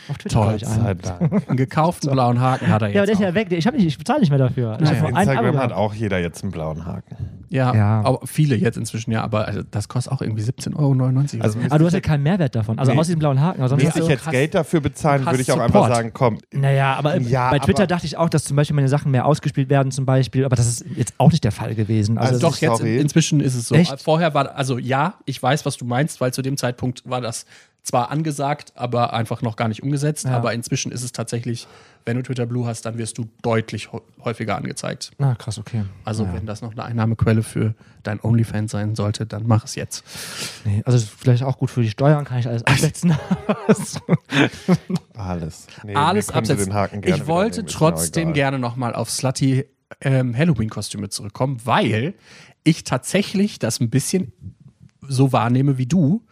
Auf 0.09 0.17
Twitter 0.19 0.35
Toll. 0.35 0.45
habe 0.47 0.57
ich 0.57 0.67
einen. 0.67 1.43
Einen 1.47 1.57
gekauften 1.57 2.11
blauen 2.11 2.39
Haken 2.39 2.67
hat 2.67 2.81
er 2.83 2.89
jetzt. 2.89 2.95
Ja, 2.95 3.01
aber 3.01 3.05
der 3.07 3.13
ist 3.13 3.19
auch. 3.19 3.23
ja 3.23 3.33
weg. 3.33 3.51
Ich, 3.51 3.65
nicht, 3.71 3.85
ich 3.87 3.97
bezahle 3.97 4.19
nicht 4.19 4.29
mehr 4.29 4.39
dafür. 4.39 4.77
Ich 4.81 4.89
Naja. 4.89 5.07
Instagram 5.07 5.57
hat 5.57 5.71
auch 5.73 5.93
jeder 5.93 6.19
jetzt 6.19 6.43
einen 6.43 6.51
blauen 6.51 6.85
Haken. 6.85 7.15
Ja, 7.49 7.73
Ja. 7.73 8.01
aber 8.01 8.19
viele 8.25 8.55
jetzt 8.55 8.77
inzwischen 8.77 9.11
ja, 9.11 9.23
aber 9.23 9.47
also 9.47 9.61
das 9.69 9.87
kostet 9.87 10.11
auch 10.13 10.21
irgendwie 10.21 10.41
17,99 10.43 10.75
Euro. 10.77 11.43
Also 11.43 11.59
Aber 11.69 11.79
du 11.79 11.85
hast 11.85 11.93
ja 11.93 12.01
keinen 12.01 12.23
Mehrwert 12.23 12.55
davon. 12.55 12.77
Also 12.79 12.91
Nee. 12.91 12.99
aus 12.99 13.05
diesem 13.07 13.19
blauen 13.19 13.39
Haken. 13.41 13.61
Also 13.61 13.75
Müsste 13.77 13.99
ich 14.01 14.07
jetzt 14.07 14.29
Geld 14.29 14.53
dafür 14.55 14.81
bezahlen, 14.81 15.25
würde 15.25 15.41
ich 15.41 15.51
auch 15.51 15.55
Support. 15.55 15.75
einfach 15.75 15.95
sagen, 15.95 16.11
komm, 16.13 16.39
Naja, 16.53 16.95
aber 16.95 17.17
Ja, 17.19 17.49
bei 17.51 17.59
Twitter 17.59 17.83
aber- 17.83 17.87
dachte 17.87 18.05
ich 18.05 18.17
auch, 18.17 18.29
dass 18.29 18.43
zum 18.43 18.55
Beispiel 18.57 18.75
meine 18.75 18.89
Sachen 18.89 19.11
mehr 19.11 19.25
ausgespielt 19.25 19.69
werden, 19.69 19.91
zum 19.91 20.05
Beispiel. 20.05 20.43
Aber 20.45 20.55
das 20.55 20.67
ist 20.67 20.85
jetzt 20.95 21.13
auch 21.17 21.31
nicht 21.31 21.43
der 21.43 21.51
Fall 21.51 21.73
gewesen. 21.75 21.94
Also, 21.99 22.13
Also 22.19 22.39
Doch, 22.39 22.57
jetzt 22.57 22.79
in, 22.81 22.99
inzwischen 22.99 23.39
ist 23.41 23.55
es 23.55 23.67
so. 23.67 23.75
Echt? 23.75 24.01
Vorher 24.01 24.33
war, 24.33 24.55
also 24.55 24.77
ja, 24.77 25.15
ich 25.25 25.41
weiß, 25.41 25.65
was 25.65 25.77
du 25.77 25.85
meinst, 25.85 26.21
weil 26.21 26.33
zu 26.33 26.41
dem 26.41 26.57
Zeitpunkt 26.57 27.01
war 27.09 27.21
das 27.21 27.45
zwar 27.83 28.09
angesagt, 28.09 28.73
aber 28.75 29.13
einfach 29.13 29.43
noch 29.43 29.55
gar 29.57 29.67
nicht 29.67 29.83
umgesetzt. 29.83 30.25
Ja. 30.25 30.31
Aber 30.31 30.53
inzwischen 30.53 30.91
ist 30.91 31.03
es 31.03 31.11
tatsächlich, 31.11 31.67
wenn 32.03 32.17
du 32.17 32.23
Twitter 32.23 32.47
Blue 32.47 32.65
hast, 32.65 32.83
dann 32.87 32.97
wirst 32.97 33.19
du 33.19 33.25
deutlich 33.43 33.89
hä- 33.91 34.01
häufiger 34.23 34.55
angezeigt. 34.55 35.11
Na, 35.19 35.35
krass, 35.35 35.59
okay. 35.59 35.83
Also 36.03 36.27
wenn 36.33 36.47
das 36.47 36.63
noch 36.63 36.71
eine 36.71 36.83
Einnahmequelle 36.83 37.43
für 37.43 37.75
dein 38.01 38.19
OnlyFans 38.23 38.71
sein 38.71 38.95
sollte, 38.95 39.27
dann 39.27 39.43
mach 39.45 39.65
es 39.65 39.75
jetzt. 39.75 40.03
Nee, 40.65 40.81
also 40.85 40.97
vielleicht 40.97 41.43
auch 41.43 41.59
gut 41.59 41.69
für 41.69 41.83
die 41.83 41.89
Steuern, 41.91 42.25
kann 42.25 42.39
ich 42.39 42.47
alles 42.47 42.63
absetzen. 42.65 43.13
alles. 45.15 45.67
Nee, 45.83 45.95
Alles 45.95 46.29
absetzen. 46.31 46.65
Den 46.65 46.73
Haken 46.73 47.01
gerne 47.01 47.17
ich 47.21 47.27
wollte 47.27 47.57
nehmen, 47.61 47.69
trotzdem 47.69 48.33
gerne 48.33 48.59
nochmal 48.59 48.95
auf 48.95 49.09
Slutty 49.09 49.65
ähm, 50.01 50.35
Halloween-Kostüme 50.35 51.09
zurückkommen, 51.09 51.59
weil 51.65 52.13
ich 52.63 52.83
tatsächlich 52.83 53.59
das 53.59 53.79
ein 53.79 53.89
bisschen 53.89 54.31
so 55.07 55.31
wahrnehme 55.31 55.77
wie 55.77 55.85
du, 55.85 56.23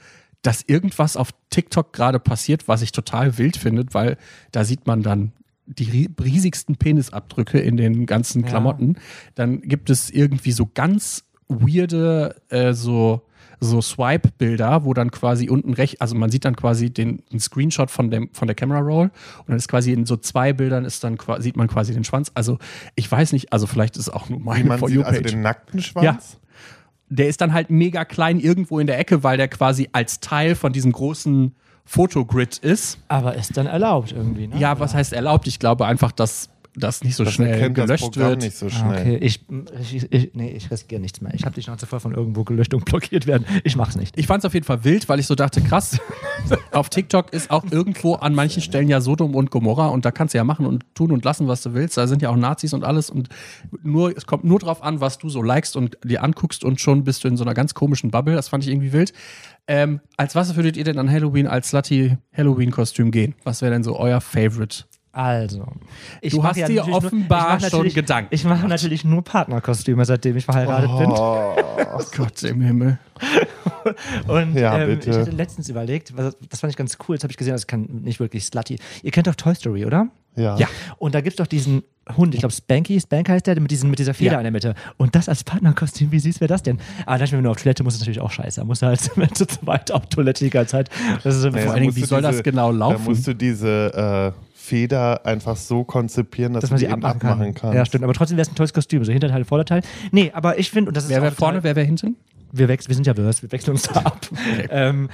dass 0.41 0.63
irgendwas 0.63 1.15
auf 1.15 1.29
TikTok 1.49 1.93
gerade 1.93 2.19
passiert, 2.19 2.67
was 2.67 2.81
ich 2.81 2.91
total 2.91 3.37
wild 3.37 3.55
finde, 3.57 3.85
weil 3.91 4.17
da 4.51 4.63
sieht 4.65 4.87
man 4.87 5.03
dann 5.03 5.31
die 5.65 5.85
ri- 5.85 6.21
riesigsten 6.21 6.75
Penisabdrücke 6.75 7.59
in 7.59 7.77
den 7.77 8.05
ganzen 8.05 8.41
Ja. 8.43 8.49
Klamotten. 8.49 8.97
Dann 9.35 9.61
gibt 9.61 9.89
es 9.89 10.09
irgendwie 10.09 10.51
so 10.51 10.69
ganz 10.73 11.23
weirde, 11.61 12.35
äh, 12.49 12.73
so, 12.73 13.21
so 13.59 13.81
Swipe-Bilder, 13.81 14.83
wo 14.85 14.93
dann 14.93 15.11
quasi 15.11 15.49
unten 15.49 15.73
rechts, 15.73 16.01
also 16.01 16.15
man 16.15 16.29
sieht 16.29 16.45
dann 16.45 16.55
quasi 16.55 16.89
den, 16.89 17.23
den 17.31 17.39
Screenshot 17.39 17.89
von, 17.89 18.11
dem, 18.11 18.29
von 18.33 18.47
der 18.47 18.55
Camera 18.55 18.79
Roll 18.79 19.05
und 19.39 19.49
dann 19.49 19.57
ist 19.57 19.67
quasi 19.67 19.93
in 19.93 20.05
so 20.05 20.17
zwei 20.17 20.53
Bildern 20.53 20.85
ist 20.85 21.03
dann 21.03 21.17
sieht 21.39 21.55
man 21.55 21.67
quasi 21.67 21.93
den 21.93 22.03
Schwanz. 22.03 22.31
Also 22.33 22.57
ich 22.95 23.09
weiß 23.09 23.33
nicht, 23.33 23.53
also 23.53 23.67
vielleicht 23.67 23.97
ist 23.97 24.09
auch 24.09 24.29
nur 24.29 24.39
meine 24.39 24.65
man 24.65 24.79
For 24.79 24.89
sieht, 24.89 24.99
also 24.99 25.11
You-Page. 25.17 25.31
den 25.31 25.41
nackten 25.41 25.81
Schwanz. 25.81 26.03
Ja. 26.03 26.17
der 27.09 27.27
ist 27.27 27.41
dann 27.41 27.53
halt 27.53 27.69
mega 27.69 28.05
klein 28.05 28.39
irgendwo 28.39 28.79
in 28.79 28.87
der 28.87 28.99
Ecke, 28.99 29.23
weil 29.23 29.37
der 29.37 29.47
quasi 29.47 29.89
als 29.93 30.19
Teil 30.19 30.55
von 30.55 30.73
diesem 30.73 30.91
großen 30.91 31.55
Fotogrid 31.85 32.57
ist. 32.59 32.97
aber 33.07 33.35
ist 33.35 33.57
dann 33.57 33.67
erlaubt 33.67 34.13
irgendwie, 34.13 34.47
ne? 34.47 34.57
Ja, 34.57 34.79
was 34.79 34.93
heißt 34.93 35.13
erlaubt? 35.13 35.47
Ich 35.47 35.59
glaube 35.59 35.85
einfach, 35.85 36.11
dass 36.11 36.49
das 36.75 37.03
nicht 37.03 37.15
so 37.15 37.23
Das 37.23 37.33
schnell 37.33 37.71
gelöscht 37.71 38.15
wird. 38.17 38.41
nicht 38.41 38.55
so 38.57 38.65
Ah, 38.65 38.69
schnell. 38.69 38.99
okay, 39.01 39.17
ich, 39.17 39.45
ich, 39.93 40.11
ich, 40.11 40.31
nee, 40.33 40.49
ich 40.51 40.71
riskiere 40.71 40.99
nichts 40.99 41.21
mehr. 41.21 41.33
Ich 41.33 41.45
habe 41.45 41.53
die 41.53 41.61
Schnauze 41.61 41.85
voll 41.85 41.99
von 41.99 42.13
irgendwo 42.13 42.43
gelöscht 42.43 42.73
und 42.73 42.85
blockiert 42.85 43.27
werden. 43.27 43.45
Ich 43.63 43.75
mach's 43.75 43.95
nicht. 43.95 44.17
Ich 44.17 44.25
fand 44.27 44.39
es 44.43 44.45
auf 44.45 44.53
jeden 44.53 44.65
Fall 44.65 44.83
wild, 44.83 45.07
weil 45.09 45.19
ich 45.19 45.27
so 45.27 45.35
dachte, 45.35 45.61
krass, 45.61 45.99
auf 46.71 46.89
TikTok 46.89 47.31
ist 47.31 47.51
auch 47.51 47.63
irgendwo 47.71 48.15
an 48.15 48.33
manchen 48.33 48.61
Stellen 48.61 48.87
ja 48.89 49.01
Sodom 49.01 49.35
und 49.35 49.51
Gomorra 49.51 49.87
und 49.89 50.05
da 50.05 50.11
kannst 50.11 50.33
du 50.33 50.37
ja 50.39 50.43
machen 50.43 50.65
und 50.65 50.83
tun 50.95 51.11
und 51.11 51.23
lassen, 51.23 51.47
was 51.47 51.61
du 51.61 51.73
willst. 51.73 51.97
Da 51.97 52.07
sind 52.07 52.21
ja 52.21 52.29
auch 52.29 52.35
Nazis 52.37 52.73
und 52.73 52.83
alles 52.83 53.09
und 53.09 53.29
nur, 53.83 54.15
es 54.17 54.25
kommt 54.25 54.43
nur 54.43 54.59
drauf 54.59 54.81
an, 54.83 54.99
was 54.99 55.17
du 55.19 55.29
so 55.29 55.41
likest 55.43 55.75
und 55.75 55.97
dir 56.03 56.23
anguckst 56.23 56.63
und 56.63 56.81
schon 56.81 57.03
bist 57.03 57.23
du 57.23 57.27
in 57.27 57.37
so 57.37 57.43
einer 57.43 57.53
ganz 57.53 57.73
komischen 57.73 58.09
Bubble. 58.11 58.35
Das 58.35 58.49
fand 58.49 58.63
ich 58.63 58.71
irgendwie 58.71 58.93
wild. 58.93 59.13
Ähm, 59.67 60.01
als 60.17 60.35
was 60.35 60.55
würdet 60.55 60.75
ihr 60.75 60.83
denn 60.83 60.97
an 60.99 61.09
Halloween 61.09 61.47
als 61.47 61.69
Slutty 61.69 62.17
Halloween-Kostüm 62.35 63.11
gehen? 63.11 63.35
Was 63.43 63.61
wäre 63.61 63.71
denn 63.71 63.83
so 63.83 63.97
euer 63.97 64.19
Favorite? 64.19 64.83
Also, 65.15 65.67
ich 66.21 66.33
Du 66.33 66.43
hast 66.43 66.55
dir 66.55 66.61
natürlich 66.63 66.87
nur- 66.87 66.97
offenbar 66.97 67.57
ich 67.57 67.63
mach 67.63 67.69
schon 67.69 67.87
Gedanken 67.89 68.33
Ich 68.33 68.43
mache 68.45 68.67
natürlich 68.67 69.05
nur 69.05 69.23
Partnerkostüme, 69.23 70.03
seitdem 70.05 70.35
ich 70.37 70.45
verheiratet 70.45 70.89
bin. 70.97 71.11
Oh, 71.11 71.55
Gott 72.17 72.41
im 72.41 72.61
Himmel. 72.61 72.97
Und 74.27 74.55
Ja, 74.55 74.79
ähm, 74.79 74.87
bitte. 74.97 75.11
ich 75.11 75.15
hatte 75.17 75.29
letztens 75.31 75.69
überlegt, 75.69 76.17
was- 76.17 76.35
das 76.49 76.61
fand 76.61 76.71
ich 76.71 76.77
ganz 76.77 76.97
cool, 77.07 77.15
jetzt 77.15 77.23
habe 77.23 77.31
ich 77.31 77.37
gesehen, 77.37 77.53
das 77.53 77.67
kann 77.67 77.83
nicht 78.03 78.19
wirklich 78.19 78.43
slutty. 78.45 78.79
Ihr 79.03 79.11
kennt 79.11 79.27
doch 79.27 79.35
Toy 79.35 79.53
Story, 79.53 79.85
oder? 79.85 80.07
ja. 80.35 80.57
Ja. 80.57 80.67
Und 80.97 81.13
da 81.13 81.21
gibt 81.21 81.33
es 81.33 81.37
doch 81.37 81.45
diesen 81.45 81.83
Hund, 82.17 82.33
ich 82.33 82.39
glaube 82.39 82.53
Spanky, 82.53 82.99
Spank 82.99 83.29
heißt 83.29 83.45
der, 83.45 83.59
mit, 83.61 83.69
diesen, 83.69 83.89
mit 83.91 83.99
dieser 83.99 84.15
Feder 84.15 84.33
Ja. 84.33 84.37
in 84.39 84.43
der 84.45 84.51
Mitte. 84.51 84.73
Und 84.97 85.13
das 85.15 85.29
als 85.29 85.43
Partnerkostüm, 85.43 86.11
wie 86.11 86.19
süß 86.19 86.41
wäre 86.41 86.47
das 86.49 86.63
denn? 86.63 86.79
Aber 87.05 87.19
dann, 87.19 87.31
wenn 87.31 87.43
du 87.43 87.51
auf 87.51 87.57
Toilette 87.61 87.83
musst, 87.83 87.97
ist 87.97 88.01
natürlich 88.01 88.19
auch 88.19 88.31
scheiße. 88.31 88.61
Da 88.61 88.65
musst 88.65 88.81
du 88.81 88.87
halt 88.87 88.99
zu 89.35 89.45
zweit 89.45 89.91
auf 89.91 90.07
Toilette 90.07 90.43
die 90.43 90.49
ganze 90.49 90.71
Zeit. 90.71 90.89
Das 91.23 91.35
ist 91.35 91.43
Nee, 91.45 91.51
Vor 91.51 91.61
da 91.61 91.71
allen 91.73 91.81
Dingen, 91.83 91.95
wie 91.95 92.01
du 92.01 92.07
soll 92.07 92.21
das 92.23 92.41
genau 92.41 92.71
laufen? 92.71 93.03
Da 93.05 93.09
musst 93.11 93.27
du 93.27 93.35
diese 93.35 94.33
äh, 94.35 94.52
Feder 94.63 95.25
einfach 95.25 95.57
so 95.57 95.83
konzipieren, 95.83 96.53
dass, 96.53 96.61
dass 96.61 96.69
man 96.71 96.79
sie 96.79 96.85
die 96.85 96.91
eben 96.91 97.03
abmachen 97.03 97.19
kann. 97.19 97.31
abmachen 97.31 97.53
kannst. 97.53 97.75
Ja, 97.75 97.85
stimmt. 97.85 98.05
Aber 98.05 98.13
trotzdem 98.13 98.37
wäre 98.37 98.43
es 98.43 98.51
ein 98.51 98.55
tolles 98.55 98.73
Kostüm. 98.73 99.03
So 99.03 99.11
Hinterteil, 99.11 99.43
Vorderteil. 99.43 99.81
Nee, 100.11 100.31
aber 100.33 100.57
ich 100.57 100.71
finde, 100.71 100.89
und 100.89 100.95
das 100.95 101.03
ist 101.03 101.09
Wer 101.09 101.21
wäre 101.21 101.33
vorne, 101.33 101.63
wer 101.63 101.75
wäre 101.75 101.85
hinten? 101.85 102.15
wir, 102.53 102.67
wechseln, 102.67 102.89
wir 102.89 102.95
sind 102.95 103.07
ja 103.07 103.13
Verse, 103.13 103.41
wir 103.41 103.51
wechseln 103.51 103.71
uns 103.71 103.83
da 103.83 103.99
ab. 104.05 104.25
Ähm, 104.69 105.09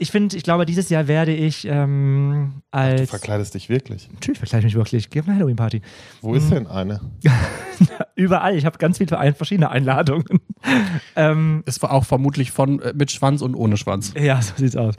ich 0.00 0.10
finde, 0.10 0.36
ich 0.36 0.42
glaube, 0.42 0.66
dieses 0.66 0.88
Jahr 0.88 1.06
werde 1.06 1.32
ich 1.32 1.66
ähm, 1.68 2.54
Du 2.72 2.78
als. 2.78 3.08
verkleidest 3.10 3.54
dich 3.54 3.68
wirklich. 3.68 4.08
Natürlich 4.12 4.38
verkleide 4.38 4.66
ich 4.66 4.74
mich 4.74 4.80
wirklich. 4.80 5.04
Ich 5.04 5.10
gehe 5.10 5.22
auf 5.22 5.28
eine 5.28 5.36
Halloween-Party. 5.36 5.82
Wo 6.22 6.30
Mhm. 6.30 6.36
ist 6.36 6.50
denn 6.50 6.66
eine? 6.66 7.00
Überall. 8.14 8.56
Ich 8.56 8.66
habe 8.66 8.78
ganz 8.78 8.98
viele 8.98 9.18
ein- 9.18 9.34
verschiedene 9.34 9.70
Einladungen. 9.70 10.24
ähm, 11.16 11.62
Es 11.66 11.80
war 11.82 11.92
auch 11.92 12.04
vermutlich 12.04 12.50
von 12.50 12.80
äh, 12.80 12.92
mit 12.94 13.10
Schwanz 13.10 13.42
und 13.42 13.54
ohne 13.54 13.76
Schwanz. 13.76 14.12
ja, 14.20 14.40
so 14.42 14.54
sieht's 14.56 14.76
aus. 14.76 14.94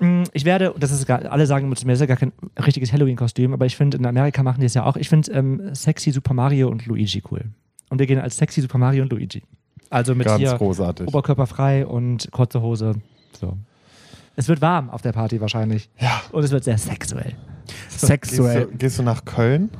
Mm, 0.00 0.24
Ich 0.32 0.44
werde, 0.44 0.74
das 0.78 0.90
ist 0.90 1.06
gar, 1.06 1.24
alle 1.30 1.46
sagen 1.46 1.74
zu 1.76 1.86
mir, 1.86 1.92
das 1.92 1.98
ist 1.98 2.00
ja 2.00 2.06
gar 2.06 2.16
kein 2.16 2.32
richtiges 2.64 2.92
Halloween-Kostüm, 2.92 3.52
aber 3.52 3.66
ich 3.66 3.76
finde, 3.76 3.96
in 3.96 4.06
Amerika 4.06 4.42
machen 4.42 4.60
die 4.60 4.66
es 4.66 4.74
ja 4.74 4.84
auch. 4.84 4.96
Ich 4.96 5.08
finde 5.08 5.32
ähm, 5.32 5.74
sexy 5.74 6.10
Super 6.10 6.34
Mario 6.34 6.68
und 6.68 6.86
Luigi 6.86 7.22
cool. 7.30 7.44
Und 7.90 7.98
wir 7.98 8.06
gehen 8.06 8.18
als 8.18 8.36
sexy 8.36 8.60
Super 8.60 8.78
Mario 8.78 9.02
und 9.02 9.12
Luigi. 9.12 9.42
Also 9.90 10.14
mit 10.14 10.26
Ganz 10.26 10.38
hier 10.40 10.54
großartig. 10.54 11.06
Oberkörper 11.06 11.46
frei 11.46 11.86
und 11.86 12.30
kurze 12.32 12.62
Hose. 12.62 12.94
So. 13.38 13.56
Es 14.36 14.48
wird 14.48 14.60
warm 14.60 14.90
auf 14.90 15.02
der 15.02 15.12
Party 15.12 15.40
wahrscheinlich. 15.40 15.90
Ja. 15.98 16.22
Und 16.32 16.42
es 16.44 16.50
wird 16.50 16.64
sehr 16.64 16.78
sexuell. 16.78 17.34
Gehst 17.66 18.00
Sexuell. 18.00 18.66
du, 18.66 18.76
gehst 18.76 18.98
du 18.98 19.02
nach 19.02 19.24
Köln? 19.24 19.70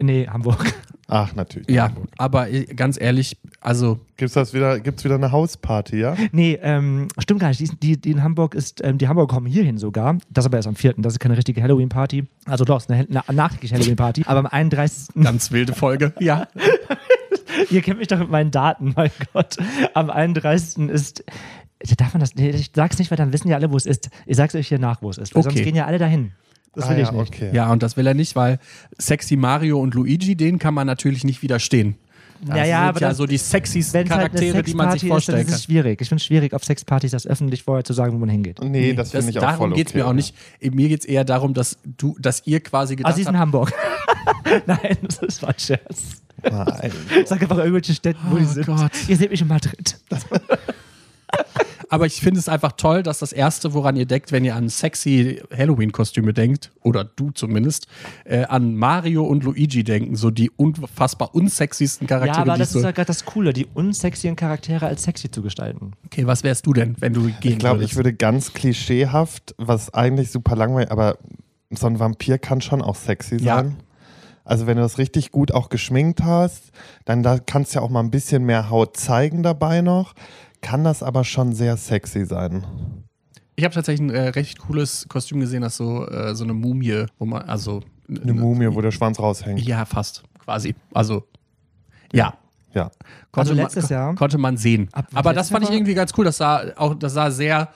Nee, 0.00 0.26
Hamburg. 0.26 0.74
Ach, 1.08 1.34
natürlich. 1.34 1.68
Ja, 1.68 1.90
aber 2.16 2.48
äh, 2.48 2.64
ganz 2.64 2.98
ehrlich, 3.00 3.36
also 3.60 4.00
Gibt's 4.16 4.34
das 4.34 4.54
wieder, 4.54 4.80
gibt's 4.80 5.04
wieder 5.04 5.16
eine 5.16 5.30
Hausparty, 5.30 5.98
ja? 5.98 6.16
Nee, 6.32 6.58
ähm, 6.62 7.08
stimmt 7.18 7.40
gar 7.40 7.48
nicht. 7.48 7.60
Die, 7.60 7.68
die, 7.68 8.00
die 8.00 8.12
in 8.12 8.22
Hamburg 8.22 8.54
ist, 8.54 8.82
ähm, 8.82 8.96
die 8.96 9.08
Hamburger 9.08 9.34
kommen 9.34 9.46
hierhin 9.46 9.76
sogar. 9.78 10.16
Das 10.30 10.46
aber 10.46 10.56
erst 10.56 10.68
am 10.68 10.74
4. 10.74 10.94
Das 10.98 11.12
ist 11.12 11.18
keine 11.18 11.36
richtige 11.36 11.62
Halloween-Party. 11.62 12.24
Also 12.46 12.64
doch, 12.64 12.78
es 12.78 12.84
ist 12.84 12.90
eine, 12.90 13.06
eine 13.10 13.36
nachträgliche 13.36 13.74
Halloween-Party. 13.74 14.22
Aber 14.26 14.38
am 14.38 14.46
31. 14.46 15.14
ganz 15.22 15.50
wilde 15.52 15.74
Folge. 15.74 16.12
Ja. 16.20 16.46
Ihr 17.70 17.82
kennt 17.82 17.98
mich 17.98 18.08
doch 18.08 18.18
mit 18.18 18.30
meinen 18.30 18.50
Daten, 18.50 18.94
mein 18.96 19.10
Gott. 19.32 19.56
Am 19.92 20.08
31. 20.08 20.88
ist. 20.88 21.24
Darf 21.96 22.12
man 22.14 22.20
das? 22.20 22.34
Nee, 22.34 22.50
ich 22.50 22.70
sag's 22.74 22.98
nicht, 22.98 23.10
weil 23.10 23.16
dann 23.18 23.32
wissen 23.32 23.48
ja 23.48 23.56
alle, 23.56 23.70
wo 23.70 23.76
es 23.76 23.86
ist. 23.86 24.10
Ich 24.26 24.36
sag's 24.36 24.54
euch 24.54 24.68
hier 24.68 24.78
nach, 24.78 25.02
wo 25.02 25.10
es 25.10 25.18
ist. 25.18 25.34
Weil 25.34 25.40
Okay. 25.40 25.50
sonst 25.54 25.64
gehen 25.64 25.74
ja 25.76 25.86
alle 25.86 25.98
dahin. 25.98 26.32
Das 26.74 26.88
will 26.88 26.96
ah, 26.96 27.00
ich 27.00 27.06
ja, 27.06 27.12
nicht. 27.12 27.28
okay. 27.34 27.50
Ja, 27.52 27.70
und 27.70 27.82
das 27.82 27.96
will 27.96 28.06
er 28.06 28.14
nicht, 28.14 28.34
weil 28.36 28.58
Sexy 28.98 29.36
Mario 29.36 29.78
und 29.80 29.94
Luigi, 29.94 30.36
denen 30.36 30.58
kann 30.58 30.72
man 30.74 30.86
natürlich 30.86 31.22
nicht 31.24 31.42
widerstehen. 31.42 31.96
Das 32.44 32.56
Ja, 32.56 32.64
ja, 32.64 32.64
sind 32.64 32.88
aber 32.88 33.00
ja 33.00 33.08
das- 33.10 33.16
so 33.18 33.26
die 33.26 33.36
sexiesten 33.36 34.02
es 34.04 34.10
halt 34.10 34.18
Charaktere, 34.32 34.62
die 34.62 34.74
man 34.74 34.90
sich 34.92 35.02
ist, 35.04 35.08
vorstellen 35.08 35.38
ist 35.40 35.46
kann. 35.48 35.54
es 35.54 35.64
schwierig. 35.64 36.00
Ich 36.00 36.08
finde 36.08 36.20
es 36.20 36.24
schwierig, 36.26 36.54
auf 36.54 36.64
Sexpartys 36.64 37.10
das 37.12 37.26
öffentlich 37.26 37.62
vorher 37.62 37.84
zu 37.84 37.92
sagen, 37.92 38.14
wo 38.14 38.18
man 38.18 38.30
hingeht. 38.30 38.58
Nee, 38.64 38.94
das 38.94 39.10
Das, 39.10 39.24
finde 39.24 39.30
ich 39.32 39.38
auch 39.38 39.42
voll 39.42 39.52
darum 39.52 39.72
okay. 39.72 39.80
geht's 39.80 39.94
mir 39.94 40.06
auch 40.08 40.12
nicht. 40.12 40.34
Mir 40.60 40.88
geht's 40.88 41.04
eher 41.04 41.24
darum, 41.24 41.52
dass 41.54 41.76
du, 41.84 42.16
dass 42.18 42.42
ihr 42.46 42.60
quasi 42.60 42.96
gedacht 42.96 43.12
Also, 43.12 43.16
sie 43.16 43.22
ist 43.22 43.28
in 43.28 43.34
habt, 43.34 43.42
Hamburg. 43.42 43.72
Nein, 44.66 44.96
das 45.20 45.40
war 45.42 45.50
ein 45.50 45.54
Scherz. 45.58 46.22
Nein. 46.42 46.90
Sag 47.26 47.42
einfach 47.42 47.58
irgendwelche 47.58 47.94
Städte, 47.94 48.18
wo 48.28 48.34
Oh 48.36 48.38
die 48.38 48.44
sind. 48.46 48.66
Gott. 48.66 48.90
Ihr 49.08 49.16
seht 49.16 49.30
mich 49.30 49.40
in 49.42 49.46
Madrid. 49.48 49.96
aber 51.88 52.06
ich 52.06 52.20
finde 52.20 52.40
es 52.40 52.48
einfach 52.48 52.72
toll, 52.72 53.02
dass 53.02 53.18
das 53.18 53.32
erste, 53.32 53.74
woran 53.74 53.96
ihr 53.96 54.06
denkt, 54.06 54.32
wenn 54.32 54.44
ihr 54.44 54.56
an 54.56 54.68
sexy 54.68 55.42
Halloween-Kostüme 55.56 56.32
denkt, 56.32 56.72
oder 56.82 57.04
du 57.04 57.30
zumindest, 57.30 57.86
äh, 58.24 58.44
an 58.44 58.74
Mario 58.76 59.24
und 59.24 59.44
Luigi 59.44 59.84
denken, 59.84 60.16
so 60.16 60.30
die 60.30 60.50
unfassbar 60.50 61.34
unsexiesten 61.34 62.06
Charaktere, 62.06 62.36
Ja, 62.46 62.52
aber 62.52 62.58
das 62.58 62.72
so. 62.72 62.78
ist 62.78 62.84
ja 62.84 62.90
gerade 62.92 63.06
das 63.06 63.24
Coole, 63.24 63.52
die 63.52 63.66
unsexien 63.74 64.36
Charaktere 64.36 64.86
als 64.86 65.02
sexy 65.02 65.30
zu 65.30 65.42
gestalten. 65.42 65.92
okay, 66.06 66.26
was 66.26 66.42
wärst 66.44 66.66
du 66.66 66.72
denn, 66.72 66.96
wenn 67.00 67.12
du 67.12 67.22
gehen 67.40 67.52
Ich 67.52 67.58
glaube, 67.58 67.84
ich 67.84 67.96
würde 67.96 68.12
ganz 68.14 68.52
klischeehaft, 68.54 69.54
was 69.58 69.92
eigentlich 69.94 70.30
super 70.30 70.56
langweilig, 70.56 70.90
aber 70.90 71.18
so 71.70 71.86
ein 71.86 71.98
Vampir 71.98 72.38
kann 72.38 72.60
schon 72.60 72.82
auch 72.82 72.96
sexy 72.96 73.36
Ja. 73.36 73.56
sein. 73.56 73.76
Also 74.44 74.66
wenn 74.66 74.76
du 74.76 74.82
das 74.82 74.98
richtig 74.98 75.30
gut 75.30 75.52
auch 75.52 75.68
geschminkt 75.68 76.24
hast, 76.24 76.72
dann 77.04 77.22
da 77.22 77.38
kannst 77.38 77.72
du 77.74 77.78
ja 77.78 77.84
auch 77.84 77.90
mal 77.90 78.00
ein 78.00 78.10
bisschen 78.10 78.42
mehr 78.44 78.70
Haut 78.70 78.96
zeigen 78.96 79.44
dabei 79.44 79.82
noch. 79.82 80.14
Kann 80.62 80.84
das 80.84 81.02
aber 81.02 81.24
schon 81.24 81.52
sehr 81.52 81.76
sexy 81.76 82.24
sein. 82.24 82.64
Ich 83.56 83.64
habe 83.64 83.74
tatsächlich 83.74 84.08
ein 84.08 84.14
äh, 84.14 84.28
recht 84.28 84.58
cooles 84.60 85.06
Kostüm 85.08 85.40
gesehen, 85.40 85.60
das 85.60 85.76
so, 85.76 86.08
äh, 86.08 86.34
so 86.34 86.44
eine 86.44 86.54
Mumie, 86.54 87.04
wo 87.18 87.26
man, 87.26 87.42
also. 87.42 87.82
Eine 88.08 88.32
Mumie, 88.32 88.68
wo 88.74 88.80
der 88.80 88.90
Schwanz 88.92 89.18
raushängt. 89.18 89.60
Ja, 89.60 89.84
fast, 89.84 90.22
quasi. 90.38 90.74
Also, 90.94 91.24
ja. 92.12 92.34
Ja. 92.74 92.84
Konnte 93.30 93.50
Also 93.50 93.52
letztes 93.52 93.84
man, 93.84 93.90
Jahr? 93.90 94.14
Konnte 94.14 94.38
man 94.38 94.56
sehen. 94.56 94.88
Ab- 94.92 95.08
Aber 95.12 95.34
das 95.34 95.50
fand 95.50 95.64
ich 95.64 95.70
irgendwie 95.70 95.92
ganz 95.92 96.12
cool. 96.16 96.24
Das 96.24 96.38
sah 96.38 96.62
auch, 96.76 96.94
das 96.94 97.12
sah 97.12 97.30
sehr 97.30 97.68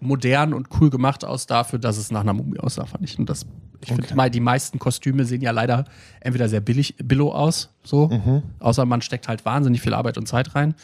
modern 0.00 0.54
und 0.54 0.68
cool 0.80 0.88
gemacht 0.88 1.22
aus 1.24 1.46
dafür, 1.46 1.78
dass 1.78 1.98
es 1.98 2.10
nach 2.10 2.20
einer 2.22 2.32
Mumie 2.32 2.58
aussah, 2.58 2.86
fand 2.86 3.04
ich. 3.04 3.18
Und 3.18 3.28
das, 3.28 3.44
ich 3.82 3.88
finde, 3.88 4.14
mal, 4.14 4.30
die 4.30 4.40
meisten 4.40 4.78
Kostüme 4.78 5.26
sehen 5.26 5.42
ja 5.42 5.50
leider 5.50 5.84
entweder 6.20 6.48
sehr 6.48 6.60
billig, 6.60 6.94
billo 7.02 7.30
aus, 7.32 7.68
so. 7.84 8.08
Mhm. 8.08 8.42
Außer 8.60 8.86
man 8.86 9.02
steckt 9.02 9.28
halt 9.28 9.44
wahnsinnig 9.44 9.82
viel 9.82 9.92
Arbeit 9.92 10.16
und 10.16 10.26
Zeit 10.26 10.54
rein. 10.54 10.74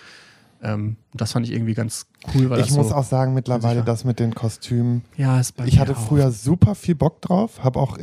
Ähm, 0.64 0.96
das 1.12 1.32
fand 1.32 1.46
ich 1.46 1.52
irgendwie 1.52 1.74
ganz 1.74 2.06
cool, 2.34 2.48
weil 2.48 2.60
Ich 2.60 2.72
muss 2.72 2.88
so, 2.88 2.94
auch 2.94 3.04
sagen, 3.04 3.34
mittlerweile 3.34 3.84
das 3.84 4.04
mit 4.04 4.18
den 4.18 4.34
Kostümen. 4.34 5.04
ja, 5.16 5.38
ist 5.38 5.56
bei 5.56 5.66
Ich 5.66 5.78
hatte 5.78 5.92
auch. 5.92 6.00
früher 6.00 6.30
super 6.30 6.74
viel 6.74 6.94
Bock 6.94 7.20
drauf. 7.20 7.62
Hab 7.62 7.76
auch, 7.76 7.98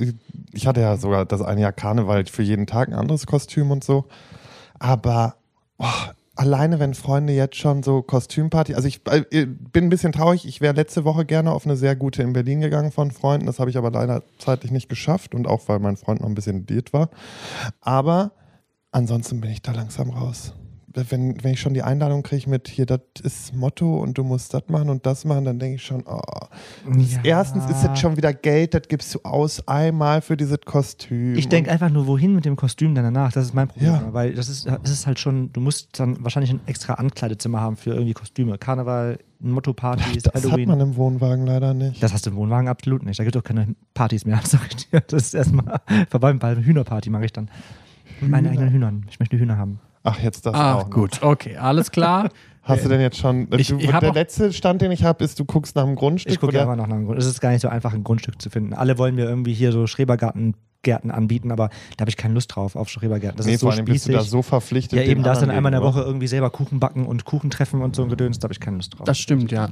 ich 0.54 0.68
hatte 0.68 0.80
ja 0.80 0.96
sogar 0.98 1.26
das 1.26 1.42
eine 1.42 1.62
Jahr 1.62 1.72
Karneval 1.72 2.26
für 2.28 2.44
jeden 2.44 2.68
Tag 2.68 2.88
ein 2.88 2.94
anderes 2.94 3.26
Kostüm 3.26 3.72
und 3.72 3.84
so. 3.84 4.06
Aber 4.78 5.36
oh, 5.80 5.86
alleine, 6.36 6.80
wenn 6.80 6.94
Freunde 6.94 7.34
jetzt 7.34 7.58
schon 7.58 7.82
so 7.82 8.04
Kostümparty, 8.04 8.76
also 8.76 8.88
ich 8.88 9.02
äh, 9.08 9.46
bin 9.46 9.86
ein 9.86 9.90
bisschen 9.90 10.12
traurig. 10.12 10.48
Ich 10.48 10.62
wäre 10.62 10.76
letzte 10.76 11.04
Woche 11.04 11.26
gerne 11.26 11.52
auf 11.52 11.66
eine 11.66 11.76
sehr 11.76 11.96
gute 11.96 12.22
in 12.22 12.34
Berlin 12.34 12.62
gegangen 12.62 12.92
von 12.92 13.10
Freunden. 13.10 13.48
Das 13.48 13.60
habe 13.60 13.72
ich 13.72 13.78
aber 13.78 13.90
leider 13.90 14.22
zeitlich 14.38 14.72
nicht 14.72 14.88
geschafft 14.88 15.34
und 15.34 15.48
auch 15.48 15.68
weil 15.68 15.80
mein 15.80 15.98
Freund 15.98 16.22
noch 16.22 16.28
ein 16.28 16.36
bisschen 16.36 16.68
diet 16.68 16.94
war. 16.94 17.10
Aber 17.80 18.34
ansonsten 18.92 19.42
bin 19.42 19.50
ich 19.50 19.64
da 19.64 19.72
langsam 19.72 20.12
raus. 20.12 20.54
Wenn, 20.94 21.44
wenn 21.44 21.54
ich 21.54 21.60
schon 21.60 21.74
die 21.74 21.84
Einladung 21.84 22.24
kriege 22.24 22.50
mit 22.50 22.68
hier, 22.68 22.86
das 22.86 23.00
ist 23.24 23.56
Motto 23.56 24.00
und 24.00 24.18
du 24.18 24.24
musst 24.24 24.54
das 24.54 24.64
machen 24.68 24.90
und 24.90 25.06
das 25.06 25.26
machen, 25.26 25.46
dann 25.46 25.60
denke 25.60 25.76
ich 25.76 25.84
schon, 25.84 26.04
oh, 26.06 26.22
das 26.88 27.14
Ja. 27.14 27.20
Erstens 27.24 27.70
ist 27.70 27.84
jetzt 27.84 28.00
schon 28.00 28.18
wieder 28.18 28.34
Geld, 28.34 28.74
das 28.74 28.84
gibst 28.88 29.14
du 29.16 29.20
aus 29.24 29.68
einmal 29.68 30.22
für 30.22 30.38
dieses 30.38 30.60
Kostüm. 30.66 31.36
Ich 31.36 31.50
denke 31.50 31.72
einfach 31.72 31.90
nur, 31.90 32.08
wohin 32.08 32.36
mit 32.36 32.46
dem 32.46 32.56
Kostüm 32.56 32.96
dann 32.96 33.04
danach? 33.06 33.32
Das 33.32 33.46
ist 33.46 33.54
mein 33.54 33.68
Problem. 33.68 33.92
Ja. 33.92 34.14
Weil 34.14 34.34
das 34.34 34.50
ist, 34.50 34.66
das 34.68 34.92
ist 34.92 35.08
halt 35.08 35.20
schon, 35.20 35.52
du 35.54 35.62
musst 35.62 36.00
dann 36.00 36.24
wahrscheinlich 36.24 36.52
ein 36.52 36.62
extra 36.66 36.96
Ankleidezimmer 36.96 37.62
haben 37.62 37.78
für 37.78 37.92
irgendwie 37.92 38.14
Kostüme. 38.14 38.58
Karneval, 38.58 39.20
Motto-Partys, 39.40 40.24
das 40.24 40.34
hat 40.34 40.44
Halloween. 40.44 40.70
man 40.70 40.80
im 40.82 40.96
Wohnwagen 40.96 41.46
leider 41.46 41.74
nicht. 41.74 42.02
Das 42.04 42.14
hast 42.14 42.26
du 42.26 42.30
im 42.30 42.36
Wohnwagen 42.36 42.68
absolut 42.68 43.04
nicht. 43.04 43.20
Da 43.20 43.24
gibt 43.24 43.36
es 43.36 43.42
auch 43.42 43.46
keine 43.46 43.76
Partys 43.94 44.26
mehr, 44.26 44.40
sag 44.46 44.68
ich 44.70 44.90
dir. 44.90 45.02
Das 45.02 45.24
ist 45.24 45.34
erstmal 45.34 45.80
vorbei. 46.10 46.34
Bei 46.34 46.56
Hühnerparty 46.56 47.10
mache 47.10 47.26
ich 47.26 47.34
dann. 47.34 47.50
Mit 48.20 48.30
meinen 48.30 48.48
eigenen 48.48 48.70
Hühnern. 48.72 49.06
Ich 49.10 49.20
möchte 49.20 49.38
Hühner 49.40 49.58
haben. 49.58 49.80
Ach, 50.04 50.20
jetzt 50.20 50.46
das 50.46 50.54
Ah, 50.56 50.76
auch. 50.76 50.84
noch. 50.84 50.90
gut, 50.92 51.22
okay, 51.22 51.58
alles 51.58 51.92
klar. 51.92 52.30
Hast 52.64 52.86
du 52.86 52.90
denn 52.90 53.02
jetzt 53.02 53.18
schon. 53.18 53.48
Ich- 53.58 53.70
du, 53.70 53.78
ich 53.80 53.90
der 53.90 54.14
letzte 54.14 54.54
Stand, 54.54 54.82
den 54.84 54.92
ich 54.92 55.04
habe, 55.04 55.24
ist, 55.24 55.40
du 55.40 55.46
guckst 55.46 55.76
nach 55.76 55.84
einem 55.84 55.96
Grundstück. 55.96 56.34
Ich 56.34 56.40
gucke 56.40 56.54
ja 56.54 56.60
oder? 56.62 56.74
immer 56.74 56.76
noch 56.76 56.88
nach 56.88 56.96
einem 56.96 57.06
Grund. 57.08 57.18
Es 57.18 57.26
ist 57.26 57.42
gar 57.42 57.50
nicht 57.52 57.62
so 57.62 57.68
einfach, 57.70 57.94
ein 57.94 58.04
Grundstück 58.04 58.40
zu 58.42 58.52
finden. 58.52 58.74
Alle 58.74 58.98
wollen 59.00 59.16
mir 59.16 59.26
irgendwie 59.26 59.54
hier 59.54 59.72
so 59.72 59.88
Schrebergarten. 59.88 60.56
Gärten 60.84 61.12
anbieten, 61.12 61.52
aber 61.52 61.70
da 61.96 62.02
habe 62.02 62.10
ich 62.10 62.18
keine 62.18 62.34
Lust 62.34 62.56
drauf 62.56 62.76
auf 62.76 62.90
Schrebergärten. 62.90 63.38
Das 63.38 63.46
nee, 63.46 63.54
ist 63.54 63.60
so 63.60 63.68
vor 63.68 63.76
allem 63.76 63.86
bist 63.86 64.08
du 64.08 64.14
spießig. 64.14 64.16
da 64.16 64.24
so 64.28 64.42
verpflichtet. 64.42 64.98
ja, 64.98 65.06
eben, 65.06 65.22
da 65.22 65.34
ist 65.34 65.40
dann 65.44 65.52
einmal 65.52 65.72
in 65.72 65.80
der. 65.80 65.88
Woche 65.88 66.02
irgendwie 66.02 66.26
selber 66.26 66.50
Kuchen 66.50 66.80
backen 66.80 67.06
und 67.06 67.24
Kuchen 67.24 67.52
treffen 67.52 67.84
und 67.84 67.96
so 67.96 68.02
ein 68.02 68.10
Gedöns, 68.10 68.40
da 68.40 68.46
habe 68.46 68.54
ich 68.54 68.60
keine 68.60 68.78
Lust 68.78 68.98
drauf. 68.98 69.06
Das 69.06 69.20
stimmt, 69.20 69.52
ja. 69.52 69.70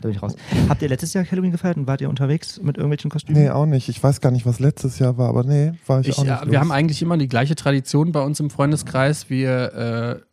Da 0.00 0.08
bin 0.08 0.10
ich 0.16 0.22
raus. 0.22 0.34
Habt 0.68 0.80
ihr 0.82 0.88
letztes 0.88 1.12
Jahr 1.14 1.24
Halloween 1.24 1.50
gefeiert 1.50 1.76
und 1.76 1.86
wart 1.86 2.00
ihr 2.00 2.08
unterwegs 2.08 2.60
mit 2.62 2.76
irgendwelchen 2.76 3.10
Kostümen? 3.10 3.40
Nee, 3.42 3.50
auch 3.50 3.66
nicht. 3.66 3.88
Ich 3.88 4.02
weiß 4.02 4.20
gar 4.20 4.30
nicht, 4.30 4.46
was 4.46 4.60
letztes 4.60 4.98
Jahr 4.98 5.18
war, 5.18 5.28
aber 5.28 5.44
nee, 5.44 5.72
war 5.86 6.00
ich, 6.00 6.08
Ich, 6.08 6.18
auch 6.18 6.22
nicht. 6.22 6.30
ja, 6.30 6.42
los. 6.42 6.50
wir 6.52 6.60
haben 6.60 6.70
eigentlich 6.72 7.02
immer 7.02 7.16
die 7.18 7.28
gleiche 7.28 7.54
Tradition 7.56 8.12
bei 8.12 8.20
uns 8.22 8.38
im 8.40 8.50
Freundeskreis. 8.50 9.28
Wir, 9.30 10.20
äh, 10.20 10.24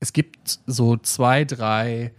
es 0.00 0.12
gibt 0.12 0.60
so 0.66 0.96
zwei, 0.96 1.44
drei 1.44 2.12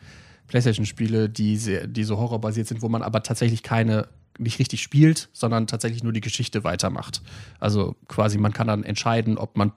PlayStation-Spiele, 0.47 1.29
die, 1.29 1.57
sehr- 1.57 1.87
die 1.87 2.03
so 2.03 2.17
horrorbasiert 2.17 2.67
sind, 2.67 2.81
wo 2.81 2.89
man 2.89 3.01
aber 3.01 3.23
tatsächlich 3.23 3.63
keine 3.63 4.07
nicht 4.37 4.59
richtig 4.59 4.81
spielt, 4.81 5.29
sondern 5.33 5.67
tatsächlich 5.67 6.03
nur 6.03 6.13
die 6.13 6.21
Geschichte 6.21 6.63
weitermacht. 6.63 7.21
Also 7.59 7.95
quasi 8.07 8.37
man 8.37 8.53
kann 8.53 8.67
dann 8.67 8.83
entscheiden, 8.83 9.37
ob 9.37 9.57
man 9.57 9.71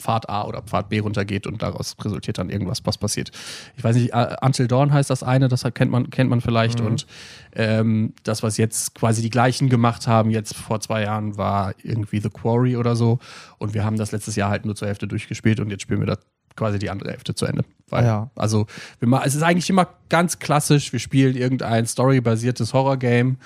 Pfad 0.00 0.28
A 0.28 0.44
oder 0.44 0.62
Pfad 0.62 0.88
B 0.88 1.00
runtergeht 1.00 1.46
und 1.46 1.62
daraus 1.62 1.96
resultiert 2.02 2.38
dann 2.38 2.50
irgendwas, 2.50 2.82
was 2.84 2.98
passiert. 2.98 3.32
Ich 3.76 3.82
weiß 3.82 3.96
nicht, 3.96 4.14
Until 4.42 4.68
Dawn 4.68 4.92
heißt 4.92 5.10
das 5.10 5.22
eine, 5.22 5.48
das 5.48 5.64
kennt 5.74 5.90
man, 5.90 6.10
kennt 6.10 6.30
man 6.30 6.40
vielleicht. 6.40 6.80
Und 6.80 7.06
ähm, 7.54 8.12
das, 8.22 8.42
was 8.44 8.56
jetzt 8.58 8.94
quasi 8.94 9.22
die 9.22 9.30
gleichen 9.30 9.68
gemacht 9.68 10.06
haben, 10.06 10.30
jetzt 10.30 10.54
vor 10.54 10.80
zwei 10.80 11.02
Jahren, 11.02 11.36
war 11.36 11.74
irgendwie 11.82 12.20
The 12.20 12.30
Quarry 12.30 12.76
oder 12.76 12.94
so. 12.94 13.18
Und 13.58 13.74
wir 13.74 13.84
haben 13.84 13.96
das 13.96 14.12
letztes 14.12 14.36
Jahr 14.36 14.50
halt 14.50 14.64
nur 14.64 14.76
zur 14.76 14.86
Hälfte 14.86 15.08
durchgespielt 15.08 15.58
und 15.58 15.70
jetzt 15.70 15.82
spielen 15.82 16.00
wir 16.00 16.06
da 16.06 16.16
quasi 16.54 16.78
die 16.78 16.90
andere 16.90 17.10
Hälfte 17.10 17.34
zu 17.34 17.46
Ende. 17.46 17.64
Weil, 17.88 18.04
Ja. 18.04 18.30
Also 18.36 18.66
wir 19.00 19.08
ma 19.08 19.22
es 19.24 19.34
ist 19.34 19.42
eigentlich 19.42 19.70
immer 19.70 19.88
ganz 20.08 20.38
klassisch, 20.38 20.92
wir 20.92 21.00
spielen 21.00 21.36
irgendein 21.36 21.86
storybasiertes 21.86 22.72
Horror-Game, 22.72 23.38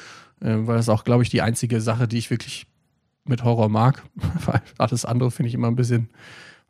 äh, 0.43 0.55
weil 0.67 0.77
das 0.77 0.91
auch, 0.91 1.05
glaube 1.05 1.23
ich, 1.23 1.31
die 1.31 1.41
einzige 1.41 1.81
Sache, 1.81 2.09
die 2.09 2.19
ich 2.19 2.31
wirklich 2.31 2.67
mit 3.25 3.45
Horror 3.45 3.69
mag. 3.69 4.03
Weil 4.47 4.63
alles 4.79 5.05
andere 5.05 5.31
finde 5.31 5.49
ich 5.49 5.55
immer 5.55 5.69
ein 5.69 5.77
bisschen, 5.77 6.09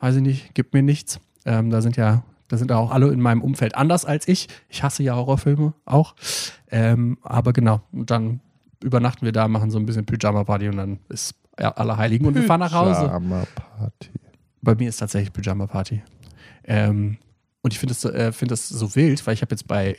weiß 0.03 0.17
ich 0.17 0.23
nicht, 0.23 0.55
gibt 0.55 0.75
mir 0.75 0.83
nichts. 0.83 1.21
Ähm, 1.45 1.71
da 1.71 1.81
sind 1.81 1.97
ja, 1.97 2.25
da 2.49 2.57
sind 2.59 2.73
auch 2.73 2.91
alle 2.91 3.09
in 3.13 3.21
meinem 3.21 3.41
Umfeld 3.41 3.77
anders 3.77 4.05
als 4.05 4.27
ich. 4.27 4.49
Ich 4.69 4.83
hasse 4.83 5.03
ja 5.03 5.15
Horrorfilme 5.15 5.75
auch. 5.85 6.17
Ähm, 6.71 7.19
aber 7.23 7.53
genau, 7.53 7.83
und 7.93 8.11
dann 8.11 8.41
übernachten 8.83 9.25
wir 9.25 9.33
da, 9.33 9.47
machen 9.47 9.71
so 9.71 9.79
ein 9.79 9.87
bisschen 9.87 10.05
Pyjama-Party 10.05 10.69
und 10.69 10.77
dann 10.77 10.99
ist 11.09 11.37
ja, 11.59 11.71
alle 11.71 11.97
Heiligen 11.97 12.27
und 12.27 12.35
wir 12.35 12.43
fahren 12.43 12.61
nach 12.61 12.73
Hause. 12.73 13.03
Pyjama-Party. 13.03 14.11
Bei 14.61 14.75
mir 14.75 14.89
ist 14.89 14.97
tatsächlich 14.97 15.33
Pyjama 15.33 15.69
Party. 15.69 16.03
Ähm, 16.65 17.19
und 17.63 17.73
ich 17.73 17.79
finde 17.79 17.93
es 17.93 18.05
äh, 18.05 18.33
find 18.33 18.51
das 18.51 18.69
so 18.69 18.97
wild, 18.97 19.25
weil 19.25 19.35
ich 19.35 19.43
habe 19.43 19.53
jetzt 19.53 19.69
bei 19.69 19.97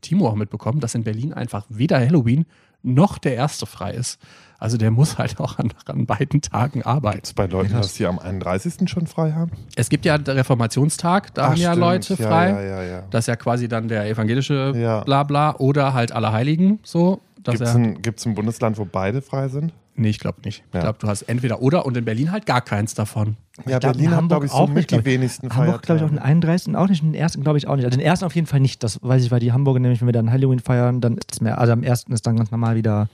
Timo 0.00 0.28
auch 0.28 0.36
mitbekommen, 0.36 0.78
dass 0.78 0.94
in 0.94 1.02
Berlin 1.02 1.32
einfach 1.32 1.66
weder 1.68 1.98
Halloween 1.98 2.46
noch 2.82 3.18
der 3.18 3.34
erste 3.34 3.66
frei 3.66 3.94
ist. 3.94 4.20
Also 4.64 4.78
der 4.78 4.90
muss 4.90 5.18
halt 5.18 5.38
auch 5.40 5.58
an, 5.58 5.74
an 5.84 6.06
beiden 6.06 6.40
Tagen 6.40 6.82
arbeiten. 6.84 7.20
Ist 7.22 7.34
bei 7.36 7.44
Leuten, 7.44 7.74
dass 7.74 7.92
die 7.92 8.06
am 8.06 8.18
31. 8.18 8.88
schon 8.88 9.06
frei 9.06 9.32
haben? 9.32 9.50
Es 9.76 9.90
gibt 9.90 10.06
ja 10.06 10.16
den 10.16 10.36
Reformationstag, 10.36 11.34
da 11.34 11.42
Ach, 11.42 11.50
haben 11.50 11.56
ja 11.60 11.72
stimmt. 11.72 11.80
Leute 11.80 12.14
Ja, 12.14 12.28
frei. 12.28 12.48
Ja, 12.48 12.62
ja, 12.62 12.82
ja. 12.82 13.02
Das 13.10 13.24
ist 13.24 13.26
ja 13.26 13.36
quasi 13.36 13.68
dann 13.68 13.88
der 13.88 14.08
evangelische 14.08 14.72
Ja. 14.74 15.04
Blabla 15.04 15.56
oder 15.58 15.92
halt 15.92 16.12
Allerheiligen 16.12 16.78
so. 16.82 17.20
Gibt 17.44 17.60
es 17.60 17.74
ein, 17.74 18.00
gibt's 18.00 18.24
ein 18.24 18.34
Bundesland, 18.34 18.78
wo 18.78 18.86
beide 18.90 19.20
frei 19.20 19.48
sind? 19.48 19.74
nee, 19.96 20.08
ich 20.08 20.18
glaube 20.18 20.38
nicht. 20.44 20.64
Ich 20.68 20.74
Ja. 20.74 20.80
glaube, 20.80 20.98
du 20.98 21.06
hast 21.08 21.22
entweder 21.22 21.60
oder 21.62 21.84
und 21.86 21.94
in 21.96 22.04
Berlin 22.06 22.32
halt 22.32 22.46
gar 22.46 22.62
keins 22.62 22.94
davon. 22.94 23.36
Ja, 23.66 23.78
glaub, 23.78 23.92
Berlin 23.92 24.10
hat, 24.10 24.16
Hamburg 24.16 24.28
glaube 24.30 24.46
ich, 24.46 24.50
so 24.52 24.56
auch 24.58 24.68
nicht, 24.68 24.74
mit 24.76 24.90
die 24.90 24.96
ich. 24.96 25.04
wenigsten 25.04 25.54
Hamburg, 25.54 25.82
glaube 25.82 25.98
ich, 25.98 26.04
auch 26.04 26.08
den 26.08 26.16
Feiertage. 26.18 26.24
31. 26.48 26.74
auch 26.76 26.88
nicht, 26.88 27.02
den 27.02 27.14
ersten 27.14 27.42
glaube 27.42 27.58
ich 27.58 27.68
auch 27.68 27.76
nicht. 27.76 27.84
Also 27.84 27.98
den 27.98 28.04
ersten 28.04 28.24
auf 28.24 28.34
jeden 28.34 28.46
Fall 28.48 28.60
nicht, 28.60 28.82
das 28.82 28.98
weiß 29.02 29.22
ich, 29.22 29.30
weil 29.30 29.38
die 29.40 29.52
Hamburger 29.52 29.78
nämlich, 29.80 30.00
wenn 30.00 30.08
wir 30.08 30.12
dann 30.12 30.32
Halloween 30.32 30.58
feiern, 30.58 31.00
dann 31.02 31.18
ist 31.18 31.32
es 31.34 31.40
mehr, 31.42 31.58
also 31.58 31.74
am 31.74 31.82
ersten 31.84 32.12
ist 32.14 32.26
dann 32.26 32.34
ganz 32.36 32.50
normal 32.50 32.74
wieder, 32.76 33.08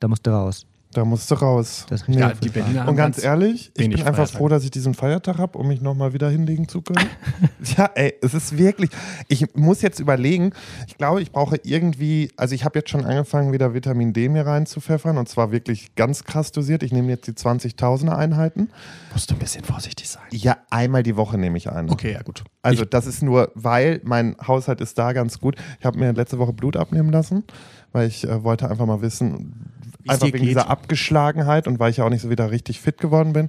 da 0.00 0.08
musst 0.08 0.26
du 0.26 0.30
raus. 0.30 0.64
Da 0.92 1.06
musst 1.06 1.30
du 1.30 1.34
raus. 1.36 1.86
Das 1.88 2.06
Nee. 2.06 2.18
Ja, 2.18 2.32
die 2.34 2.50
Berliner 2.50 2.86
Und 2.86 2.96
ganz 2.96 3.22
ehrlich, 3.22 3.72
ich 3.74 3.88
bin 3.88 3.92
einfach 3.92 4.14
Feiertage. 4.14 4.36
froh, 4.36 4.48
dass 4.48 4.64
ich 4.64 4.70
diesen 4.70 4.92
Feiertag 4.92 5.38
habe, 5.38 5.56
um 5.58 5.68
mich 5.68 5.80
nochmal 5.80 6.12
wieder 6.12 6.28
hinlegen 6.28 6.68
zu 6.68 6.82
können. 6.82 7.08
ja, 7.76 7.90
ey, 7.94 8.14
es 8.20 8.34
ist 8.34 8.58
wirklich. 8.58 8.90
Ich 9.28 9.54
muss 9.54 9.80
jetzt 9.80 10.00
überlegen, 10.00 10.52
ich 10.86 10.98
glaube, 10.98 11.22
ich 11.22 11.32
brauche 11.32 11.58
irgendwie, 11.62 12.30
also 12.36 12.54
ich 12.54 12.64
habe 12.64 12.78
jetzt 12.78 12.90
schon 12.90 13.06
angefangen, 13.06 13.52
wieder 13.52 13.72
Vitamin 13.72 14.12
D 14.12 14.28
mir 14.28 14.46
reinzupfeffern 14.46 15.16
und 15.16 15.28
zwar 15.28 15.50
wirklich 15.50 15.94
ganz 15.94 16.24
krass 16.24 16.52
dosiert. 16.52 16.82
Ich 16.82 16.92
nehme 16.92 17.08
jetzt 17.08 17.26
die 17.26 17.32
20.000er 17.32 18.14
Einheiten. 18.14 18.68
Musst 19.14 19.30
du 19.30 19.34
ein 19.34 19.38
bisschen 19.38 19.64
vorsichtig 19.64 20.10
sein. 20.10 20.22
Ja, 20.30 20.58
einmal 20.68 21.02
die 21.02 21.16
Woche 21.16 21.38
nehme 21.38 21.56
ich 21.56 21.70
eine. 21.70 21.90
Okay, 21.90 22.12
ja 22.12 22.22
gut. 22.22 22.44
Also 22.60 22.84
das 22.84 23.06
ist 23.06 23.22
nur, 23.22 23.50
weil 23.54 24.00
mein 24.04 24.36
Haushalt 24.46 24.80
ist 24.82 24.98
da 24.98 25.12
ganz 25.14 25.40
gut. 25.40 25.56
Ich 25.80 25.86
habe 25.86 25.98
mir 25.98 26.12
letzte 26.12 26.38
Woche 26.38 26.52
Blut 26.52 26.76
abnehmen 26.76 27.10
lassen, 27.10 27.44
weil 27.92 28.08
ich 28.08 28.24
äh, 28.24 28.44
wollte 28.44 28.70
einfach 28.70 28.86
mal 28.86 29.00
wissen, 29.00 29.72
einfach 30.10 30.26
dir 30.26 30.32
wegen 30.34 30.44
geht. 30.44 30.50
dieser 30.50 30.68
Abgeschlagenheit 30.70 31.66
und 31.68 31.78
weil 31.78 31.90
ich 31.90 31.98
ja 31.98 32.04
auch 32.04 32.10
nicht 32.10 32.22
so 32.22 32.30
wieder 32.30 32.50
richtig 32.50 32.80
fit 32.80 32.98
geworden 32.98 33.32
bin. 33.32 33.48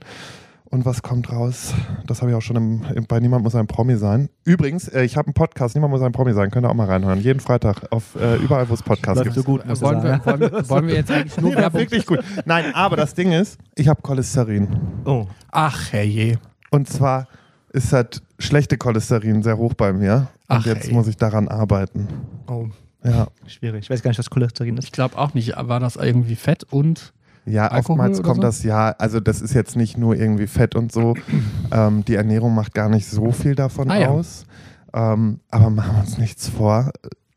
Und 0.65 0.85
was 0.85 1.03
kommt 1.03 1.31
raus? 1.31 1.71
Das 2.07 2.21
habe 2.21 2.31
ich 2.31 2.35
auch 2.37 2.41
schon 2.41 2.55
im, 2.55 2.81
im, 2.95 3.05
bei 3.05 3.19
Niemand 3.19 3.43
muss 3.43 3.53
ein 3.53 3.67
Promi 3.67 3.95
sein. 3.95 4.29
Übrigens, 4.43 4.87
äh, 4.87 5.03
ich 5.03 5.17
habe 5.17 5.27
einen 5.27 5.35
Podcast, 5.35 5.75
Niemand 5.75 5.91
muss 5.93 6.01
ein 6.01 6.11
Promi 6.13 6.33
sein, 6.33 6.49
könnt 6.49 6.65
ihr 6.65 6.69
auch 6.71 6.73
mal 6.73 6.87
reinhören. 6.87 7.19
Jeden 7.21 7.39
Freitag 7.39 7.91
auf 7.91 8.15
äh, 8.19 8.37
überall, 8.37 8.67
wo 8.69 8.73
es 8.73 8.81
Podcasts 8.81 9.21
gibt. 9.23 9.35
so 9.35 9.43
gut, 9.43 9.61
ich 9.71 9.81
wollen, 9.81 10.01
wir, 10.01 10.19
wollen, 10.25 10.39
wir, 10.39 10.69
wollen 10.69 10.87
wir 10.87 10.95
jetzt 10.95 11.11
eigentlich 11.11 11.39
nur 11.39 11.51
Ja, 11.51 11.57
Werbung? 11.59 11.79
wirklich 11.81 12.07
gut. 12.07 12.21
Nein, 12.45 12.73
aber 12.73 12.95
das 12.95 13.13
Ding 13.13 13.31
ist, 13.33 13.59
ich 13.75 13.87
habe 13.87 14.01
Cholesterin. 14.01 14.67
Oh, 15.05 15.27
Ach, 15.51 15.91
herrje. 15.93 16.39
Und 16.71 16.89
zwar 16.89 17.27
ist 17.71 17.93
halt 17.93 18.23
schlechte 18.39 18.75
Cholesterin 18.79 19.43
sehr 19.43 19.57
hoch 19.59 19.75
bei 19.75 19.93
mir. 19.93 20.27
Und 20.49 20.57
Ach, 20.57 20.65
jetzt 20.65 20.87
ey. 20.87 20.93
muss 20.93 21.07
ich 21.07 21.17
daran 21.17 21.49
arbeiten. 21.49 22.07
oh, 22.47 22.65
Ja. 23.03 23.27
schwierig. 23.47 23.83
Ich 23.83 23.89
weiß 23.89 24.01
gar 24.01 24.11
nicht, 24.11 24.19
was 24.19 24.29
Cholesterin 24.29 24.77
Ich 24.77 24.85
ist. 24.85 24.93
glaube 24.93 25.17
auch 25.17 25.33
nicht. 25.33 25.53
War 25.57 25.79
das 25.79 25.95
irgendwie 25.95 26.35
Fett 26.35 26.63
und 26.71 27.13
Ja, 27.45 27.67
Alkohol 27.67 27.99
oftmals 27.99 28.23
kommt 28.23 28.37
so? 28.37 28.41
das 28.43 28.63
ja, 28.63 28.91
also 28.97 29.19
das 29.19 29.41
ist 29.41 29.53
jetzt 29.53 29.75
nicht 29.75 29.97
nur 29.97 30.15
irgendwie 30.15 30.47
Fett 30.47 30.75
und 30.75 30.91
so. 30.91 31.15
ähm, 31.71 32.05
die 32.05 32.15
Ernährung 32.15 32.55
macht 32.55 32.73
gar 32.73 32.89
nicht 32.89 33.07
so 33.07 33.31
viel 33.31 33.55
davon 33.55 33.89
Ah, 33.91 33.99
ja. 33.99 34.07
aus. 34.09 34.45
Ähm, 34.93 35.39
aber 35.49 35.69
machen 35.69 35.95
wir 35.95 36.01
uns 36.01 36.17
nichts 36.17 36.47
vor. 36.47 36.91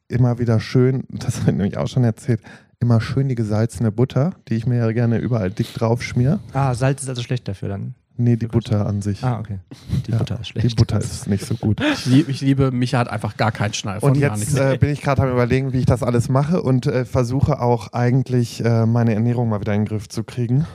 Immer 0.09 0.39
wieder 0.39 0.61
schön, 0.61 1.03
das 1.09 1.41
habe 1.41 1.51
ich 1.51 1.57
nämlich 1.57 1.79
auch 1.79 1.89
schon 1.89 2.05
erzählt, 2.05 2.41
immer 2.79 3.01
schön 3.01 3.29
die 3.29 3.35
gesalzene 3.35 3.91
Butter, 3.91 4.35
die 4.49 4.55
ich 4.55 4.67
mir 4.67 4.77
ja 4.77 4.93
gerne 4.93 5.19
überall 5.19 5.51
dick 5.51 5.73
drauf 5.75 6.03
schmier. 6.03 6.39
Ah, 6.53 6.75
Salz 6.75 7.03
ist 7.03 7.09
also 7.09 7.23
schlecht 7.23 7.49
dafür 7.49 7.71
dann. 7.71 7.95
Nee, 8.19 8.37
die 8.37 8.47
Butter 8.47 8.87
an 8.87 9.03
sich. 9.03 9.23
Ah, 9.23 9.39
okay. 9.41 9.59
Die 10.07 10.13
Ja, 10.13 10.19
Butter 10.19 10.41
ist 10.41 10.49
schlecht. 10.49 10.71
Die 10.71 10.75
Butter 10.75 10.99
ist 10.99 11.27
nicht 11.27 11.45
so 11.45 11.55
gut. 11.55 11.81
ich, 11.81 12.07
lieb, 12.07 12.29
ich 12.29 12.41
liebe, 12.41 12.71
Micha 12.71 12.99
hat 12.99 13.09
einfach 13.09 13.37
gar 13.37 13.53
keinen 13.53 13.75
Schnall 13.75 14.01
von 14.01 14.13
Und 14.13 14.21
gar 14.21 14.31
jetzt 14.31 14.41
nichts. 14.41 14.55
äh, 14.55 14.79
bin 14.79 14.91
ich 14.91 15.03
gerade 15.03 15.23
am 15.23 15.31
überlegen, 15.31 15.73
wie 15.73 15.79
ich 15.81 15.87
das 15.87 16.03
alles 16.03 16.29
mache 16.29 16.63
und 16.63 16.87
äh, 16.87 17.05
versuche 17.05 17.61
auch 17.61 17.93
eigentlich 17.93 18.65
äh, 18.65 18.87
meine 18.87 19.15
Ernährung 19.15 19.49
mal 19.51 19.61
wieder 19.61 19.75
in 19.75 19.83
den 19.83 19.87
Griff 19.89 20.09
zu 20.09 20.25
kriegen. 20.25 20.67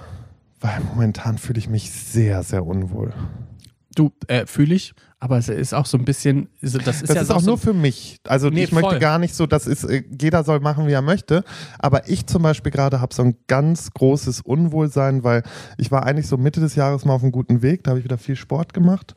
Weil 0.59 0.79
momentan 0.93 1.39
fühle 1.39 1.57
ich 1.57 1.67
mich 1.69 1.89
sehr, 1.91 2.43
sehr 2.43 2.65
unwohl. 2.65 3.11
Du, 3.95 4.11
äh, 4.27 4.45
fühle 4.45 4.75
ich, 4.75 4.93
aber 5.19 5.37
es 5.37 5.49
ist 5.49 5.73
auch 5.73 5.85
so 5.85 5.97
ein 5.97 6.05
bisschen, 6.05 6.49
das 6.61 6.73
ist 6.73 6.87
Das 7.09 7.15
ja 7.15 7.21
ist 7.21 7.31
auch 7.31 7.41
so, 7.41 7.51
nur 7.51 7.57
für 7.57 7.73
mich. 7.73 8.17
Also 8.27 8.49
Nee, 8.49 8.63
ich 8.63 8.71
möchte 8.71 8.89
voll. 8.91 8.99
gar 8.99 9.19
nicht 9.19 9.35
so, 9.35 9.45
das 9.45 9.67
ist, 9.67 9.83
äh, 9.83 10.03
jeder 10.19 10.43
soll 10.43 10.59
machen, 10.61 10.87
wie 10.87 10.91
er 10.93 11.01
möchte. 11.03 11.43
Aber 11.77 12.09
ich 12.09 12.25
zum 12.25 12.41
Beispiel 12.41 12.71
gerade 12.71 13.01
habe 13.01 13.13
so 13.13 13.21
ein 13.23 13.35
ganz 13.47 13.91
großes 13.91 14.41
Unwohlsein, 14.41 15.23
weil 15.23 15.43
ich 15.77 15.91
war 15.91 16.05
eigentlich 16.05 16.27
so 16.27 16.37
Mitte 16.37 16.59
des 16.59 16.75
Jahres 16.75 17.05
mal 17.05 17.13
auf 17.13 17.21
einem 17.23 17.31
guten 17.31 17.61
Weg. 17.61 17.83
Da 17.83 17.91
habe 17.91 17.99
ich 17.99 18.05
wieder 18.05 18.17
viel 18.17 18.35
Sport 18.35 18.73
gemacht. 18.73 19.13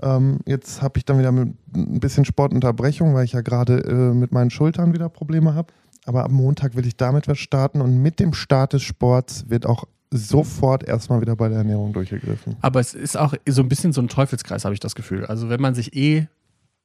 Ähm, 0.00 0.38
jetzt 0.46 0.80
habe 0.80 0.98
ich 0.98 1.04
dann 1.04 1.18
wieder 1.18 1.32
ein 1.32 1.56
bisschen 1.74 2.24
Sportunterbrechung, 2.24 3.14
weil 3.14 3.24
ich 3.24 3.32
ja 3.32 3.40
gerade 3.40 3.78
äh, 3.80 4.14
mit 4.14 4.30
meinen 4.30 4.50
Schultern 4.50 4.92
wieder 4.92 5.08
Probleme 5.08 5.54
habe. 5.54 5.72
Aber 6.06 6.24
am 6.24 6.32
Montag 6.34 6.76
will 6.76 6.86
ich 6.86 6.96
damit 6.96 7.26
was 7.28 7.38
starten 7.38 7.80
und 7.80 8.00
mit 8.00 8.20
dem 8.20 8.32
Start 8.32 8.72
des 8.74 8.82
Sports 8.82 9.46
wird 9.48 9.66
auch 9.66 9.84
sofort 10.10 10.84
erstmal 10.84 11.20
wieder 11.20 11.36
bei 11.36 11.48
der 11.48 11.58
Ernährung 11.58 11.92
durchgegriffen. 11.92 12.56
aber 12.60 12.80
es 12.80 12.94
ist 12.94 13.16
auch 13.16 13.34
so 13.48 13.62
ein 13.62 13.68
bisschen 13.68 13.92
so 13.92 14.00
ein 14.00 14.08
Teufelskreis, 14.08 14.64
habe 14.64 14.74
ich 14.74 14.80
das 14.80 14.94
Gefühl. 14.94 15.26
Also 15.26 15.48
wenn 15.48 15.60
man 15.60 15.74
sich 15.74 15.94
eh 15.94 16.28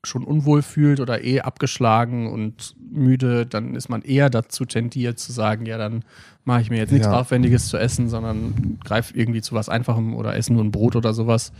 schon 0.06 0.26
unwohl 0.26 0.62
fühlt 0.62 1.00
oder 1.00 1.24
eh 1.24 1.40
abgeschlagen 1.40 2.30
und 2.30 2.76
müde, 2.92 3.46
dann 3.46 3.76
ist 3.76 3.88
man 3.88 4.02
eher 4.02 4.30
dazu 4.30 4.66
tendiert 4.66 5.18
zu 5.18 5.32
sagen, 5.32 5.66
ja, 5.66 5.78
dann 5.78 6.04
mache 6.44 6.60
ich 6.62 6.70
mir 6.70 6.78
jetzt 6.78 6.92
nichts 6.92 7.08
Ja. 7.08 7.18
Aufwendiges 7.20 7.70
zu 7.70 7.78
essen, 7.78 8.10
sondern 8.10 8.80
greife 8.84 9.18
irgendwie 9.18 9.42
zu 9.42 9.56
was 9.56 9.70
Einfachem 9.70 10.14
oder 10.16 10.36
esse 10.36 10.52
nur 10.52 10.62
ein 10.64 10.72
Brot 10.72 10.98
oder 10.98 11.14
sowas. 11.14 11.54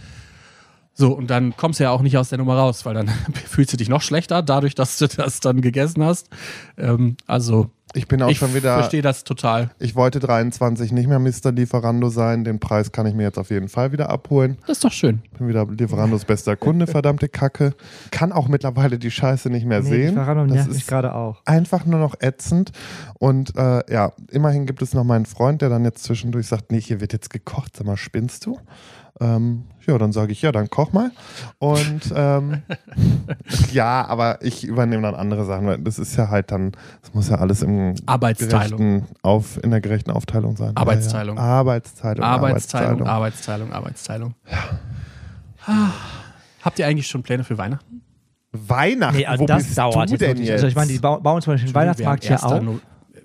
So, 0.94 1.14
und 1.14 1.30
dann 1.30 1.56
kommst 1.56 1.80
du 1.80 1.86
ja 1.86 1.92
auch 1.92 2.02
nicht 2.02 2.18
aus 2.18 2.30
der 2.30 2.38
Nummer 2.38 2.56
raus, 2.56 2.86
weil 2.86 2.94
dann 2.94 3.08
fühlst 3.48 3.72
du 3.72 3.78
dich 3.78 3.88
noch 3.90 4.02
schlechter, 4.02 4.42
dadurch, 4.44 4.76
dass 4.76 4.98
du 4.98 5.08
das 5.08 5.40
dann 5.40 5.62
gegessen 5.62 6.04
hast. 6.04 6.30
Ähm, 6.78 7.16
also, 7.26 7.72
Ich 7.96 8.08
bin 8.08 8.22
auch 8.24 8.30
ich 8.30 8.40
schon 8.40 8.54
wieder. 8.56 8.74
verstehe 8.76 9.02
das 9.04 9.24
total. 9.24 9.70
Ich 9.80 9.96
wollte 9.96 10.20
23 10.20 10.92
nicht 10.92 11.08
mehr 11.08 11.20
Mr. 11.20 11.52
Lieferando 11.52 12.10
sein. 12.10 12.44
Den 12.44 12.60
Preis 12.60 12.92
kann 12.92 13.06
ich 13.06 13.14
mir 13.14 13.22
jetzt 13.24 13.38
auf 13.38 13.52
jeden 13.52 13.70
Fall 13.70 13.92
wieder 13.92 14.10
abholen. 14.10 14.58
Das 14.66 14.78
ist 14.78 14.84
doch 14.84 14.92
schön. 14.92 15.22
Bin 15.38 15.48
wieder 15.48 15.66
Lieferandos 15.68 16.26
bester 16.26 16.56
Kunde, 16.56 16.88
verdammte 16.88 17.30
Kacke. 17.30 17.76
Kann 18.10 18.32
auch 18.32 18.48
mittlerweile 18.48 18.98
die 18.98 19.12
Scheiße 19.12 19.50
nicht 19.52 19.66
mehr 19.68 19.82
Nee, 19.82 19.90
sehen. 19.90 20.08
die 20.10 20.14
Verhandlung 20.16 20.48
Das 20.48 20.56
nervt 20.56 20.70
mich 20.70 20.78
ist 20.80 20.88
gerade 20.88 21.14
auch. 21.14 21.42
einfach 21.46 21.86
nur 21.86 22.00
noch 22.00 22.16
ätzend. 22.20 22.72
Und 23.20 23.56
äh, 23.56 23.84
ja, 23.94 24.12
immerhin 24.32 24.66
gibt 24.66 24.82
es 24.82 24.94
noch 24.96 25.04
meinen 25.04 25.26
Freund, 25.28 25.62
der 25.62 25.70
dann 25.70 25.86
jetzt 25.86 26.04
zwischendurch 26.04 26.48
sagt, 26.48 26.72
nee, 26.72 26.82
hier 26.82 27.00
wird 27.00 27.14
jetzt 27.14 27.30
gekocht. 27.30 27.78
Sag 27.78 27.86
mal, 27.86 27.98
spinnst 27.98 28.46
du? 28.48 28.60
Ähm, 29.22 29.64
ja, 29.86 29.98
dann 29.98 30.12
sage 30.12 30.32
ich, 30.32 30.42
ja, 30.42 30.52
dann 30.52 30.70
koch 30.70 30.92
mal. 30.94 31.12
Und 31.60 32.02
ähm, 32.16 32.64
ja, 33.72 34.06
aber 34.08 34.40
ich 34.42 34.64
übernehme 34.66 35.04
dann 35.04 35.14
andere 35.16 35.46
Sachen, 35.46 35.68
weil 35.68 35.78
das 35.78 36.00
ist 36.00 36.16
ja 36.16 36.30
halt 36.30 36.52
dann, 36.52 36.72
das 37.02 37.14
muss 37.14 37.30
ja 37.30 37.36
alles 37.36 37.62
im 37.62 37.94
Arbeitsteilung. 38.06 39.06
auf, 39.22 39.62
in 39.64 39.72
der 39.72 39.82
gerechten 39.82 40.12
Aufteilung 40.12 40.56
sein. 40.58 40.76
Arbeitsteilung. 40.76 41.38
Ja, 41.38 41.44
ja. 41.44 41.50
Arbeitsteilung. 41.52 42.24
Arbeitsteilung, 42.26 43.04
Arbeitsteilung, 43.08 43.72
Arbeitsteilung. 43.74 44.34
Ah. 45.66 45.90
Habt 46.62 46.80
ihr 46.80 46.88
eigentlich 46.88 47.08
schon 47.08 47.24
Pläne 47.24 47.44
für 47.44 47.58
Weihnachten? 47.58 48.02
Weihnachten, 48.52 49.18
Nee, 49.18 49.26
also 49.26 49.44
wo 49.44 49.48
das 49.48 49.64
bist 49.66 49.78
dauert 49.78 50.10
du 50.10 50.14
jetzt 50.14 50.22
denn 50.22 50.38
jetzt? 50.38 50.52
Also 50.52 50.68
ich 50.68 50.76
meine, 50.76 50.92
die 50.92 51.00
bau- 51.00 51.20
bauen 51.20 51.42
zum 51.42 51.54
Beispiel 51.54 51.72
den 51.72 51.76
Weihnachtsmarkt 51.76 52.24
hier 52.24 52.44
auf. 52.44 52.52
1. 52.54 52.70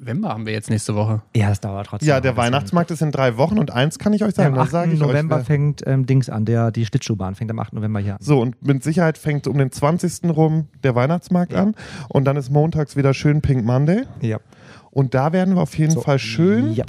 November 0.01 0.29
haben 0.31 0.47
wir 0.47 0.53
jetzt 0.53 0.71
nächste 0.71 0.95
Woche. 0.95 1.23
Ja, 1.35 1.49
das 1.49 1.61
dauert 1.61 1.87
trotzdem. 1.89 2.09
ja, 2.09 2.21
der. 2.21 2.37
Weihnachtsmarkt 2.37 2.91
ist 2.91 3.03
in 3.03 3.11
drei 3.11 3.37
Wochen 3.37 3.59
und 3.59 3.71
eins 3.73 3.99
kann 3.99 4.13
ich 4.13 4.23
euch 4.23 4.29
Ja, 4.31 4.35
sagen, 4.45 4.49
am 4.51 4.55
da 4.57 4.63
8. 4.63 4.71
sage 4.71 4.93
ich 4.93 5.01
November 5.01 5.39
euch. 5.39 5.47
fängt 5.47 5.83
ähm, 5.87 6.07
Dings 6.07 6.29
an, 6.31 6.45
der, 6.45 6.71
die 6.71 6.87
Schlittschuhbahn 6.87 7.35
fängt 7.35 7.51
am 7.51 7.59
8. 7.59 7.73
November 7.73 8.01
hier 8.01 8.13
an. 8.15 8.19
So, 8.21 8.41
und 8.41 8.65
mit 8.65 8.83
Sicherheit 8.85 9.19
fängt 9.19 9.47
um 9.49 9.59
den 9.59 9.73
20. 9.73 10.25
rum 10.37 10.69
der 10.83 10.95
Weihnachtsmarkt 10.95 11.55
an. 11.55 11.75
Und 12.09 12.25
dann 12.25 12.37
ist 12.37 12.51
montags 12.51 12.97
wieder 12.97 13.13
schön 13.15 13.41
Pink 13.41 13.65
Monday. 13.65 14.05
Ja. 14.21 14.39
Und 14.91 15.15
da 15.15 15.33
werden 15.33 15.55
wir 15.55 15.63
auf 15.63 15.77
jeden 15.77 15.93
So. 15.93 16.01
Fall 16.01 16.19
schön. 16.19 16.73
Ja. 16.75 16.85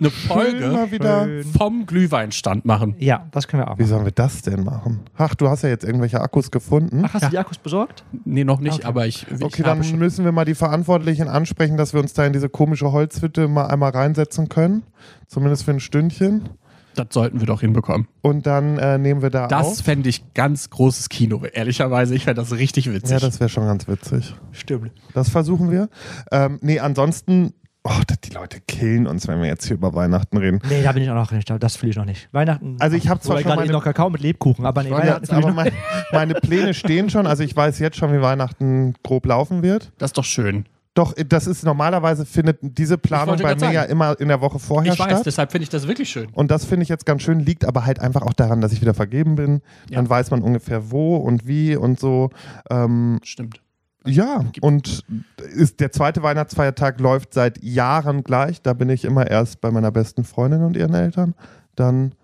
Eine 0.00 0.10
Folge 0.10 0.66
mal 0.68 0.90
wieder. 0.90 1.28
vom 1.56 1.84
Glühweinstand 1.86 2.64
machen. 2.64 2.94
ja, 2.98 3.26
das 3.32 3.46
können 3.46 3.62
wir 3.62 3.70
auch 3.70 3.78
Wie 3.78 3.82
machen. 3.82 3.90
sollen 3.90 4.04
wir 4.06 4.12
das 4.12 4.42
denn 4.42 4.64
machen? 4.64 5.00
Ach, 5.16 5.34
du 5.34 5.48
hast 5.48 5.62
ja 5.62 5.68
jetzt 5.68 5.84
irgendwelche 5.84 6.20
Akkus 6.20 6.50
gefunden. 6.50 7.02
Ach, 7.04 7.12
hast 7.14 7.26
du 7.26 7.28
die 7.30 7.38
Akkus 7.38 7.58
besorgt? 7.58 8.02
Nee, 8.24 8.44
noch 8.44 8.60
nicht, 8.60 8.76
Okay. 8.76 8.84
aber 8.86 9.06
ich, 9.06 9.26
ich 9.28 9.42
Okay, 9.42 9.62
habe 9.62 9.76
dann 9.76 9.84
schon. 9.84 9.98
müssen 9.98 10.24
wir 10.24 10.32
mal 10.32 10.44
die 10.46 10.54
Verantwortlichen 10.54 11.28
ansprechen, 11.28 11.76
dass 11.76 11.92
wir 11.92 12.00
uns 12.00 12.14
da 12.14 12.24
in 12.24 12.32
diese 12.32 12.48
komische 12.48 12.92
Holzhütte 12.92 13.46
mal 13.46 13.66
einmal 13.66 13.90
reinsetzen 13.90 14.48
können. 14.48 14.84
Zumindest 15.26 15.64
für 15.64 15.72
ein 15.72 15.80
Stündchen. 15.80 16.48
Das 16.96 17.06
sollten 17.10 17.38
wir 17.38 17.46
doch 17.46 17.60
hinbekommen. 17.60 18.08
Und 18.20 18.46
dann 18.46 18.76
äh, 18.78 18.98
nehmen 18.98 19.22
wir 19.22 19.30
da 19.30 19.46
Das 19.46 19.66
auf. 19.66 19.78
fände 19.84 20.08
ich 20.08 20.34
ganz 20.34 20.70
großes 20.70 21.08
Kino, 21.08 21.42
ehrlicherweise. 21.52 22.14
Ich 22.16 22.24
fände 22.24 22.40
das 22.40 22.52
richtig 22.52 22.90
witzig. 22.92 23.10
Ja, 23.12 23.20
das 23.20 23.38
wäre 23.38 23.48
schon 23.48 23.64
ganz 23.66 23.86
witzig. 23.86 24.34
Stimmt. 24.50 24.90
Das 25.14 25.28
versuchen 25.28 25.70
wir. 25.70 25.88
Ähm, 26.32 26.58
nee, 26.62 26.80
ansonsten, 26.80 27.52
oh, 27.90 28.00
die 28.24 28.30
Leute 28.30 28.60
killen 28.66 29.06
uns, 29.06 29.28
wenn 29.28 29.40
wir 29.40 29.48
jetzt 29.48 29.66
hier 29.66 29.74
über 29.76 29.92
Weihnachten 29.94 30.36
reden. 30.38 30.60
Nee, 30.68 30.82
da 30.82 30.92
bin 30.92 31.02
ich 31.02 31.10
auch 31.10 31.14
noch 31.14 31.32
nicht. 31.32 31.50
Das 31.58 31.76
fühle 31.76 31.90
ich 31.90 31.96
noch 31.96 32.04
nicht. 32.04 32.28
Weihnachten. 32.32 32.76
Also 32.78 32.96
ich 32.96 33.08
hab 33.08 33.22
zwar 33.22 33.38
schon 33.40 33.54
meine- 33.56 33.72
noch 33.72 33.84
Kakao 33.84 34.08
mit 34.10 34.20
Lebkuchen, 34.22 34.64
aber 34.64 34.82
nee, 34.82 34.90
Weihnachten 34.90 35.30
aber 35.34 35.48
noch 35.48 35.54
mein, 35.54 35.72
meine 36.12 36.34
Pläne 36.34 36.72
stehen 36.74 37.10
schon. 37.10 37.26
Also 37.26 37.42
ich 37.42 37.54
weiß 37.54 37.78
jetzt 37.80 37.96
schon, 37.96 38.12
wie 38.12 38.20
Weihnachten 38.22 38.94
grob 39.02 39.26
laufen 39.26 39.62
wird. 39.62 39.92
das 39.98 40.10
ist 40.10 40.18
doch 40.18 40.24
schön. 40.24 40.64
Doch, 40.94 41.14
das 41.14 41.46
ist 41.46 41.64
normalerweise 41.64 42.26
findet 42.26 42.58
diese 42.62 42.98
Planung 42.98 43.36
bei 43.38 43.54
mir 43.54 43.60
sagen. 43.60 43.72
ja 43.74 43.82
immer 43.84 44.18
in 44.18 44.26
der 44.26 44.40
Woche 44.40 44.58
vorher 44.58 44.92
Ich 44.92 44.98
weiß, 44.98 45.06
statt. 45.06 45.22
deshalb 45.26 45.52
finde 45.52 45.62
ich 45.62 45.68
das 45.68 45.86
wirklich 45.86 46.10
schön. 46.10 46.26
Und 46.32 46.50
das 46.50 46.64
finde 46.64 46.82
ich 46.82 46.88
jetzt 46.88 47.06
ganz 47.06 47.22
schön, 47.22 47.38
liegt 47.38 47.64
aber 47.64 47.84
halt 47.86 48.00
einfach 48.00 48.22
auch 48.22 48.32
daran, 48.32 48.60
dass 48.60 48.72
ich 48.72 48.80
wieder 48.80 48.92
vergeben 48.92 49.36
bin. 49.36 49.62
Dann 49.88 50.04
Ja. 50.06 50.10
weiß 50.10 50.32
man 50.32 50.42
ungefähr 50.42 50.90
wo 50.90 51.16
und 51.16 51.46
wie 51.46 51.76
und 51.76 52.00
so. 52.00 52.30
Ähm, 52.70 53.20
Stimmt. 53.22 53.60
Ja, 54.06 54.44
und 54.60 55.04
ist, 55.54 55.80
der 55.80 55.92
zweite 55.92 56.22
Weihnachtsfeiertag 56.22 57.00
läuft 57.00 57.34
seit 57.34 57.62
Jahren 57.62 58.24
gleich. 58.24 58.62
Da 58.62 58.72
bin 58.72 58.88
ich 58.88 59.04
immer 59.04 59.26
erst 59.30 59.60
bei 59.60 59.70
meiner 59.70 59.90
besten 59.90 60.24
Freundin 60.24 60.62
und 60.62 60.76
ihren 60.76 60.94
Eltern. 60.94 61.34
Dann 61.76 62.14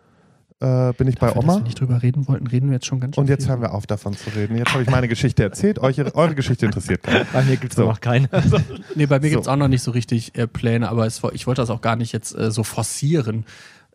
äh, 0.61 0.93
bin 0.95 1.07
ich 1.07 1.17
bei 1.19 1.27
Dafür, 1.27 1.43
dass 1.43 1.51
Oma. 1.51 1.55
wir 1.61 1.65
nicht 1.65 1.79
drüber 1.81 2.03
reden 2.03 2.27
wollten, 2.29 2.47
reden 2.47 2.69
wir 2.69 2.75
jetzt 2.77 2.87
schon 2.87 2.99
ganz 3.01 3.15
schön 3.15 3.23
Und 3.23 3.29
jetzt 3.29 3.45
viel. 3.45 3.51
hören 3.51 3.61
wir 3.61 3.75
auf, 3.75 3.87
davon 3.87 4.15
zu 4.17 4.31
reden. 4.31 4.57
Jetzt 4.57 4.73
habe 4.73 4.83
ich 4.83 4.89
meine 4.91 5.07
Geschichte 5.07 5.43
erzählt. 5.43 5.79
Euch, 5.79 5.99
eure 6.15 6.35
Geschichte 6.35 6.65
interessiert 6.65 7.03
keinen. 7.03 7.27
Bei 7.33 7.43
mir 7.43 7.57
gibt 7.59 7.73
es 7.73 7.77
So. 7.77 7.85
noch 7.87 8.01
keine. 8.01 8.29
Nee, 8.95 9.05
bei 9.07 9.19
mir 9.21 9.27
So. 9.29 9.31
gibt 9.33 9.43
es 9.43 9.49
auch 9.49 9.57
noch 9.57 9.69
nicht 9.69 9.83
so 9.83 9.91
richtig 9.91 10.37
äh, 10.39 10.47
Pläne, 10.47 10.89
aber 10.89 11.07
es, 11.07 11.21
ich 11.35 11.47
wollte 11.47 11.61
das 11.61 11.69
auch 11.71 11.83
gar 11.83 11.97
nicht 11.97 12.13
jetzt 12.13 12.35
äh, 12.35 12.51
so 12.51 12.65
forcieren. 12.65 13.45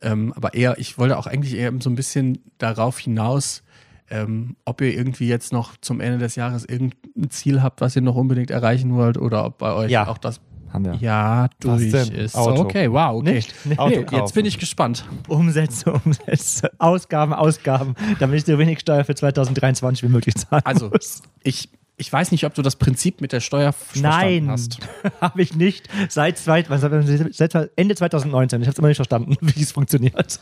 Ähm, 0.03 0.33
aber 0.35 0.53
eher, 0.53 0.77
ich 0.77 0.97
wollte 0.99 1.17
auch 1.17 1.25
eigentlich 1.27 1.55
eher 1.55 1.71
so 1.79 1.89
ein 1.89 1.95
bisschen 1.95 2.39
darauf 2.59 2.99
hinaus, 2.99 3.63
ähm, 4.12 4.56
ob 4.65 4.82
ihr 4.82 4.93
irgendwie 4.93 5.28
jetzt 5.28 5.52
noch 5.54 5.78
zum 5.82 6.00
Ende 6.02 6.17
des 6.19 6.36
Jahres 6.36 6.65
irgendein 6.65 7.30
Ziel 7.32 7.63
habt, 7.63 7.82
was 7.82 7.95
ihr 7.95 8.02
noch 8.02 8.15
unbedingt 8.15 8.52
erreichen 8.52 8.93
wollt, 8.95 9.17
oder 9.17 9.45
ob 9.45 9.58
bei 9.58 9.74
euch 9.74 9.89
Ja. 9.91 10.08
auch 10.08 10.17
das 10.19 10.39
Haben 10.71 10.86
wir. 10.86 10.95
ja 10.95 11.50
durch 11.60 11.91
denn? 11.91 12.10
ist. 12.12 12.36
Auto. 12.36 12.62
Okay, 12.62 12.91
wow, 12.91 13.15
okay. 13.21 13.34
Nicht? 13.36 13.54
Nee. 13.65 13.78
Auto 13.78 14.04
kaufen. 14.04 14.15
jetzt 14.15 14.34
bin 14.36 14.45
ich 14.45 14.60
gespannt. 14.60 15.06
Umsätze, 15.28 15.91
Umsätze, 15.93 16.69
Ausgaben, 16.78 17.34
Ausgaben, 17.34 17.95
damit 18.19 18.38
ich 18.39 18.45
so 18.45 18.58
wenig 18.60 18.80
Steuer 18.82 19.04
für 19.04 19.15
2023 19.15 20.04
wie 20.04 20.12
möglich 20.12 20.36
zahlen 20.36 20.62
Also, 20.65 20.89
muss. 20.89 21.21
ich, 21.43 21.69
ich 21.97 22.12
weiß 22.12 22.32
nicht, 22.32 22.45
ob 22.45 22.54
du 22.56 22.62
das 22.63 22.78
Prinzip 22.78 23.21
mit 23.21 23.32
der 23.32 23.41
Steuer 23.41 23.74
verstanden 23.74 24.45
Nein, 24.45 24.50
hast. 24.50 24.80
habe 25.21 25.41
ich 25.41 25.56
nicht. 25.56 25.88
Seit, 26.10 26.45
was, 26.47 26.82
seit 26.82 27.69
Ende 27.76 27.95
2019. 27.95 28.62
Ich 28.62 28.67
habe 28.67 28.74
es 28.74 28.80
immer 28.80 28.88
nicht 28.88 28.97
verstanden, 28.97 29.36
wie 29.41 29.62
es 29.62 29.71
funktioniert. 29.71 30.39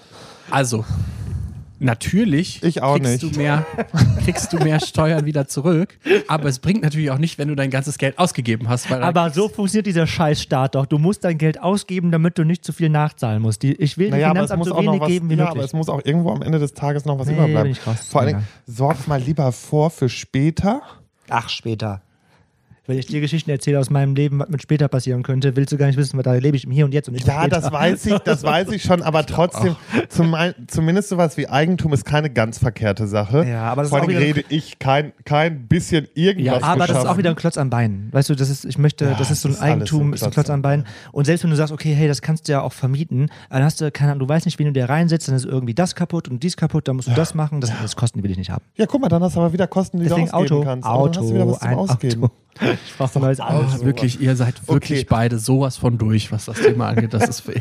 Also, 0.52 0.86
natürlich 1.80 2.62
Ich 2.63 2.82
auch 2.82 2.96
kriegst, 2.98 3.24
nicht. 3.24 3.36
Du 3.36 3.38
mehr, 3.39 3.65
kriegst 4.24 4.54
du 4.54 4.58
mehr 4.58 4.80
Steuern 4.80 5.26
wieder 5.26 5.48
zurück, 5.48 5.98
aber 6.28 6.46
es 6.50 6.60
bringt 6.60 6.84
natürlich 6.84 7.12
auch 7.12 7.18
nicht, 7.18 7.38
wenn 7.38 7.48
du 7.48 7.56
dein 7.56 7.70
ganzes 7.70 7.98
Geld 7.98 8.18
ausgegeben 8.20 8.70
hast. 8.70 8.92
Aber 8.92 9.30
so 9.30 9.50
funktioniert 9.50 9.86
dieser 9.88 10.08
Scheißstaat 10.08 10.76
doch. 10.76 10.86
Du 10.86 10.98
musst 10.98 11.24
dein 11.24 11.38
Geld 11.38 11.62
ausgeben, 11.62 12.12
damit 12.12 12.38
du 12.38 12.44
nicht 12.44 12.63
zu 12.65 12.74
viel 12.74 12.89
nachzahlen 12.89 13.42
musst. 13.42 13.63
Die, 13.63 13.74
ich 13.74 13.98
will 13.98 14.08
dem 14.08 14.12
Naja, 14.12 14.28
aber 14.28 14.36
Finanzamt 14.48 14.60
muss 14.60 14.68
so 14.70 14.78
wenig 14.78 15.00
was, 15.02 15.08
geben 15.08 15.30
wie 15.30 15.36
ja, 15.36 15.44
aber 15.46 15.54
möglich. 15.56 15.65
es 15.68 15.74
muss 15.74 15.89
auch 15.89 16.02
irgendwo 16.04 16.32
am 16.32 16.42
Ende 16.42 16.60
des 16.60 16.74
Tages 16.74 17.06
noch 17.06 17.18
was 17.20 17.28
Nee, 17.28 17.34
überbleiben. 17.34 17.63
bin 17.63 17.72
ich 17.72 17.86
raus. 17.88 18.08
Vor 18.10 18.22
allen. 18.22 18.30
Dingen, 18.36 18.48
sorgt 18.68 19.08
mal 19.08 19.22
lieber 19.22 19.52
vor 19.52 19.89
für 19.89 20.10
später. 20.10 20.82
Ach, 21.30 21.50
später. 21.50 22.02
Wenn 22.89 22.97
ich 22.97 23.06
dir 23.06 23.21
Geschichten 23.21 23.52
erzähle 23.52 23.78
aus 23.80 23.91
meinem 23.91 24.15
Leben, 24.15 24.39
was 24.39 24.49
mit 24.49 24.63
später 24.63 24.88
passieren 24.88 25.21
könnte, 25.21 25.56
willst 25.56 25.71
du 25.71 25.78
gar 25.78 25.86
nicht 25.86 25.97
wissen, 25.97 26.17
weil 26.17 26.23
da 26.23 26.34
lebe 26.34 26.58
ich 26.58 26.63
im 26.63 26.71
Hier 26.71 26.86
und 26.86 26.91
Jetzt 26.91 27.08
und 27.08 27.13
nicht 27.13 27.28
Ja, 27.28 27.47
das 27.47 27.71
weiß 27.71 28.04
ich, 28.08 28.17
das 28.17 28.41
weiß 28.41 28.69
ich 28.71 28.82
schon, 28.82 29.04
aber 29.04 29.23
trotzdem, 29.28 29.75
zum, 30.10 30.36
zumindest 30.65 31.10
sowas 31.10 31.38
wie 31.38 31.47
Eigentum 31.47 31.93
ist 31.93 32.04
keine 32.04 32.32
ganz 32.32 32.58
verkehrte 32.58 33.08
Sache. 33.08 33.45
Ja, 33.47 33.65
aber 33.65 33.84
das 33.84 33.91
Vor 33.91 33.99
allem 34.02 34.10
rede 34.10 34.43
ich 34.49 34.80
kein, 34.80 35.13
kein 35.23 35.67
bisschen 35.67 36.08
irgendwas 36.15 36.62
Ja, 36.62 36.67
Aber 36.67 36.80
das 36.80 36.89
ist 36.89 36.95
auch 36.95 37.02
geschaffen. 37.02 37.17
wieder 37.19 37.30
ein 37.30 37.36
Klotz 37.36 37.60
am 37.60 37.69
Bein. 37.69 38.10
Weißt 38.12 38.28
du, 38.32 38.34
das 38.34 38.49
ist, 38.49 38.65
ich 38.65 38.80
möchte, 38.80 39.06
Ja, 39.06 39.13
das 39.13 39.30
ist 39.30 39.41
so 39.41 39.49
ein 39.49 39.60
Eigentum, 39.60 40.10
ein 40.10 40.13
ist 40.13 40.23
ein 40.23 40.32
Klotz 40.32 40.49
am 40.49 40.63
Bein. 40.63 40.86
Und 41.12 41.25
selbst 41.25 41.43
wenn 41.43 41.52
du 41.52 41.58
sagst, 41.58 41.71
okay, 41.71 41.93
hey, 41.93 42.08
das 42.08 42.23
kannst 42.23 42.47
du 42.47 42.54
ja 42.54 42.62
auch 42.62 42.73
vermieten, 42.73 43.30
dann 43.52 43.63
hast 43.63 43.82
du, 43.82 43.91
keine 43.91 44.13
Ahnung, 44.13 44.28
du 44.28 44.34
weißt 44.34 44.47
nicht, 44.47 44.58
wen 44.58 44.65
du 44.65 44.73
dir 44.73 44.89
reinsetzt, 44.89 45.28
dann 45.28 45.36
ist 45.36 45.45
irgendwie 45.45 45.75
das 45.75 45.93
kaputt 45.93 46.28
und 46.28 46.41
dies 46.41 46.58
kaputt, 46.58 46.88
dann 46.88 46.95
musst 46.95 47.08
du 47.08 47.13
das 47.13 47.36
machen. 47.36 47.62
Das, 47.62 47.71
das 47.84 47.95
Kosten 47.95 48.23
will 48.23 48.32
ich 48.32 48.38
nicht 48.38 48.49
haben. 48.49 48.65
Ja, 48.78 48.88
guck 48.88 48.99
mal, 48.99 49.10
dann 49.10 49.21
hast 49.21 49.36
du 49.36 49.41
aber 49.41 49.54
wieder 49.54 49.67
Kosten, 49.67 49.97
die 49.99 50.06
Deswegen 50.06 50.25
du 50.25 50.34
ausgeben 50.34 50.56
Auto, 50.56 50.63
kannst. 50.63 50.88
Aber 50.88 50.97
dann 50.97 51.08
Auto, 51.10 51.19
hast 51.21 51.30
du 51.30 51.34
wieder 51.36 51.47
was 51.47 51.60
zum 51.60 51.67
ein 51.67 51.78
Ausgeben. 51.78 52.23
Auto. 52.23 52.34
Ich 52.88 52.96
brauche 52.98 53.15
ein 53.20 53.22
neues 53.22 53.39
Auto. 53.39 53.65
Ah, 53.70 53.80
wirklich, 53.86 54.20
ihr 54.20 54.36
seid 54.36 54.68
wirklich 54.68 55.00
Okay. 55.02 55.08
beide 55.10 55.39
sowas 55.39 55.78
von 55.78 55.98
durch, 55.98 56.32
was 56.32 56.46
das 56.46 56.60
Thema 56.60 56.89
angeht. 56.89 57.13
Das 57.13 57.28
ist 57.28 57.42
vorne 57.42 57.54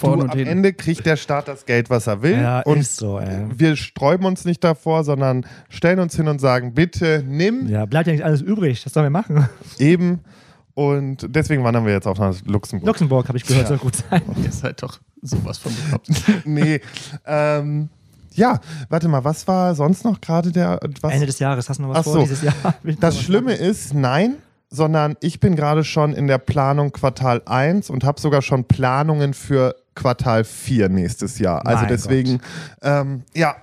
Du, 0.00 0.08
und 0.24 0.30
am 0.30 0.36
hinten. 0.38 0.46
Ende 0.52 0.72
kriegt 0.72 1.06
der 1.06 1.16
Staat 1.16 1.48
das 1.48 1.64
Geld, 1.66 1.90
was 1.90 2.06
er 2.06 2.22
will. 2.22 2.36
Ja, 2.40 2.60
und 2.60 2.78
ist 2.80 2.96
so, 2.96 3.18
ey. 3.18 3.46
wir 3.56 3.76
sträuben 3.76 4.26
uns 4.26 4.44
nicht 4.44 4.62
davor, 4.64 5.04
sondern 5.04 5.46
stellen 5.68 5.98
uns 6.00 6.14
hin 6.16 6.28
und 6.28 6.40
sagen, 6.40 6.74
bitte 6.74 7.24
nimm 7.26 7.66
Ja, 7.68 7.86
bleibt 7.86 8.06
ja 8.06 8.12
nicht 8.12 8.24
alles 8.24 8.40
übrig. 8.42 8.82
Das 8.84 8.92
sollen 8.92 9.06
wir 9.06 9.10
machen. 9.10 9.48
eben. 9.78 10.20
Und 10.74 11.26
deswegen 11.28 11.62
wandern 11.64 11.84
wir 11.84 11.92
jetzt 11.92 12.06
auf 12.06 12.18
nach 12.18 12.34
Luxemburg. 12.46 12.86
Luxemburg, 12.86 13.28
habe 13.28 13.36
ich 13.36 13.44
gehört, 13.44 13.68
soll 13.68 13.76
gut 13.76 13.94
sein. 13.96 14.22
Ihr 14.42 14.50
seid 14.52 14.82
doch 14.82 14.98
sowas 15.20 15.58
von 15.58 15.70
bekloppt. 15.74 16.08
nee. 16.46 16.80
Ähm, 17.26 17.90
ja, 18.36 18.60
warte 18.88 19.08
mal, 19.08 19.24
was 19.24 19.46
war 19.48 19.74
sonst 19.74 20.04
noch 20.04 20.20
gerade 20.20 20.52
der. 20.52 20.78
Was? 21.00 21.12
Ende 21.12 21.26
des 21.26 21.38
Jahres, 21.38 21.68
hast 21.68 21.78
du 21.78 21.82
noch 21.82 21.90
was 21.90 21.98
Ach 21.98 22.04
vor 22.04 22.12
so. 22.14 22.20
dieses 22.20 22.42
Jahr? 22.42 22.54
Das 23.00 23.20
Schlimme 23.20 23.54
ist, 23.54 23.94
nein, 23.94 24.36
sondern 24.70 25.16
ich 25.20 25.40
bin 25.40 25.56
gerade 25.56 25.84
schon 25.84 26.12
in 26.14 26.26
der 26.26 26.38
Planung 26.38 26.92
Quartal 26.92 27.42
1 27.46 27.90
und 27.90 28.04
habe 28.04 28.20
sogar 28.20 28.42
schon 28.42 28.64
Planungen 28.64 29.34
für 29.34 29.74
Quartal 29.94 30.44
4 30.44 30.88
nächstes 30.88 31.38
Jahr. 31.38 31.66
Also 31.66 31.80
Mein 31.80 31.88
deswegen, 31.88 32.40
ähm, 32.82 33.22
ja, 33.34 33.56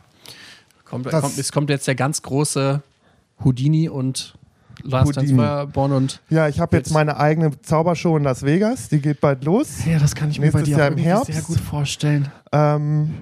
Kommt, 0.86 1.06
Das- 1.06 1.22
kommt, 1.22 1.38
es 1.38 1.52
kommt 1.52 1.70
jetzt 1.70 1.88
der 1.88 1.94
ganz 1.96 2.22
große 2.24 2.82
Houdini 3.44 3.90
und 3.90 4.34
Last 4.84 5.18
Dance. 5.18 5.34
Feuerborn 5.36 5.92
und 5.92 6.22
ja, 6.30 6.48
ich 6.48 6.60
habe 6.60 6.78
jetzt 6.78 6.88
Jetzt- 6.88 6.94
meine 6.94 7.18
eigene 7.18 7.60
Zaubershow 7.62 8.18
in 8.18 8.24
Las 8.24 8.44
Vegas, 8.44 8.90
die 8.90 9.00
geht 9.02 9.22
bald 9.22 9.44
los. 9.46 9.86
ja, 9.86 10.00
das 10.00 10.16
kann 10.16 10.30
ich 10.30 10.40
mir 10.40 10.52
bei 10.52 10.60
Nächstes 10.60 10.76
dir 10.76 10.80
Jahr 10.80 10.88
auch 10.88 10.98
im 10.98 11.04
Herbst. 11.04 11.34
sehr 11.34 11.42
gut 11.42 11.60
vorstellen. 11.60 12.28
Ähm, 12.52 13.14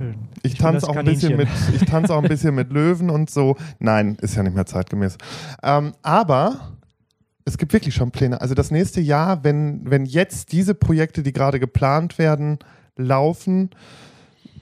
ich 0.44 0.54
Ich 0.54 0.58
das 0.58 0.62
tanze 0.84 0.90
auch 0.90 0.96
ein 0.96 1.06
bisschen 1.06 1.36
mit, 1.38 1.48
ich 1.74 1.86
tanze 1.86 2.14
auch 2.16 2.22
ein 2.24 2.30
bisschen 2.30 2.56
mit 2.56 2.72
Löwen 2.72 3.10
und 3.10 3.30
so. 3.30 3.56
Nein, 3.80 4.18
ist 4.22 4.36
ja 4.36 4.44
nicht 4.44 4.56
mehr 4.56 4.66
zeitgemäß. 4.66 5.18
Ähm, 5.64 5.94
aber 6.02 6.72
es 7.46 7.58
gibt 7.58 7.74
wirklich 7.74 7.96
schon 7.96 8.12
Pläne. 8.12 8.42
Also 8.42 8.54
das 8.56 8.72
nächste 8.72 9.00
Jahr, 9.02 9.44
wenn, 9.44 9.82
wenn 9.90 10.06
jetzt 10.06 10.52
diese 10.52 10.74
Projekte, 10.76 11.24
die 11.24 11.34
gerade 11.34 11.60
geplant 11.60 12.18
werden, 12.18 12.60
laufen, 12.98 13.70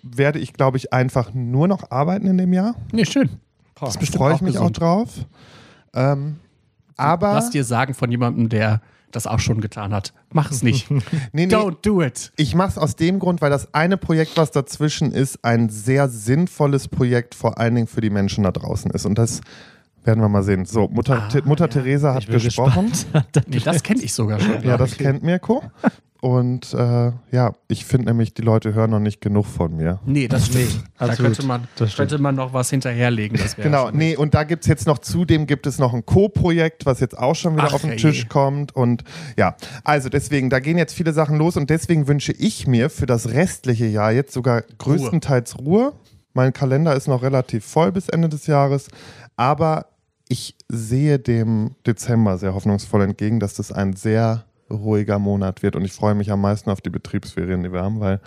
werde 0.04 0.38
ich, 0.40 0.54
glaube 0.54 0.78
ich, 0.78 0.94
einfach 0.94 1.34
nur 1.34 1.68
noch 1.68 1.90
arbeiten 1.92 2.28
in 2.28 2.38
dem 2.38 2.54
Jahr. 2.54 2.76
Nee, 2.92 3.06
schön. 3.06 3.30
Das 3.80 3.90
ist 3.92 4.00
bestimmt 4.00 4.18
Freue 4.20 4.36
ich 4.36 4.42
mich 4.42 4.54
gesund. 4.54 4.78
auch 4.78 4.80
drauf. 4.80 5.10
Ähm, 5.94 6.36
aber 6.98 7.34
Lass 7.34 7.50
dir 7.50 7.64
sagen 7.64 7.94
von 7.94 8.12
jemandem, 8.12 8.50
der 8.50 8.82
das 9.12 9.28
auch 9.28 9.40
schon 9.40 9.62
getan 9.62 9.94
hat. 9.94 10.14
Mach 10.32 10.52
es 10.52 10.62
nicht. 10.62 10.92
nee, 10.92 11.02
nee, 11.32 11.46
Don't 11.46 11.78
do 11.82 12.02
it. 12.02 12.34
Ich 12.36 12.54
mache 12.54 12.70
es 12.70 12.78
aus 12.78 12.96
dem 12.96 13.20
Grund, 13.20 13.42
weil 13.42 13.50
das 13.50 13.74
eine 13.74 13.98
Projekt, 13.98 14.36
was 14.36 14.52
dazwischen 14.52 15.12
ist, 15.12 15.44
ein 15.44 15.70
sehr 15.70 16.10
sinnvolles 16.10 16.88
Projekt 16.90 17.34
vor 17.34 17.58
allen 17.58 17.76
Dingen 17.76 17.88
für 17.88 18.02
die 18.02 18.10
Menschen 18.10 18.44
da 18.44 18.52
draußen 18.52 18.92
ist. 18.92 19.06
Und 19.06 19.18
das 19.18 19.42
werden 20.06 20.20
wir 20.22 20.30
mal 20.30 20.44
sehen. 20.44 20.66
So, 20.66 20.88
Mutter, 20.88 21.24
Ah, 21.24 21.28
Te- 21.30 21.42
Mutter 21.46 21.66
ja. 21.66 21.70
Theresa 21.70 22.14
hat 22.14 22.28
gesprochen. 22.28 22.92
Nee, 23.48 23.60
das 23.64 23.84
kenne 23.84 24.02
ich 24.02 24.14
sogar 24.14 24.40
schon. 24.40 24.64
Ja, 24.64 24.78
das 24.78 24.98
kennt 24.98 25.24
Mirko. 25.24 25.64
Und 26.22 26.74
äh, 26.74 27.12
ja, 27.32 27.54
ich 27.68 27.86
finde 27.86 28.08
nämlich, 28.08 28.34
die 28.34 28.42
Leute 28.42 28.74
hören 28.74 28.90
noch 28.90 29.00
nicht 29.00 29.22
genug 29.22 29.46
von 29.46 29.76
mir. 29.76 30.00
Nee, 30.06 30.28
das 30.28 30.48
stimmt. 30.48 30.84
da 30.98 31.06
absolut. 31.06 31.34
könnte 31.34 31.46
man, 31.46 31.68
Das 31.76 31.92
stimmt. 31.92 32.10
könnte 32.10 32.24
man 32.24 32.34
noch 32.36 32.52
was 32.52 32.72
hinterherlegen. 32.72 33.38
Genau, 33.58 33.92
nee, 33.92 34.16
und 34.16 34.34
da 34.34 34.44
gibt 34.44 34.64
es 34.64 34.68
jetzt 34.68 34.88
noch, 34.88 34.98
zudem 34.98 35.46
gibt 35.46 35.68
es 35.68 35.78
noch 35.78 35.94
ein 35.94 36.04
Co-Projekt, 36.04 36.88
was 36.88 37.00
jetzt 37.00 37.16
auch 37.16 37.36
schon 37.36 37.54
wieder 37.56 37.68
Ach, 37.68 37.74
auf 37.74 37.82
den 37.82 37.92
ey. 37.92 37.98
Tisch 37.98 38.28
kommt. 38.28 38.76
Und 38.76 39.04
ja, 39.38 39.56
also 39.84 40.10
deswegen, 40.10 40.50
da 40.50 40.60
gehen 40.60 40.80
jetzt 40.80 40.96
viele 40.96 41.14
Sachen 41.14 41.38
los 41.38 41.58
und 41.58 41.70
deswegen 41.70 42.08
wünsche 42.08 42.32
ich 42.32 42.66
mir 42.66 42.90
für 42.90 43.06
das 43.06 43.30
restliche 43.30 43.86
Jahr 43.86 44.12
jetzt 44.12 44.34
sogar 44.34 44.64
größtenteils 44.80 45.60
Ruhe. 45.60 45.94
Mein 46.34 46.54
Kalender 46.54 46.96
ist 46.96 47.08
noch 47.08 47.22
relativ 47.22 47.64
voll 47.66 47.92
bis 47.92 48.10
Ende 48.10 48.30
des 48.30 48.48
Jahres, 48.48 48.88
aber 49.36 49.86
ich 50.28 50.56
sehe 50.70 51.20
dem 51.20 51.76
Dezember 51.86 52.38
sehr 52.38 52.54
hoffnungsvoll 52.54 53.04
entgegen, 53.04 53.40
dass 53.40 53.54
das 53.54 53.72
ein 53.72 53.94
sehr 53.94 54.46
ruhiger 54.70 55.20
Monat 55.20 55.62
wird 55.64 55.76
und 55.76 55.86
ich 55.86 55.94
freue 55.94 56.16
mich 56.16 56.32
am 56.32 56.42
meisten 56.42 56.70
auf 56.70 56.82
die 56.82 56.90
Betriebsferien, 56.90 57.64
die 57.64 57.72
wir 57.72 57.82
haben, 57.82 58.00
weil 58.00 58.20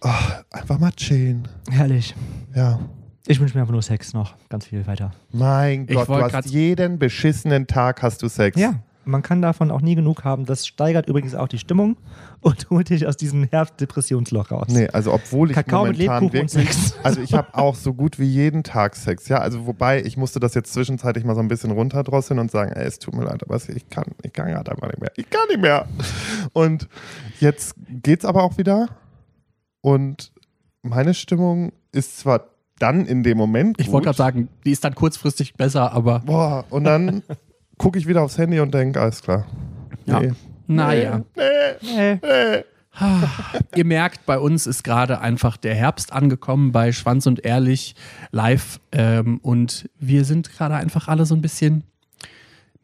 oh, 0.00 0.10
einfach 0.50 0.78
mal 0.78 0.92
chillen. 0.92 1.48
Herrlich. 1.70 2.14
Ja. 2.54 2.80
Ich 3.26 3.38
wünsche 3.38 3.54
mir 3.54 3.60
einfach 3.60 3.72
nur 3.72 3.82
Sex 3.82 4.14
noch. 4.14 4.34
Ganz 4.48 4.66
viel 4.66 4.86
weiter. 4.86 5.12
Mein 5.30 5.86
Ich 5.88 5.94
Gott, 5.94 6.08
du 6.08 6.14
hast 6.14 6.46
jeden 6.46 6.98
beschissenen 6.98 7.66
Tag 7.66 8.02
hast 8.02 8.22
du 8.22 8.28
Sex. 8.28 8.58
Ja. 8.58 8.82
Man 9.04 9.22
kann 9.22 9.42
davon 9.42 9.70
auch 9.70 9.80
nie 9.80 9.94
genug 9.94 10.24
haben. 10.24 10.44
Das 10.44 10.66
steigert 10.66 11.08
übrigens 11.08 11.34
auch 11.34 11.48
die 11.48 11.58
Stimmung 11.58 11.96
und 12.40 12.66
holt 12.70 12.90
dich 12.90 13.06
aus 13.06 13.16
diesem 13.16 13.44
Herbstdepressionsloch 13.44 14.50
raus. 14.50 14.68
Nee, 14.68 14.88
also 14.88 15.12
obwohl 15.12 15.50
ich 15.50 15.54
Kakao 15.54 15.86
mit 15.86 15.98
momentan 15.98 16.22
Lebkuchen 16.24 16.40
und 16.42 16.54
wirklich, 16.54 16.76
Sex. 16.76 16.98
also 17.02 17.20
ich 17.20 17.34
habe 17.34 17.54
auch 17.54 17.74
so 17.74 17.94
gut 17.94 18.18
wie 18.18 18.24
jeden 18.26 18.62
Tag 18.62 18.96
Sex, 18.96 19.28
ja, 19.28 19.38
also 19.38 19.66
wobei 19.66 20.02
ich 20.02 20.16
musste 20.16 20.40
das 20.40 20.54
jetzt 20.54 20.72
zwischenzeitlich 20.72 21.24
mal 21.24 21.34
so 21.34 21.40
ein 21.40 21.48
bisschen 21.48 21.70
runterdrosseln 21.70 22.38
und 22.38 22.50
sagen, 22.50 22.72
ey, 22.72 22.86
es 22.86 22.98
tut 22.98 23.14
mir 23.14 23.24
leid, 23.24 23.42
aber 23.42 23.56
ich 23.56 23.88
kann, 23.88 24.04
ich 24.22 24.32
kann 24.32 24.48
gerade 24.48 24.70
einfach 24.70 24.88
nicht 24.88 25.00
mehr, 25.00 25.12
ich 25.16 25.28
kann 25.30 25.46
nicht 25.48 25.60
mehr. 25.60 25.86
Und 26.52 26.88
jetzt 27.40 27.74
geht's 27.88 28.24
aber 28.24 28.42
auch 28.42 28.58
wieder 28.58 28.88
und 29.80 30.32
meine 30.82 31.14
Stimmung 31.14 31.72
ist 31.92 32.18
zwar 32.18 32.48
dann 32.78 33.06
in 33.06 33.22
dem 33.22 33.38
Moment 33.38 33.80
Ich 33.80 33.92
wollte 33.92 34.06
gerade 34.06 34.18
sagen, 34.18 34.48
die 34.64 34.72
ist 34.72 34.84
dann 34.84 34.94
kurzfristig 34.94 35.54
besser, 35.54 35.92
aber 35.92 36.20
boah, 36.20 36.64
und 36.70 36.84
dann 36.84 37.22
gucke 37.82 37.98
ich 37.98 38.06
wieder 38.06 38.22
aufs 38.22 38.38
Handy 38.38 38.60
und 38.60 38.72
denke, 38.72 39.00
alles 39.00 39.22
klar. 39.22 39.44
Ja. 40.06 40.20
Nee. 40.20 40.32
naja. 40.68 41.24
Nee, 41.36 42.20
nee. 42.20 42.64
Ihr 43.74 43.84
merkt, 43.84 44.24
bei 44.24 44.38
uns 44.38 44.68
ist 44.68 44.84
gerade 44.84 45.20
einfach 45.20 45.56
der 45.56 45.74
Herbst 45.74 46.12
angekommen 46.12 46.70
bei 46.70 46.92
Schwanz 46.92 47.26
und 47.26 47.44
Ehrlich 47.44 47.96
live 48.30 48.78
ähm, 48.92 49.38
und 49.42 49.90
wir 49.98 50.24
sind 50.24 50.52
gerade 50.52 50.76
einfach 50.76 51.08
alle 51.08 51.26
so 51.26 51.34
ein 51.34 51.42
bisschen 51.42 51.82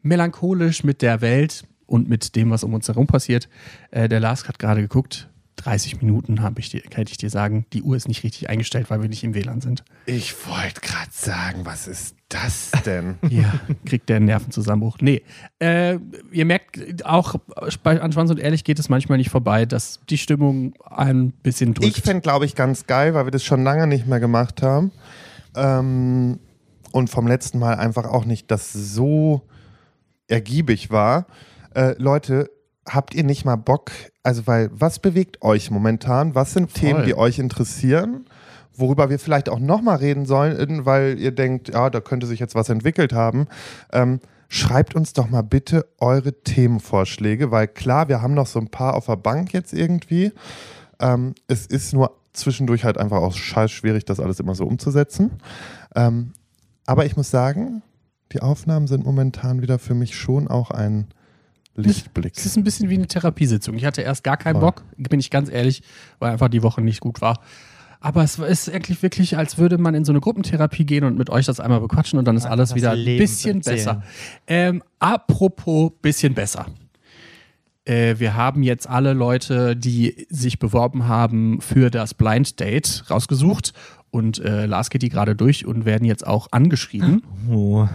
melancholisch 0.01 0.83
mit 0.83 1.01
der 1.01 1.21
Welt 1.21 1.63
und 1.85 2.09
mit 2.09 2.35
dem, 2.35 2.49
was 2.49 2.65
um 2.65 2.73
uns 2.73 2.89
herum 2.89 3.07
passiert. 3.07 3.47
Äh, 3.91 4.09
der 4.09 4.19
Lars 4.19 4.47
hat 4.49 4.59
gerade 4.59 4.81
geguckt. 4.81 5.28
30 5.59 6.01
Minuten 6.01 6.41
habe 6.41 6.59
ich 6.59 6.69
dir, 6.69 6.81
kann 6.81 7.03
ich 7.07 7.17
dir 7.17 7.29
sagen. 7.29 7.65
Die 7.73 7.83
Uhr 7.83 7.95
ist 7.95 8.07
nicht 8.07 8.23
richtig 8.23 8.49
eingestellt, 8.49 8.89
weil 8.89 9.01
wir 9.01 9.09
nicht 9.09 9.23
im 9.23 9.33
WLAN 9.33 9.61
sind. 9.61 9.83
Ich 10.05 10.33
wollte 10.47 10.81
gerade 10.81 11.11
sagen, 11.11 11.65
was 11.65 11.87
ist 11.87 12.15
das 12.29 12.71
denn? 12.85 13.17
Ja, 13.29 13.53
kriegt 13.85 14.09
der 14.09 14.17
einen 14.17 14.25
Nervenzusammenbruch. 14.25 14.97
Nee, 15.01 15.21
äh, 15.59 15.97
ihr 16.31 16.45
merkt 16.45 17.05
auch, 17.05 17.35
bei 17.83 18.01
an 18.01 18.11
Schwanz 18.11 18.31
und 18.31 18.39
Ehrlich 18.39 18.63
geht 18.63 18.79
es 18.79 18.89
manchmal 18.89 19.17
nicht 19.17 19.29
vorbei, 19.29 19.65
dass 19.65 19.99
die 20.09 20.17
Stimmung 20.17 20.73
ein 20.85 21.31
bisschen 21.31 21.73
drückt. 21.73 21.97
Ich 21.97 22.03
fände, 22.03 22.21
glaube 22.21 22.45
ich, 22.45 22.55
ganz 22.55 22.87
geil, 22.87 23.13
weil 23.13 23.25
wir 23.25 23.31
das 23.31 23.43
schon 23.43 23.63
lange 23.63 23.85
nicht 23.87 24.07
mehr 24.07 24.19
gemacht 24.19 24.61
haben. 24.63 24.91
Ähm, 25.55 26.39
und 26.91 27.09
vom 27.09 27.27
letzten 27.27 27.59
Mal 27.59 27.75
einfach 27.75 28.05
auch 28.05 28.25
nicht 28.25 28.49
das 28.49 28.73
so 28.73 29.41
ergiebig 30.27 30.89
war. 30.89 31.27
Äh, 31.75 31.95
Leute, 31.97 32.49
habt 32.89 33.13
ihr 33.13 33.23
nicht 33.23 33.45
mal 33.45 33.55
Bock? 33.55 33.91
Also, 34.23 34.47
weil, 34.47 34.69
was 34.73 34.99
bewegt 34.99 35.41
euch 35.41 35.71
momentan? 35.71 36.35
Was 36.35 36.53
sind 36.53 36.71
Voll. 36.71 36.81
Themen, 36.81 37.05
die 37.05 37.15
euch 37.15 37.39
interessieren? 37.39 38.25
Worüber 38.73 39.09
wir 39.09 39.19
vielleicht 39.19 39.49
auch 39.49 39.59
nochmal 39.59 39.97
reden 39.97 40.25
sollen, 40.25 40.85
weil 40.85 41.19
ihr 41.19 41.31
denkt, 41.31 41.69
ja, 41.69 41.89
da 41.89 41.99
könnte 41.99 42.27
sich 42.27 42.39
jetzt 42.39 42.55
was 42.55 42.69
entwickelt 42.69 43.13
haben. 43.13 43.47
Ähm, 43.91 44.19
schreibt 44.47 44.95
uns 44.95 45.13
doch 45.13 45.29
mal 45.29 45.43
bitte 45.43 45.85
eure 45.99 46.33
Themenvorschläge, 46.33 47.51
weil 47.51 47.67
klar, 47.67 48.07
wir 48.07 48.21
haben 48.21 48.33
noch 48.33 48.47
so 48.47 48.59
ein 48.59 48.69
paar 48.69 48.95
auf 48.95 49.05
der 49.05 49.17
Bank 49.17 49.53
jetzt 49.53 49.73
irgendwie. 49.73 50.31
Ähm, 50.99 51.35
es 51.47 51.65
ist 51.65 51.93
nur 51.93 52.15
zwischendurch 52.33 52.83
halt 52.83 52.97
einfach 52.97 53.17
auch 53.17 53.33
scheiß 53.33 53.71
schwierig, 53.71 54.05
das 54.05 54.19
alles 54.19 54.39
immer 54.39 54.55
so 54.55 54.65
umzusetzen. 54.65 55.31
Ähm, 55.95 56.33
aber 56.85 57.05
ich 57.05 57.15
muss 57.15 57.29
sagen, 57.29 57.83
die 58.31 58.41
Aufnahmen 58.41 58.87
sind 58.87 59.05
momentan 59.05 59.61
wieder 59.61 59.79
für 59.79 59.93
mich 59.93 60.15
schon 60.15 60.47
auch 60.47 60.71
ein 60.71 61.07
Lichtblick. 61.81 62.33
Es 62.35 62.45
ist 62.45 62.57
ein 62.57 62.63
bisschen 62.63 62.89
wie 62.89 62.95
eine 62.95 63.07
Therapiesitzung. 63.07 63.75
Ich 63.75 63.85
hatte 63.85 64.01
erst 64.01 64.23
gar 64.23 64.37
keinen 64.37 64.53
Voll. 64.55 64.61
Bock, 64.61 64.83
bin 64.97 65.19
ich 65.19 65.29
ganz 65.29 65.49
ehrlich, 65.49 65.81
weil 66.19 66.31
einfach 66.31 66.49
die 66.49 66.63
Woche 66.63 66.81
nicht 66.81 66.99
gut 67.01 67.21
war. 67.21 67.39
Aber 68.01 68.23
es 68.23 68.39
ist 68.39 68.73
eigentlich 68.73 69.03
wirklich, 69.03 69.35
als 69.37 69.57
würde 69.57 69.77
man 69.77 69.93
in 69.93 70.05
so 70.05 70.13
eine 70.13 70.21
Gruppentherapie 70.21 70.85
gehen 70.85 71.03
und 71.03 71.17
mit 71.17 71.29
euch 71.29 71.45
das 71.45 71.59
einmal 71.59 71.81
bequatschen 71.81 72.17
und 72.17 72.25
dann 72.25 72.37
ist 72.37 72.45
alles 72.45 72.73
wieder 72.73 72.91
ein 72.91 73.03
bisschen 73.03 73.57
erzählen. 73.57 73.75
besser. 73.75 74.03
Ähm, 74.47 74.83
apropos 74.99 75.91
bisschen 76.01 76.33
besser. 76.33 76.67
Äh, 77.83 78.15
wir 78.19 78.35
haben 78.35 78.63
jetzt 78.63 78.87
alle 78.87 79.13
Leute, 79.13 79.75
die 79.75 80.27
sich 80.29 80.59
beworben 80.59 81.07
haben 81.07 81.59
für 81.59 81.89
das 81.89 82.13
Blind 82.13 82.59
Date 82.59 83.03
rausgesucht 83.09 83.73
und 84.11 84.39
äh, 84.39 84.65
Lars 84.65 84.89
geht 84.89 85.01
die 85.01 85.09
gerade 85.09 85.35
durch 85.35 85.65
und 85.65 85.83
werden 85.85 86.05
jetzt 86.05 86.25
auch 86.25 86.47
angeschrieben. 86.51 87.23
Oh, 87.49 87.87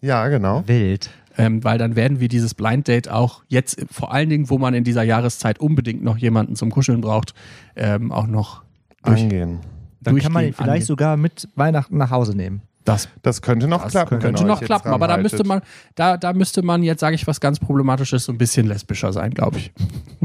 Ja, 0.00 0.26
genau. 0.28 0.62
wild. 0.66 1.10
Ähm, 1.40 1.64
weil 1.64 1.78
dann 1.78 1.96
werden 1.96 2.20
wir 2.20 2.28
dieses 2.28 2.54
Blind 2.54 2.88
Date 2.88 3.08
auch 3.08 3.42
jetzt, 3.48 3.84
vor 3.90 4.12
allen 4.12 4.28
Dingen, 4.28 4.50
wo 4.50 4.58
man 4.58 4.74
in 4.74 4.84
dieser 4.84 5.02
Jahreszeit 5.02 5.58
unbedingt 5.60 6.02
noch 6.02 6.16
jemanden 6.18 6.56
zum 6.56 6.70
Kuscheln 6.70 7.00
braucht, 7.00 7.34
ähm, 7.76 8.12
auch 8.12 8.26
noch 8.26 8.62
durch, 9.04 9.22
Angehen. 9.22 9.60
Dann 10.00 10.16
kann 10.18 10.32
man 10.32 10.44
ihn 10.44 10.52
vielleicht 10.52 10.68
angehen. 10.70 10.86
sogar 10.86 11.16
mit 11.16 11.48
Weihnachten 11.56 11.96
nach 11.96 12.10
Hause 12.10 12.36
nehmen. 12.36 12.62
Das 12.84 13.08
Das 13.22 13.42
könnte 13.42 13.68
noch 13.68 13.82
das 13.82 13.92
klappen. 13.92 14.18
könnte 14.20 14.42
ihr 14.42 14.46
noch 14.46 14.60
klappen, 14.62 14.88
aber 14.88 15.06
da 15.06 15.18
müsste 15.18 15.44
man, 15.44 15.60
da, 15.94 16.16
da 16.16 16.32
müsste 16.32 16.62
man 16.62 16.82
jetzt, 16.82 17.00
sage 17.00 17.14
ich 17.14 17.26
was 17.26 17.38
ganz 17.40 17.58
Problematisches, 17.60 18.24
so 18.24 18.32
ein 18.32 18.38
bisschen 18.38 18.66
lesbischer 18.66 19.12
sein, 19.12 19.32
glaube 19.32 19.58
ich. 19.58 19.72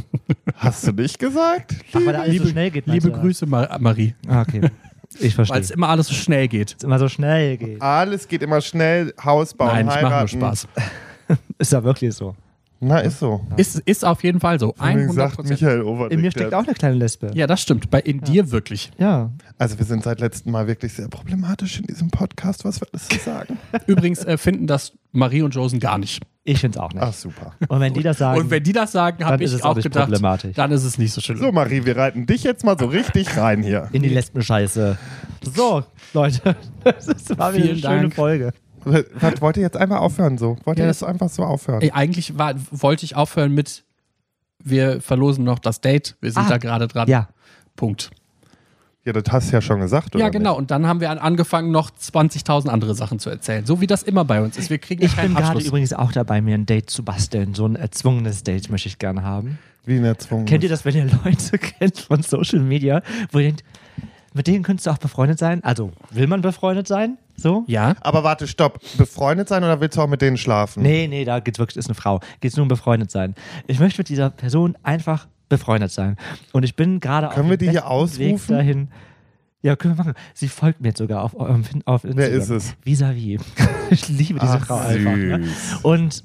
Hast 0.56 0.88
du 0.88 0.94
nicht 0.94 1.20
gesagt? 1.20 1.76
Ach, 1.94 2.00
weil 2.06 2.14
da 2.14 2.22
alles 2.22 2.38
so 2.38 2.48
schnell 2.48 2.72
geht. 2.72 2.88
Liebe 2.88 3.12
du, 3.12 3.20
Grüße, 3.20 3.46
Ma 3.46 3.78
Marie. 3.80 4.16
Ah, 4.28 4.42
okay. 4.42 4.62
Ich 5.20 5.38
Weil 5.38 5.46
verstehe. 5.46 5.60
es 5.62 5.72
immer 5.72 5.90
alles 5.90 6.08
so 6.08 6.14
schnell 6.14 6.48
geht. 6.48 6.76
es 6.78 6.84
immer 6.84 6.98
so 7.00 7.08
schnell 7.10 7.58
geht. 7.58 7.82
Alles 7.82 8.28
geht 8.28 8.42
immer 8.42 8.62
schnell, 8.62 9.14
Haus 9.24 9.54
bauen, 9.54 9.70
Nein, 9.70 9.80
ich 9.82 10.02
mache 10.02 10.04
heiraten. 10.16 10.40
nur 10.40 10.48
Spaß. 10.48 10.68
Ist 11.58 11.72
ja 11.72 11.84
wirklich 11.84 12.14
so. 12.14 12.36
Na, 12.82 13.00
ist 13.00 13.20
so. 13.20 13.40
Ist, 13.56 13.80
ist 13.80 14.04
auf 14.04 14.22
jeden 14.24 14.42
Fall 14.42 14.60
so. 14.60 14.76
Wie 14.78 14.82
100 14.82 15.16
sagt 15.16 15.50
Michael 15.50 15.82
Overdick. 15.84 16.12
In 16.18 16.22
mir 16.22 16.30
steckt 16.30 16.54
auch 16.54 16.66
eine 16.66 16.74
kleine 16.74 16.96
Lesbe. 16.96 17.32
Ja, 17.34 17.48
das 17.48 17.62
stimmt. 17.62 17.90
Bei 17.90 18.02
in 18.02 18.20
dir 18.20 18.52
wirklich. 18.52 18.92
Ja. 18.98 19.32
Also 19.58 19.80
wir 19.80 19.86
sind 19.86 20.04
seit 20.04 20.20
letztem 20.20 20.52
Mal 20.52 20.68
wirklich 20.68 20.92
sehr 20.94 21.08
problematisch 21.08 21.80
in 21.80 21.86
diesem 21.88 22.10
Podcast, 22.12 22.66
was 22.66 22.82
wir 22.82 22.88
alles 22.92 23.08
so 23.08 23.18
sagen. 23.18 23.58
Übrigens 23.88 24.26
äh, 24.26 24.38
finden 24.38 24.68
das 24.68 24.92
Marie 25.14 25.42
und 25.42 25.56
Josen 25.56 25.80
gar 25.80 25.98
nicht. 25.98 26.22
Ich 26.44 26.60
finde 26.60 26.78
es 26.78 26.84
auch 26.84 26.92
nicht. 26.92 27.02
Ach 27.02 27.14
super. 27.14 27.54
Und 27.70 27.80
wenn 27.80 27.94
die 27.94 28.04
das 28.04 28.18
sagen, 28.18 28.42
Und 28.42 28.52
wenn 28.52 28.62
die 28.62 28.74
das 28.74 28.92
sagen, 28.92 29.18
dann 29.20 29.30
habe 29.30 29.44
ist 29.44 29.52
ich 29.52 29.58
es 29.60 29.64
auch 29.64 29.70
auch 29.70 29.76
nicht 29.78 29.86
gedacht, 29.86 30.10
problematisch. 30.10 30.54
dann 30.56 30.72
ist 30.72 30.84
es 30.84 30.98
nicht 30.98 31.14
so 31.14 31.22
schlimm. 31.22 31.38
So 31.38 31.52
Marie, 31.54 31.86
wir 31.86 31.96
reiten 31.96 32.28
dich 32.28 32.44
jetzt 32.44 32.66
mal 32.66 32.78
so 32.78 32.88
richtig 32.88 33.36
rein 33.38 33.64
hier. 33.64 33.88
in 33.94 34.04
die 34.04 34.10
Lesbenscheiße. 34.10 34.98
So, 35.56 35.84
Leute, 36.14 36.56
das 36.84 37.08
war 37.38 37.54
wieder 37.54 37.64
eine 37.64 37.64
Vielen 37.64 37.78
schöne 37.80 37.82
Dank. 38.02 38.14
Folge. 38.16 38.54
Was, 38.86 39.42
wollt 39.42 39.58
ihr 39.58 39.64
jetzt 39.64 39.78
einfach 39.78 40.00
aufhören 40.00 40.38
so? 40.38 40.58
Wollt 40.64 40.78
ihr 40.78 40.86
Ja, 40.86 40.90
jetzt 40.92 41.04
einfach 41.04 41.30
so 41.30 41.44
aufhören? 41.44 41.82
Ey, 41.82 41.92
eigentlich 41.92 42.38
war, 42.38 42.54
wollte 42.72 43.04
ich 43.06 43.16
aufhören 43.16 43.52
mit, 43.54 43.84
wir 44.64 45.02
verlosen 45.02 45.44
noch 45.44 45.60
das 45.60 45.82
Date. 45.82 46.16
Wir 46.22 46.32
sind 46.32 46.44
Ah, 46.46 46.50
da 46.50 46.58
gerade 46.58 46.88
dran. 46.88 47.08
Ja, 47.08 47.28
Punkt. 47.76 48.12
Ja, 49.04 49.14
das 49.14 49.24
hast 49.32 49.50
du 49.50 49.54
ja 49.54 49.62
schon 49.62 49.80
gesagt, 49.82 50.16
oder 50.16 50.24
ja, 50.24 50.30
genau. 50.30 50.52
Nicht? 50.54 50.60
Und 50.60 50.72
dann 50.72 50.88
haben 50.88 51.00
wir 51.00 51.12
an- 51.12 51.20
angefangen, 51.20 51.70
noch 51.72 51.92
20.000 51.92 52.70
andere 52.70 52.96
Sachen 52.96 53.20
zu 53.20 53.30
erzählen. 53.30 53.64
So 53.66 53.80
wie 53.80 53.86
das 53.86 54.02
immer 54.02 54.26
bei 54.26 54.42
uns 54.42 54.58
ist. 54.58 54.72
Wir 54.72 54.80
kriegen 54.80 55.04
ich 55.06 55.16
bin 55.16 55.36
gerade 55.36 55.60
übrigens 55.62 55.94
auch 55.94 56.12
dabei, 56.12 56.42
mir 56.42 56.56
ein 56.56 56.66
Date 56.66 56.90
zu 56.90 57.04
basteln. 57.04 57.54
So 57.54 57.68
ein 57.68 57.76
erzwungenes 57.76 58.42
Date 58.44 58.70
möchte 58.72 58.88
ich 58.88 58.98
gerne 58.98 59.22
haben. 59.22 59.60
Wie 59.86 59.98
ein 59.98 60.04
erzwungen. 60.06 60.46
Kennt 60.48 60.64
ihr 60.64 60.70
das, 60.70 60.86
wenn 60.86 60.96
ihr 60.96 61.06
Leute 61.24 61.58
kennt 61.60 62.00
von 62.00 62.24
Social 62.24 62.62
Media, 62.62 63.04
wo 63.32 63.38
ihr 63.38 63.46
denkt, 63.50 63.64
mit 64.36 64.48
denen 64.48 64.64
könntest 64.64 64.86
du 64.86 64.92
auch 64.92 64.98
befreundet 64.98 65.40
sein? 65.40 65.64
Also, 65.64 65.92
will 66.12 66.28
man 66.28 66.42
befreundet 66.42 66.88
sein? 66.88 67.18
So? 67.38 67.64
Ja. 67.68 67.96
Aber 68.02 68.24
warte, 68.24 68.48
stopp. 68.48 68.80
Befreundet 68.98 69.48
sein 69.48 69.64
oder 69.64 69.80
willst 69.82 69.98
du 69.98 70.02
auch 70.02 70.08
mit 70.08 70.22
denen 70.22 70.38
schlafen? 70.38 70.84
Nee, 70.84 71.08
nee, 71.08 71.26
da 71.26 71.40
geht's 71.40 71.58
wirklich, 71.58 71.78
ist 71.78 71.88
eine 71.88 71.96
Frau. 71.96 72.20
Geht's 72.42 72.56
nur 72.58 72.64
um 72.64 72.68
befreundet 72.68 73.10
sein. 73.12 73.34
Ich 73.68 73.80
möchte 73.80 74.02
mit 74.02 74.10
dieser 74.10 74.30
Person 74.30 74.78
einfach 74.84 75.28
befreundet 75.50 75.92
sein. 75.92 76.18
Und 76.52 76.64
ich 76.64 76.76
bin 76.76 77.00
gerade 77.00 77.30
auf 77.30 77.34
Können 77.36 77.50
wir 77.50 77.58
dem 77.58 77.68
die 77.68 77.72
hier 77.72 77.82
besten 77.82 78.20
Weg 78.20 78.34
ausrufen? 78.34 78.56
dahin. 78.56 78.88
Ja, 79.62 79.76
können 79.76 79.98
wir 79.98 80.04
machen. 80.04 80.14
Sie 80.34 80.48
folgt 80.48 80.82
mir 80.82 80.90
jetzt 80.90 81.00
sogar 81.00 81.24
auf, 81.24 81.34
auf 81.36 81.50
Instagram. 81.50 82.00
Wer 82.18 82.30
ist 82.30 82.50
es? 82.50 82.76
Vis-à-vis. 82.84 83.42
Ich 83.92 84.10
liebe 84.10 84.40
diese 84.40 84.54
Ach, 84.54 84.66
Frau 84.66 84.78
einfach. 84.78 85.16
Ne? 85.16 85.48
Und 85.84 86.24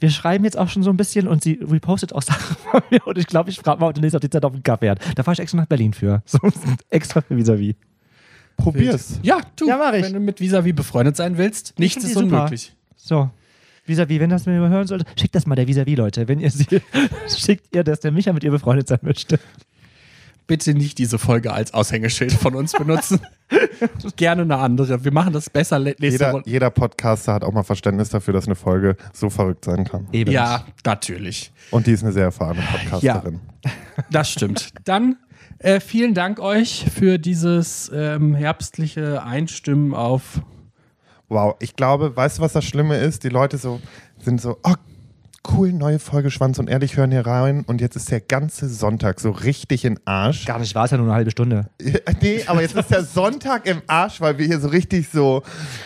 wir 0.00 0.10
schreiben 0.10 0.44
jetzt 0.44 0.58
auch 0.58 0.68
schon 0.68 0.82
so 0.82 0.90
ein 0.90 0.96
bisschen 0.96 1.28
und 1.28 1.42
sie 1.42 1.60
repostet 1.62 2.12
auch 2.12 2.22
Sachen 2.22 2.56
von 2.70 2.82
mir 2.90 3.06
und 3.06 3.18
ich 3.18 3.26
glaube, 3.26 3.50
ich 3.50 3.58
frage 3.58 3.80
mal 3.80 3.86
heute 3.86 4.00
nächste 4.00 4.18
auf 4.18 4.20
die 4.20 4.30
Zeit 4.30 4.44
auf 4.44 4.52
den 4.52 4.62
Kaffee 4.62 4.90
hat. 4.90 5.00
Da 5.16 5.22
fahre 5.22 5.34
ich 5.34 5.40
extra 5.40 5.58
nach 5.58 5.66
Berlin 5.66 5.92
für. 5.92 6.22
So, 6.26 6.38
extra 6.90 7.20
für 7.20 7.34
Vis-à-vis. 7.36 7.74
Probier's. 8.56 9.20
Ja, 9.22 9.40
du. 9.56 9.68
Ja, 9.68 9.76
mach 9.76 9.92
ich. 9.92 10.04
Wenn 10.04 10.14
du 10.14 10.20
mit 10.20 10.40
Visavi 10.40 10.72
befreundet 10.72 11.16
sein 11.16 11.38
willst, 11.38 11.78
nichts 11.78 12.04
ist 12.04 12.14
super. 12.14 12.24
unmöglich. 12.24 12.74
So. 12.96 13.30
Vis-à-vis, 13.86 14.18
wenn 14.20 14.30
das 14.30 14.46
mir 14.46 14.58
mal 14.60 14.70
hören 14.70 14.86
sollte, 14.86 15.04
schickt 15.18 15.34
das 15.34 15.46
mal 15.46 15.54
der 15.54 15.66
Vis-à-vis, 15.68 15.96
Leute. 15.96 16.28
Wenn 16.28 16.40
ihr 16.40 16.50
sie, 16.50 16.66
schickt 17.28 17.74
ihr, 17.74 17.84
dass 17.84 18.00
der 18.00 18.12
Micha 18.12 18.32
mit 18.32 18.44
ihr 18.44 18.50
befreundet 18.50 18.88
sein 18.88 18.98
möchte. 19.02 19.38
Bitte 20.46 20.74
nicht 20.74 20.98
diese 20.98 21.18
Folge 21.18 21.52
als 21.52 21.74
Aushängeschild 21.74 22.32
von 22.32 22.54
uns 22.54 22.72
benutzen. 22.72 23.20
Gerne 24.16 24.42
eine 24.42 24.58
andere. 24.58 25.04
Wir 25.04 25.12
machen 25.12 25.32
das 25.32 25.50
besser 25.50 25.78
nächste 25.78 26.06
Jeder, 26.06 26.42
jeder 26.44 26.70
Podcaster 26.70 27.32
hat 27.32 27.44
auch 27.44 27.52
mal 27.52 27.64
Verständnis 27.64 28.10
dafür, 28.10 28.34
dass 28.34 28.46
eine 28.46 28.54
Folge 28.54 28.96
so 29.12 29.28
verrückt 29.28 29.64
sein 29.64 29.84
kann. 29.84 30.06
Eben. 30.12 30.30
Ja, 30.30 30.64
natürlich. 30.84 31.52
Und 31.70 31.86
die 31.86 31.92
ist 31.92 32.02
eine 32.02 32.12
sehr 32.12 32.24
erfahrene 32.24 32.62
Podcasterin. 32.62 33.40
Das 34.10 34.30
stimmt. 34.30 34.70
Dann 34.84 35.16
äh, 35.58 35.80
vielen 35.80 36.14
Dank 36.14 36.38
euch 36.38 36.86
für 36.94 37.18
dieses 37.18 37.90
ähm, 37.92 38.34
herbstliche 38.34 39.22
Einstimmen 39.22 39.94
auf 39.94 40.40
Wow, 41.28 41.56
ich 41.58 41.74
glaube, 41.74 42.16
weißt 42.16 42.38
du, 42.38 42.42
was 42.42 42.52
das 42.52 42.64
Schlimme 42.64 42.98
ist? 42.98 43.24
Die 43.24 43.30
Leute 43.30 43.58
so 43.58 43.80
sind 44.18 44.40
so, 44.40 44.58
oh, 44.62 44.74
cool, 45.52 45.72
neue 45.72 45.98
Folge 45.98 46.30
Schwanz 46.30 46.58
und 46.58 46.68
Ehrlich 46.68 46.96
hören 46.96 47.10
hier 47.10 47.26
rein 47.26 47.62
und 47.66 47.80
jetzt 47.80 47.96
ist 47.96 48.10
der 48.10 48.20
ganze 48.20 48.68
Sonntag 48.68 49.20
so 49.20 49.30
richtig 49.30 49.84
in 49.84 49.98
Arsch. 50.04 50.44
Gar 50.44 50.58
nicht, 50.58 50.74
war 50.74 50.84
es 50.86 50.90
ja 50.90 50.96
nur 50.96 51.06
eine 51.06 51.14
halbe 51.14 51.30
Stunde. 51.30 51.68
Nee, 52.22 52.42
aber 52.46 52.62
jetzt 52.62 52.74
ist 52.74 52.90
der 52.90 53.04
Sonntag 53.04 53.66
im 53.66 53.82
Arsch, 53.86 54.20
weil 54.20 54.38
wir 54.38 54.46
hier 54.46 54.58
so 54.60 54.68
richtig 54.68 55.08
so. 55.12 55.42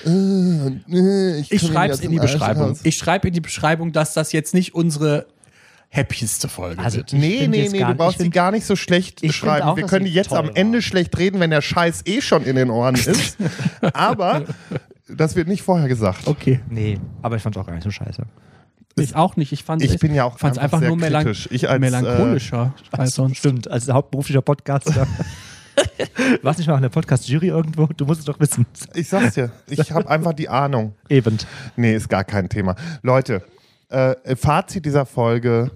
Äh, 0.07 0.09
äh, 0.11 1.41
Ich 1.41 1.49
komme 1.61 1.73
schreibe 1.73 1.95
es 1.95 2.01
in 2.01 2.11
die 2.11 2.17
im 2.17 2.23
Beschreibung. 2.23 2.79
Ich 2.83 2.97
schreibe 2.97 3.29
in 3.29 3.35
die 3.35 3.41
Beschreibung, 3.41 3.93
dass 3.93 4.15
das 4.15 4.33
jetzt 4.33 4.55
nicht 4.55 4.75
unsere 4.75 5.27
happieste 5.93 6.49
Folge 6.49 6.81
Also, 6.83 6.99
wird. 6.99 7.13
Ich 7.13 7.19
Nee, 7.19 7.47
nee, 7.49 7.69
nee, 7.71 7.83
du 7.85 7.95
brauchst 7.95 8.17
ich 8.19 8.23
find- 8.23 8.35
gar 8.35 8.53
nicht 8.53 8.65
so 8.65 8.77
schlecht 8.77 9.23
ich 9.25 9.33
find 9.33 9.35
schreiben. 9.35 9.67
auch, 9.67 9.77
wir 9.77 9.87
können 9.87 10.05
sie 10.05 10.11
die 10.13 10.17
jetzt 10.17 10.33
am 10.33 10.51
Ende 10.55 10.79
war. 10.79 10.83
schlecht 10.83 11.19
reden, 11.19 11.41
wenn 11.41 11.51
der 11.51 11.63
Scheiß 11.63 12.03
eh 12.07 12.21
schon 12.21 12.45
in 12.45 12.55
den 12.57 12.71
Ohren 12.71 12.95
ist. 12.95 13.37
aber 13.93 14.45
das 15.09 15.35
wird 15.35 15.49
nicht 15.49 15.63
vorher 15.63 15.89
gesagt. 15.89 16.29
Okay. 16.29 16.61
Nee, 16.71 16.99
aber 17.23 17.37
ich 17.37 17.43
fand 17.43 17.57
es 17.57 17.61
auch 17.63 17.67
gar 17.67 17.75
nicht 17.75 17.83
so 17.85 17.91
scheiße. 17.91 18.23
Ich 18.97 19.15
auch 19.15 19.37
nicht. 19.37 19.53
Ich 19.53 19.65
fand 19.65 19.83
Ich 19.83 19.99
bin 19.99 20.15
ja 20.15 20.25
auch 20.25 20.39
fand's 20.39 20.59
einfach 20.59 20.79
einfach 20.79 20.89
nur 20.89 20.97
melan 20.97 21.25
kritisch. 21.25 21.49
Ich 21.51 21.69
als, 21.69 21.77
äh, 21.77 21.81
melancholischer 21.81 22.75
als 22.91 23.15
sonst. 23.15 23.39
Stimmt, 23.39 23.71
als 23.71 23.89
hauptberuflicher 23.89 24.43
Podcaster. 24.43 25.07
Warst 26.43 26.59
nicht 26.59 26.69
mal 26.69 26.77
in 26.77 26.83
der 26.83 26.89
Podcast-Jury 26.89 27.49
irgendwo? 27.49 27.87
Du 27.87 28.05
musst 28.05 28.21
es 28.21 28.27
doch 28.27 28.39
wissen. 28.41 28.67
Ich 28.95 29.09
sag's 29.09 29.35
dir, 29.35 29.51
ich 29.69 29.93
habe 29.93 30.09
einfach 30.09 30.33
die 30.33 30.49
Ahnung. 30.49 30.95
Eben. 31.09 31.39
Nee, 31.77 31.95
ist 31.95 32.09
gar 32.09 32.25
kein 32.25 32.49
Thema. 32.49 32.77
Leute, 33.03 33.43
äh, 33.89 34.37
Fazit 34.37 34.85
dieser 34.85 35.07
Folge. 35.07 35.71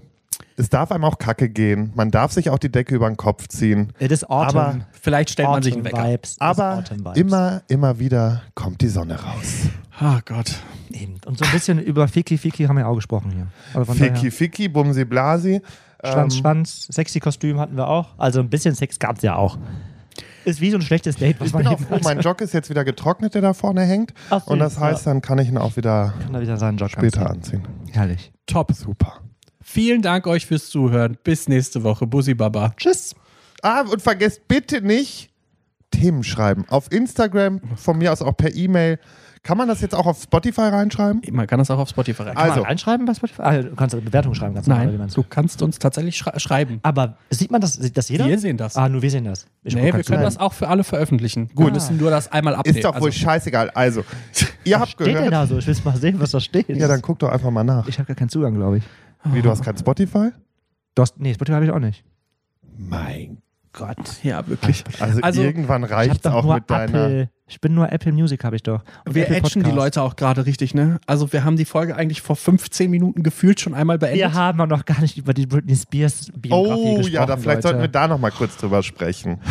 Es 0.57 0.69
darf 0.69 0.91
einem 0.91 1.03
auch 1.03 1.17
kacke 1.17 1.49
gehen. 1.49 1.91
Man 1.95 2.11
darf 2.11 2.31
sich 2.31 2.49
auch 2.49 2.57
die 2.59 2.71
Decke 2.71 2.95
über 2.95 3.07
den 3.09 3.17
Kopf 3.17 3.47
ziehen. 3.49 3.91
It 3.99 4.11
is 4.11 4.23
Autumn. 4.23 4.57
Aber- 4.57 4.75
Vielleicht 5.01 5.29
stellt 5.31 5.49
man 5.49 5.61
sich 5.61 5.73
einen 5.75 5.83
Wecker. 5.83 6.03
Vibes. 6.11 6.37
Aber 6.39 6.83
immer, 7.15 7.61
immer 7.67 7.99
wieder 7.99 8.41
kommt 8.55 8.81
die 8.81 8.87
Sonne 8.87 9.15
raus. 9.21 9.67
Ah 9.99 10.19
Gott. 10.25 10.55
Eben. 10.91 11.15
Und 11.25 11.37
so 11.37 11.45
ein 11.45 11.51
bisschen 11.51 11.79
über 11.83 12.07
Fiki 12.07 12.37
Fiki 12.37 12.65
haben 12.65 12.77
wir 12.77 12.87
auch 12.87 12.95
gesprochen 12.95 13.31
hier. 13.31 13.47
Aber 13.73 13.85
von 13.85 13.95
Ficky, 13.95 14.13
daher, 14.13 14.31
Ficky, 14.31 14.67
Bumsi, 14.69 15.03
Blasi. 15.05 15.61
Schwanz, 16.03 16.33
Ähm, 16.35 16.39
Schwanz, 16.41 16.87
sexy 16.91 17.19
Kostüm 17.19 17.59
hatten 17.59 17.75
wir 17.75 17.87
auch. 17.87 18.09
Also 18.17 18.39
ein 18.39 18.49
bisschen 18.49 18.75
Sex 18.75 18.97
gab 18.99 19.17
es 19.17 19.23
ja 19.23 19.35
auch. 19.35 19.57
Ist 20.45 20.61
wie 20.61 20.69
so 20.69 20.77
ein 20.77 20.81
schlechtes 20.83 21.15
Date, 21.17 21.39
was 21.39 21.47
Ich 21.47 21.53
man 21.53 21.63
bin 21.63 21.71
auch 21.73 21.79
froh, 21.79 21.99
mein 22.03 22.19
Jock 22.21 22.39
ist 22.41 22.53
jetzt 22.53 22.69
wieder 22.69 22.85
getrocknet, 22.85 23.33
der 23.33 23.41
da 23.41 23.53
vorne 23.53 23.81
hängt. 23.81 24.13
Ach, 24.29 24.45
Und 24.47 24.59
das 24.59 24.79
heißt, 24.79 25.07
dann 25.07 25.21
kann 25.21 25.39
ich 25.39 25.49
ihn 25.49 25.57
auch 25.57 25.75
wieder 25.75 26.13
Kann 26.21 26.33
da 26.33 26.41
wieder 26.41 26.57
seinen 26.57 26.77
Job 26.77 26.91
später 26.91 27.29
anziehen. 27.29 27.61
anziehen. 27.65 27.91
Herrlich. 27.93 28.31
Top. 28.45 28.71
Super. 28.73 29.13
Vielen 29.67 30.03
Dank 30.03 30.27
euch 30.27 30.45
fürs 30.45 30.69
Zuhören. 30.69 31.17
Bis 31.23 31.47
nächste 31.49 31.81
Woche. 31.83 32.05
Bussi 32.05 32.35
Baba. 32.35 32.73
Tschüss. 32.77 33.15
Ah, 33.63 33.81
und 33.81 33.99
vergesst 33.99 34.47
bitte 34.47 34.81
nicht 34.81 35.31
Themen 35.89 36.23
schreiben. 36.23 36.65
Auf 36.69 36.91
Instagram, 36.91 37.59
von 37.75 37.97
mir 37.97 38.11
aus 38.13 38.21
auch 38.21 38.37
per 38.37 38.53
E-Mail. 38.53 38.99
Kann 39.41 39.57
man 39.57 39.67
das 39.67 39.81
jetzt 39.81 39.95
auch 39.95 40.05
auf 40.05 40.21
Spotify 40.21 40.61
reinschreiben? 40.61 41.21
Man 41.31 41.47
kann 41.47 41.57
das 41.57 41.71
auch 41.71 41.79
auf 41.79 41.89
Spotify 41.89 42.23
rein. 42.23 42.37
Also- 42.37 42.49
Kann 42.53 42.59
man 42.61 42.67
reinschreiben 42.67 43.05
bei 43.07 43.13
Spotify? 43.15 43.41
Ah, 43.41 43.61
du 43.63 43.75
kannst 43.75 43.95
eine 43.95 44.03
Bewertung 44.03 44.35
schreiben. 44.35 44.53
Ganz 44.53 44.67
normal, 44.67 44.85
Nein, 44.87 44.97
meinst 44.99 45.17
du 45.17 45.23
kannst 45.27 45.61
uns 45.63 45.79
tatsächlich 45.79 46.15
schra 46.15 46.39
schreiben. 46.39 46.79
Aber 46.83 47.17
sieht 47.31 47.49
man 47.51 47.59
das, 47.61 47.73
sieht 47.73 47.97
das 47.97 48.09
jeder? 48.09 48.27
Wir 48.27 48.37
sehen 48.37 48.57
das. 48.57 48.75
Ah, 48.75 48.87
nur 48.87 49.01
wir 49.01 49.09
sehen 49.09 49.23
das. 49.25 49.47
Ich 49.63 49.73
nee, 49.75 49.83
wir 49.83 49.93
halt 49.93 50.05
können 50.05 50.21
das 50.23 50.37
auch 50.39 50.53
für 50.53 50.67
alle 50.67 50.83
veröffentlichen. 50.83 51.49
Wir 51.55 51.67
Ah. 51.67 51.71
müssen 51.71 51.97
nur 51.97 52.11
das 52.11 52.31
einmal 52.31 52.53
abnehmen. 52.55 52.77
Ist 52.77 52.85
doch 52.85 52.95
wohl 52.99 53.07
Also, 53.09 53.19
scheißegal. 53.19 53.71
Also, 53.71 54.03
ihr 54.63 54.79
habt 54.79 54.91
Steht 54.91 55.07
gehört. 55.07 55.31
da 55.33 55.45
so? 55.47 55.57
Ich 55.57 55.65
will 55.67 55.75
mal 55.83 55.97
sehen, 55.97 56.19
was 56.19 56.31
da 56.31 56.39
steht. 56.39 56.69
Ja, 56.69 56.87
dann 56.87 57.01
guck 57.01 57.17
doch 57.19 57.29
einfach 57.29 57.49
mal 57.51 57.63
nach. 57.63 57.87
ich 57.87 57.97
habe 57.99 58.07
gar 58.07 58.15
keinen 58.15 58.29
Zugang, 58.29 58.53
glaube 58.55 58.77
ich. 58.77 58.83
Wie, 59.25 59.41
du 59.41 59.49
hast 59.49 59.63
kein 59.63 59.77
Spotify? 59.77 60.29
Du 60.95 61.01
hast, 61.01 61.19
nee, 61.19 61.33
Spotify 61.33 61.55
habe 61.55 61.65
ich 61.65 61.71
auch 61.71 61.79
nicht. 61.79 62.03
Mein 62.77 63.41
Gott. 63.73 64.23
Ja, 64.23 64.47
wirklich. 64.47 64.83
Also, 64.99 65.21
Also, 65.21 65.41
irgendwann 65.41 65.83
reicht's 65.83 66.21
doch 66.21 66.33
auch 66.33 66.53
mit 66.53 66.69
deiner. 66.69 67.27
Ich 67.47 67.61
bin 67.61 67.75
nur 67.75 67.91
Apple 67.91 68.11
Music, 68.11 68.43
habe 68.43 68.55
ich 68.55 68.63
doch. 68.63 68.81
Und 69.05 69.13
Wir 69.13 69.29
etchen 69.29 69.61
die. 69.61 69.69
Leute 69.69 70.01
auch 70.01 70.15
gerade 70.15 70.47
richtig, 70.47 70.73
ne? 70.73 70.99
Also 71.05 71.31
wir 71.31 71.43
haben 71.43 71.57
die 71.57 71.65
Folge 71.65 71.95
eigentlich 71.95 72.23
vor 72.23 72.35
15 72.35 72.89
Minuten 72.89 73.21
gefühlt 73.21 73.59
schon 73.61 73.75
einmal 73.75 73.99
beendet. 73.99 74.17
Wir 74.19 74.33
haben 74.33 74.59
auch 74.61 74.65
noch 74.67 74.83
gar 74.83 74.99
nicht 75.01 75.15
über 75.19 75.31
die 75.35 75.45
Britney 75.45 75.75
Spears 75.75 76.31
Biografie 76.35 76.79
Oh 76.81 76.95
gesprochen. 76.97 77.13
ja, 77.13 77.25
da, 77.27 77.37
vielleicht 77.37 77.57
Leute. 77.57 77.61
sollten 77.67 77.81
wir 77.81 77.87
da 77.87 78.07
noch 78.07 78.17
mal 78.19 78.31
kurz 78.31 78.57
drüber 78.57 78.81
sprechen. 78.83 79.39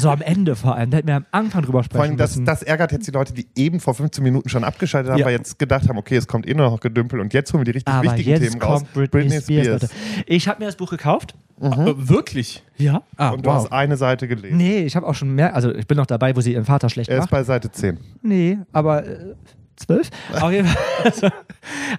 So 0.00 0.10
am 0.10 0.20
Ende 0.22 0.54
vor 0.54 0.76
allem. 0.76 0.90
Da 0.92 0.98
hätten 0.98 1.08
wir 1.08 1.16
am 1.16 1.26
Anfang 1.32 1.62
drüber 1.62 1.78
Vor 1.78 1.82
sprechen 1.82 2.02
allem, 2.02 2.16
das, 2.18 2.30
müssen. 2.36 2.44
das 2.44 2.62
ärgert 2.62 2.92
jetzt 2.92 3.08
die 3.08 3.10
Leute, 3.10 3.32
die 3.32 3.48
eben 3.56 3.80
vor 3.80 3.94
15 3.94 4.22
Minuten 4.22 4.48
schon 4.48 4.62
abgeschaltet 4.62 5.10
haben, 5.10 5.18
Ja. 5.18 5.26
weil 5.26 5.32
jetzt 5.32 5.58
gedacht 5.58 5.88
haben, 5.88 5.98
okay, 5.98 6.14
es 6.14 6.28
kommt 6.28 6.46
eh 6.46 6.54
nur 6.54 6.70
noch 6.70 6.78
Gedümpel 6.78 7.18
und 7.18 7.34
jetzt 7.34 7.52
holen 7.52 7.62
wir 7.62 7.64
die 7.64 7.72
richtig 7.72 7.92
Aber 7.92 8.04
wichtigen 8.04 8.30
jetzt 8.30 8.48
Themen 8.48 8.62
raus. 8.62 8.84
kommt 8.92 9.10
Britney, 9.10 9.40
Spears, 9.40 9.66
Leute. 9.66 9.88
Ich 10.26 10.46
habe 10.46 10.60
mir 10.60 10.66
das 10.66 10.76
Buch 10.76 10.90
gekauft. 10.90 11.34
Äh, 11.60 11.70
wirklich? 11.96 12.62
Ja. 12.76 13.02
Ah, 13.16 13.30
Und 13.30 13.44
du 13.44 13.50
wow. 13.50 13.56
hast 13.56 13.72
eine 13.72 13.96
Seite 13.96 14.28
gelesen. 14.28 14.56
Nee, 14.56 14.82
ich 14.84 14.94
habe 14.94 15.04
auch 15.04 15.16
schon 15.16 15.34
mehr. 15.34 15.56
Also 15.56 15.74
ich 15.74 15.88
bin 15.88 15.96
noch 15.96 16.06
dabei, 16.06 16.36
wo 16.36 16.40
sie 16.42 16.52
ihren 16.52 16.64
Vater 16.64 16.88
schlecht 16.90 17.10
Er 17.18 17.24
ist 17.24 17.30
bei 17.30 17.42
Seite 17.42 17.70
10. 17.70 17.98
Nee, 18.22 18.58
aber 18.72 19.06
äh, 19.06 19.34
zwölf? 19.76 20.10
Auf 20.40 20.50
jeden 20.50 20.66
Fall 20.68 20.82
also, 21.04 21.28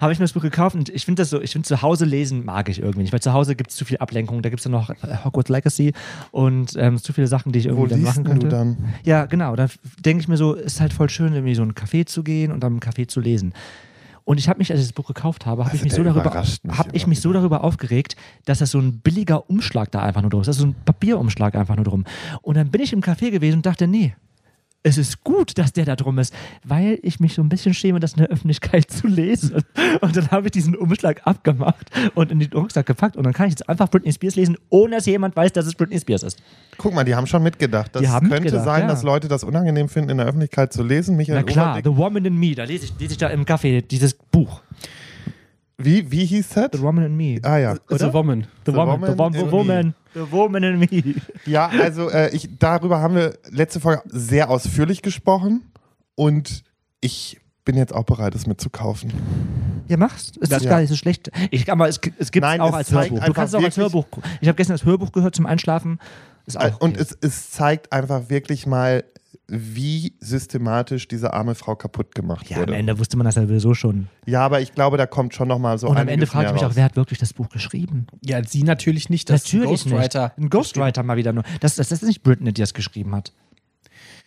habe 0.00 0.12
ich 0.12 0.18
mir 0.18 0.24
das 0.24 0.32
Buch 0.32 0.42
gekauft 0.42 0.76
und 0.76 0.88
ich 0.88 1.04
finde 1.04 1.22
das 1.22 1.30
so, 1.30 1.40
ich 1.40 1.52
finde 1.52 1.66
zu 1.66 1.82
Hause 1.82 2.04
lesen 2.04 2.44
mag 2.44 2.68
ich 2.68 2.80
irgendwie 2.80 3.02
nicht, 3.02 3.12
weil 3.12 3.20
zu 3.20 3.32
Hause 3.32 3.56
gibt 3.56 3.70
es 3.70 3.76
zu 3.76 3.84
viel 3.84 3.98
Ablenkung. 3.98 4.42
Da 4.42 4.48
gibt 4.48 4.60
es 4.60 4.64
ja 4.64 4.70
noch 4.70 4.90
äh, 4.90 4.94
Hogwarts 5.24 5.50
Legacy 5.50 5.92
und 6.30 6.74
ähm, 6.76 6.98
zu 6.98 7.12
viele 7.12 7.26
Sachen, 7.26 7.52
die 7.52 7.60
ich 7.60 7.66
Wo 7.66 7.70
irgendwie 7.70 7.90
dann 7.90 8.00
liest 8.00 8.10
machen 8.10 8.24
könnte. 8.24 8.48
du 8.48 8.56
dann? 8.56 8.76
Ja, 9.04 9.26
genau. 9.26 9.56
Da 9.56 9.68
denke 10.04 10.22
ich 10.22 10.28
mir 10.28 10.36
so, 10.36 10.54
ist 10.54 10.80
halt 10.80 10.92
voll 10.92 11.08
schön, 11.08 11.32
irgendwie 11.32 11.54
so 11.54 11.62
in 11.62 11.70
einen 11.70 11.74
Café 11.74 12.06
zu 12.06 12.22
gehen 12.22 12.52
und 12.52 12.60
dann 12.62 12.74
im 12.74 12.80
Café 12.80 13.08
zu 13.08 13.20
lesen. 13.20 13.54
Und 14.24 14.38
ich 14.38 14.48
habe 14.48 14.58
mich, 14.58 14.70
als 14.70 14.80
ich 14.80 14.86
das 14.86 14.92
Buch 14.92 15.08
gekauft 15.08 15.46
habe, 15.46 15.64
habe 15.64 15.72
Also 15.72 15.78
ich 15.78 15.84
mich 15.84 15.92
so 15.94 16.04
der 16.04 16.12
darüber, 16.12 16.40
mich 16.40 16.60
habe 16.78 16.90
ich 16.92 17.06
mich 17.06 17.20
so 17.20 17.32
darüber 17.32 17.64
aufgeregt, 17.64 18.16
dass 18.44 18.58
das 18.60 18.70
so 18.70 18.78
ein 18.78 19.00
billiger 19.00 19.48
Umschlag 19.50 19.90
da 19.90 20.02
einfach 20.02 20.20
nur 20.20 20.30
drum 20.30 20.42
ist. 20.42 20.46
Das 20.46 20.56
ist 20.56 20.62
so 20.62 20.68
ein 20.68 20.76
Papierumschlag 20.84 21.54
einfach 21.56 21.74
nur 21.74 21.84
drum. 21.84 22.04
Und 22.42 22.56
dann 22.56 22.70
bin 22.70 22.80
ich 22.80 22.92
im 22.92 23.00
Café 23.00 23.30
gewesen 23.30 23.56
und 23.56 23.66
dachte, 23.66 23.88
nee, 23.88 24.14
es 24.82 24.96
ist 24.96 25.22
gut, 25.24 25.58
dass 25.58 25.74
der 25.74 25.84
da 25.84 25.94
drum 25.94 26.18
ist, 26.18 26.34
weil 26.64 26.98
ich 27.02 27.20
mich 27.20 27.34
so 27.34 27.42
ein 27.42 27.50
bisschen 27.50 27.74
schäme, 27.74 28.00
das 28.00 28.12
in 28.12 28.18
der 28.20 28.28
Öffentlichkeit 28.28 28.90
zu 28.90 29.06
lesen. 29.08 29.62
Und 30.00 30.16
dann 30.16 30.30
habe 30.30 30.46
ich 30.46 30.52
diesen 30.52 30.74
Umschlag 30.74 31.20
abgemacht 31.26 31.90
und 32.14 32.32
in 32.32 32.38
den 32.40 32.50
Rucksack 32.52 32.86
gepackt 32.86 33.16
und 33.16 33.24
dann 33.24 33.34
kann 33.34 33.46
ich 33.48 33.52
jetzt 33.52 33.68
einfach 33.68 33.90
Britney 33.90 34.10
Spears 34.12 34.36
lesen, 34.36 34.56
ohne 34.70 34.96
dass 34.96 35.06
jemand 35.06 35.36
weiß, 35.36 35.52
dass 35.52 35.66
es 35.66 35.74
Britney 35.74 36.00
Spears 36.00 36.22
ist. 36.22 36.42
Guck 36.78 36.94
mal, 36.94 37.04
die 37.04 37.14
haben 37.14 37.26
schon 37.26 37.42
mitgedacht. 37.42 37.94
Das 37.94 38.00
Die 38.02 38.08
haben 38.08 38.28
könnte 38.28 38.44
mitgedacht, 38.44 38.64
sein, 38.64 38.82
ja. 38.82 38.88
dass 38.88 39.02
Leute 39.02 39.28
das 39.28 39.44
unangenehm 39.44 39.88
finden, 39.90 40.10
in 40.12 40.16
der 40.16 40.26
Öffentlichkeit 40.26 40.72
zu 40.72 40.82
lesen. 40.82 41.16
Michael 41.16 41.40
Na 41.40 41.42
klar, 41.42 41.76
Oberding- 41.76 41.84
The 41.92 41.96
Woman 41.98 42.24
in 42.24 42.36
Me, 42.38 42.54
da 42.54 42.64
lese 42.64 42.86
ich, 42.86 42.94
lese 42.98 43.12
ich 43.12 43.18
da 43.18 43.28
im 43.28 43.44
Café 43.44 43.82
dieses 43.82 44.14
Buch. 44.14 44.62
Wie, 45.76 46.10
wie 46.10 46.24
hieß 46.26 46.48
das? 46.50 46.68
The 46.72 46.80
Woman 46.80 47.04
in 47.06 47.16
Me. 47.16 47.38
Ah 47.42 47.56
ja. 47.58 47.74
The 47.88 48.12
Woman. 48.12 48.42
The, 48.66 48.72
The 48.72 48.74
woman, 48.76 49.00
the, 49.02 49.18
Woman 49.18 49.34
wo- 49.34 49.44
in 49.44 49.50
woman, 49.50 49.94
the 50.14 50.30
Woman 50.30 50.62
in 50.62 50.78
Me. 50.78 51.14
Ja, 51.46 51.68
also 51.68 52.10
äh, 52.10 52.34
ich, 52.34 52.48
darüber 52.58 53.00
haben 53.00 53.14
wir 53.14 53.38
letzte 53.50 53.80
Folge 53.80 54.02
sehr 54.06 54.50
ausführlich 54.50 55.02
gesprochen 55.02 55.62
und 56.14 56.62
ich 57.00 57.40
bin 57.64 57.76
jetzt 57.76 57.94
auch 57.94 58.04
bereit, 58.04 58.34
es 58.34 58.46
mitzukaufen. 58.46 59.12
Ja, 59.88 59.96
mach's. 59.96 60.32
Es 60.40 60.50
ist 60.50 60.62
Ja. 60.64 60.70
gar 60.70 60.80
nicht 60.80 60.88
so 60.88 60.96
schlecht. 60.96 61.30
Ich, 61.50 61.70
aber 61.70 61.88
es, 61.88 62.00
es 62.18 62.30
gibt 62.30 62.46
es 62.46 62.60
auch 62.60 62.72
als 62.72 62.90
Hörbuch. 62.90 63.20
Du 63.24 63.32
kannst 63.32 63.54
es 63.54 63.60
auch 63.60 63.64
als 63.64 63.76
Hörbuch. 63.76 64.06
Ich 64.40 64.48
habe 64.48 64.56
gestern 64.56 64.74
das 64.74 64.84
Hörbuch 64.84 65.12
gehört 65.12 65.34
zum 65.34 65.46
Einschlafen. 65.46 65.98
Ist 66.46 66.56
auch 66.58 66.64
Äh, 66.64 66.72
Und 66.80 66.92
okay. 66.98 67.00
es, 67.02 67.18
es 67.20 67.50
zeigt 67.50 67.92
einfach 67.92 68.28
wirklich 68.30 68.66
mal, 68.66 69.04
wie 69.50 70.14
systematisch 70.20 71.08
diese 71.08 71.32
arme 71.32 71.54
Frau 71.54 71.74
kaputt 71.74 72.14
gemacht 72.14 72.48
ja, 72.48 72.56
am 72.56 72.62
wurde. 72.62 72.76
Ende 72.76 72.98
wusste 72.98 73.16
man 73.16 73.24
das 73.24 73.34
ja 73.34 73.42
sowieso 73.46 73.74
schon. 73.74 74.08
Ja, 74.26 74.40
aber 74.42 74.60
ich 74.60 74.74
glaube, 74.74 74.96
da 74.96 75.06
kommt 75.06 75.34
schon 75.34 75.48
nochmal 75.48 75.78
so 75.78 75.88
Und 75.88 75.96
am 75.96 76.02
Ende 76.02 76.12
einiges 76.12 76.30
frage 76.30 76.46
ich 76.46 76.48
mehr 76.48 76.52
mich 76.54 76.62
auch, 76.62 76.68
raus. 76.68 76.76
wer 76.76 76.84
hat 76.84 76.96
wirklich 76.96 77.18
das 77.18 77.32
Buch 77.32 77.48
geschrieben? 77.48 78.06
Ja, 78.24 78.42
sie 78.44 78.62
natürlich 78.62 79.10
nicht. 79.10 79.28
Das 79.28 79.44
Natürlich 79.44 79.68
Ghostwriter. 79.68 80.32
nicht. 80.36 80.46
Ein 80.46 80.50
Ghostwriter 80.50 81.02
mal 81.02 81.16
wieder 81.16 81.32
nur. 81.32 81.42
Das, 81.60 81.74
das, 81.74 81.88
das 81.88 82.02
ist 82.02 82.06
nicht 82.08 82.22
Britney, 82.22 82.52
die 82.52 82.60
das 82.60 82.74
geschrieben 82.74 83.14
hat. 83.14 83.32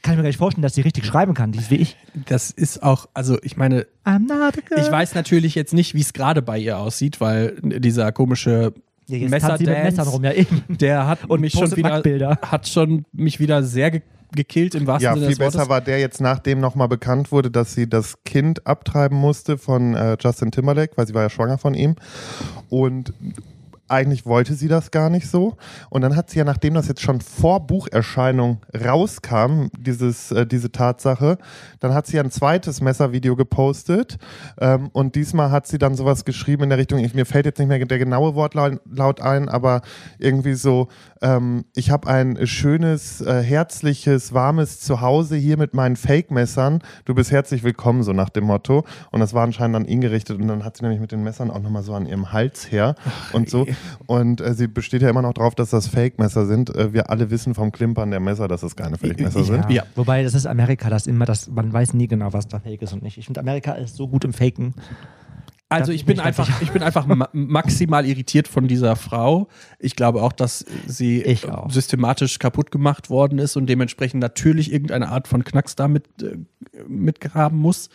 Kann 0.01 0.13
ich 0.13 0.17
mir 0.17 0.23
gar 0.23 0.29
nicht 0.29 0.37
vorstellen, 0.37 0.63
dass 0.63 0.75
sie 0.75 0.81
richtig 0.81 1.05
schreiben 1.05 1.33
kann. 1.33 1.53
Die 1.53 1.59
ist 1.59 1.71
wie 1.71 1.77
ich. 1.77 1.95
Das 2.25 2.51
ist 2.51 2.83
auch, 2.83 3.07
also 3.13 3.37
ich 3.41 3.55
meine, 3.55 3.87
I'm 4.03 4.27
not 4.27 4.57
a 4.57 4.61
girl. 4.67 4.81
ich 4.81 4.91
weiß 4.91 5.15
natürlich 5.15 5.55
jetzt 5.55 5.73
nicht, 5.73 5.93
wie 5.93 6.01
es 6.01 6.11
gerade 6.11 6.41
bei 6.41 6.57
ihr 6.59 6.77
aussieht, 6.77 7.21
weil 7.21 7.55
dieser 7.61 8.11
komische 8.11 8.73
ja, 9.07 9.17
sie 9.17 9.19
mit 9.21 9.31
Messerdance, 9.31 9.71
Messern 9.71 10.07
rum, 10.09 10.23
ja 10.25 10.33
eben. 10.33 10.63
der 10.67 11.07
hat 11.07 11.23
Und 11.29 11.39
mich 11.39 11.53
schon 11.53 11.73
wieder, 11.75 11.89
Nacktbilder. 11.89 12.37
hat 12.41 12.67
schon 12.67 13.05
mich 13.13 13.39
wieder 13.39 13.63
sehr 13.63 13.91
ge 13.91 14.01
gekillt 14.35 14.75
im 14.75 14.87
wahrsten 14.87 15.05
Ja, 15.05 15.13
Sinne 15.13 15.27
viel 15.27 15.35
des 15.35 15.39
Wortes. 15.39 15.57
besser 15.57 15.69
war 15.69 15.81
der 15.81 15.99
jetzt, 15.99 16.21
nachdem 16.21 16.59
nochmal 16.59 16.87
bekannt 16.87 17.31
wurde, 17.31 17.51
dass 17.51 17.73
sie 17.73 17.89
das 17.89 18.23
Kind 18.23 18.65
abtreiben 18.67 19.17
musste 19.17 19.57
von 19.57 19.95
äh, 19.95 20.17
Justin 20.19 20.51
Timberlake, 20.51 20.93
weil 20.95 21.07
sie 21.07 21.13
war 21.13 21.23
ja 21.23 21.29
schwanger 21.29 21.57
von 21.57 21.73
ihm. 21.73 21.95
Und 22.69 23.13
eigentlich 23.87 24.25
wollte 24.25 24.53
sie 24.55 24.67
das 24.67 24.91
gar 24.91 25.09
nicht 25.09 25.29
so. 25.29 25.55
Und 25.89 26.01
dann 26.01 26.15
hat 26.15 26.29
sie 26.29 26.39
ja, 26.39 26.45
nachdem 26.45 26.73
das 26.73 26.87
jetzt 26.87 27.01
schon 27.01 27.21
vor 27.21 27.67
Bucherscheinung 27.67 28.61
rauskam, 28.73 29.67
dieses, 29.77 30.31
äh, 30.31 30.45
diese 30.45 30.71
Tatsache, 30.71 31.37
dann 31.79 31.93
hat 31.93 32.07
sie 32.07 32.17
ja 32.17 32.23
ein 32.23 32.31
zweites 32.31 32.81
Messervideo 32.81 33.35
gepostet. 33.35 34.17
Ähm, 34.59 34.89
und 34.93 35.15
diesmal 35.15 35.51
hat 35.51 35.67
sie 35.67 35.77
dann 35.77 35.95
sowas 35.95 36.25
geschrieben 36.25 36.63
in 36.63 36.69
der 36.69 36.77
Richtung, 36.77 36.99
ich, 36.99 37.13
mir 37.13 37.25
fällt 37.25 37.45
jetzt 37.45 37.59
nicht 37.59 37.67
mehr 37.67 37.83
der 37.83 37.99
genaue 37.99 38.35
Wortlaut 38.35 38.79
laut 38.89 39.21
ein, 39.21 39.49
aber 39.49 39.81
irgendwie 40.17 40.53
so, 40.53 40.87
ähm, 41.21 41.65
ich 41.75 41.91
habe 41.91 42.07
ein 42.07 42.47
schönes, 42.47 43.21
äh, 43.21 43.41
herzliches, 43.41 44.33
warmes 44.33 44.79
Zuhause 44.79 45.35
hier 45.35 45.57
mit 45.57 45.73
meinen 45.73 45.95
Fake-Messern. 45.95 46.79
Du 47.05 47.13
bist 47.13 47.31
herzlich 47.31 47.63
willkommen, 47.63 48.03
so 48.03 48.13
nach 48.13 48.29
dem 48.29 48.45
Motto. 48.45 48.85
Und 49.11 49.19
das 49.19 49.33
war 49.33 49.43
anscheinend 49.43 49.75
an 49.75 49.85
ihn 49.85 50.01
gerichtet. 50.01 50.39
Und 50.39 50.47
dann 50.47 50.63
hat 50.63 50.77
sie 50.77 50.83
nämlich 50.83 51.01
mit 51.01 51.11
den 51.11 51.23
Messern 51.23 51.51
auch 51.51 51.61
nochmal 51.61 51.83
so 51.83 51.93
an 51.93 52.05
ihrem 52.05 52.31
Hals 52.31 52.71
her 52.71 52.95
und 53.33 53.49
so. 53.49 53.65
Und 54.05 54.41
äh, 54.41 54.53
sie 54.53 54.67
besteht 54.67 55.01
ja 55.01 55.09
immer 55.09 55.21
noch 55.21 55.33
darauf, 55.33 55.55
dass 55.55 55.69
das 55.69 55.87
Fake-Messer 55.87 56.45
sind. 56.45 56.75
Äh, 56.75 56.93
wir 56.93 57.09
alle 57.09 57.29
wissen 57.29 57.53
vom 57.53 57.71
Klimpern 57.71 58.11
der 58.11 58.19
Messer, 58.19 58.47
dass 58.47 58.63
es 58.63 58.75
keine 58.75 58.97
Fake-Messer 58.97 59.43
sind. 59.43 59.69
Ja. 59.69 59.83
Wobei, 59.95 60.23
das 60.23 60.33
ist 60.33 60.45
Amerika, 60.45 60.89
das 60.89 61.07
immer, 61.07 61.25
das, 61.25 61.49
man 61.49 61.71
weiß 61.71 61.93
nie 61.93 62.07
genau, 62.07 62.33
was 62.33 62.47
da 62.47 62.59
fake 62.59 62.81
ist 62.81 62.93
und 62.93 63.03
nicht. 63.03 63.17
Ich 63.17 63.25
finde, 63.25 63.39
Amerika 63.39 63.73
ist 63.73 63.95
so 63.95 64.07
gut 64.07 64.23
im 64.25 64.33
Faken. 64.33 64.73
Also 65.69 65.91
ich 65.91 66.05
bin 66.05 66.19
einfach, 66.19 66.61
ich 66.61 66.71
bin 66.71 66.83
einfach 66.83 67.07
ma 67.07 67.29
maximal 67.33 68.05
irritiert 68.05 68.47
von 68.47 68.67
dieser 68.67 68.95
Frau. 68.95 69.47
Ich 69.79 69.95
glaube 69.95 70.21
auch, 70.21 70.31
dass 70.31 70.63
sie 70.85 71.21
Ich 71.23 71.49
auch. 71.49 71.71
systematisch 71.71 72.37
kaputt 72.37 72.69
gemacht 72.69 73.09
worden 73.09 73.39
ist 73.39 73.55
und 73.55 73.65
dementsprechend 73.67 74.21
natürlich 74.21 74.71
irgendeine 74.71 75.09
Art 75.09 75.27
von 75.27 75.43
Knacks 75.43 75.75
damit 75.75 76.05
äh, 76.21 76.37
mitgraben 76.87 77.57
muss. 77.57 77.89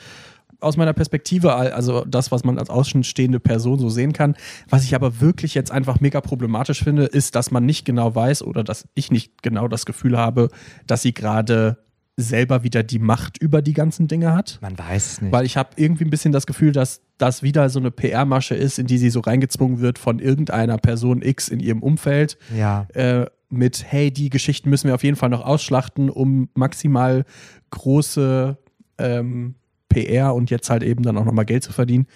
Aus 0.60 0.76
meiner 0.76 0.92
Perspektive, 0.92 1.54
al- 1.54 1.70
also 1.72 2.04
das, 2.04 2.32
was 2.32 2.42
man 2.44 2.58
als 2.58 2.68
außenstehende 2.70 3.38
Person 3.40 3.78
so 3.78 3.88
sehen 3.88 4.12
kann. 4.12 4.34
Was 4.68 4.84
ich 4.84 4.94
aber 4.94 5.20
wirklich 5.20 5.54
jetzt 5.54 5.70
einfach 5.70 6.00
mega 6.00 6.20
problematisch 6.20 6.82
finde, 6.82 7.04
ist, 7.04 7.34
dass 7.36 7.50
man 7.50 7.64
nicht 7.64 7.84
genau 7.84 8.14
weiß 8.14 8.42
oder 8.42 8.64
dass 8.64 8.88
ich 8.94 9.10
nicht 9.12 9.42
genau 9.42 9.68
das 9.68 9.86
Gefühl 9.86 10.18
habe, 10.18 10.48
dass 10.86 11.02
sie 11.02 11.14
gerade 11.14 11.78
selber 12.16 12.64
wieder 12.64 12.82
die 12.82 12.98
Macht 12.98 13.38
über 13.38 13.62
die 13.62 13.72
ganzen 13.74 14.08
Dinge 14.08 14.34
hat. 14.34 14.58
Man 14.60 14.76
weiß 14.76 15.12
es 15.12 15.20
nicht. 15.22 15.30
Weil 15.32 15.44
ich 15.46 15.56
habe 15.56 15.70
irgendwie 15.76 16.02
ein 16.04 16.10
bisschen 16.10 16.32
das 16.32 16.46
Gefühl, 16.46 16.72
dass 16.72 17.02
das 17.16 17.44
wieder 17.44 17.70
so 17.70 17.78
eine 17.78 17.92
PR-Masche 17.92 18.56
ist, 18.56 18.80
in 18.80 18.88
die 18.88 18.98
sie 18.98 19.10
so 19.10 19.20
reingezwungen 19.20 19.78
wird 19.80 20.00
von 20.00 20.18
irgendeiner 20.18 20.78
Person 20.78 21.22
X 21.22 21.48
in 21.48 21.60
ihrem 21.60 21.80
Umfeld. 21.84 22.36
ja. 22.56 22.86
Äh, 22.94 23.26
mit, 23.50 23.86
hey, 23.88 24.10
die 24.10 24.28
Geschichten 24.28 24.68
müssen 24.68 24.88
wir 24.88 24.94
auf 24.94 25.02
jeden 25.04 25.16
Fall 25.16 25.30
noch 25.30 25.40
ausschlachten, 25.42 26.10
um 26.10 26.50
maximal 26.54 27.24
große 27.70 28.58
ähm, 28.98 29.54
PR 29.88 30.34
und 30.34 30.50
jetzt 30.50 30.70
halt 30.70 30.82
eben 30.82 31.02
dann 31.02 31.16
auch 31.16 31.24
nochmal 31.24 31.44
Geld 31.44 31.64
zu 31.64 31.72
verdienen. 31.72 32.06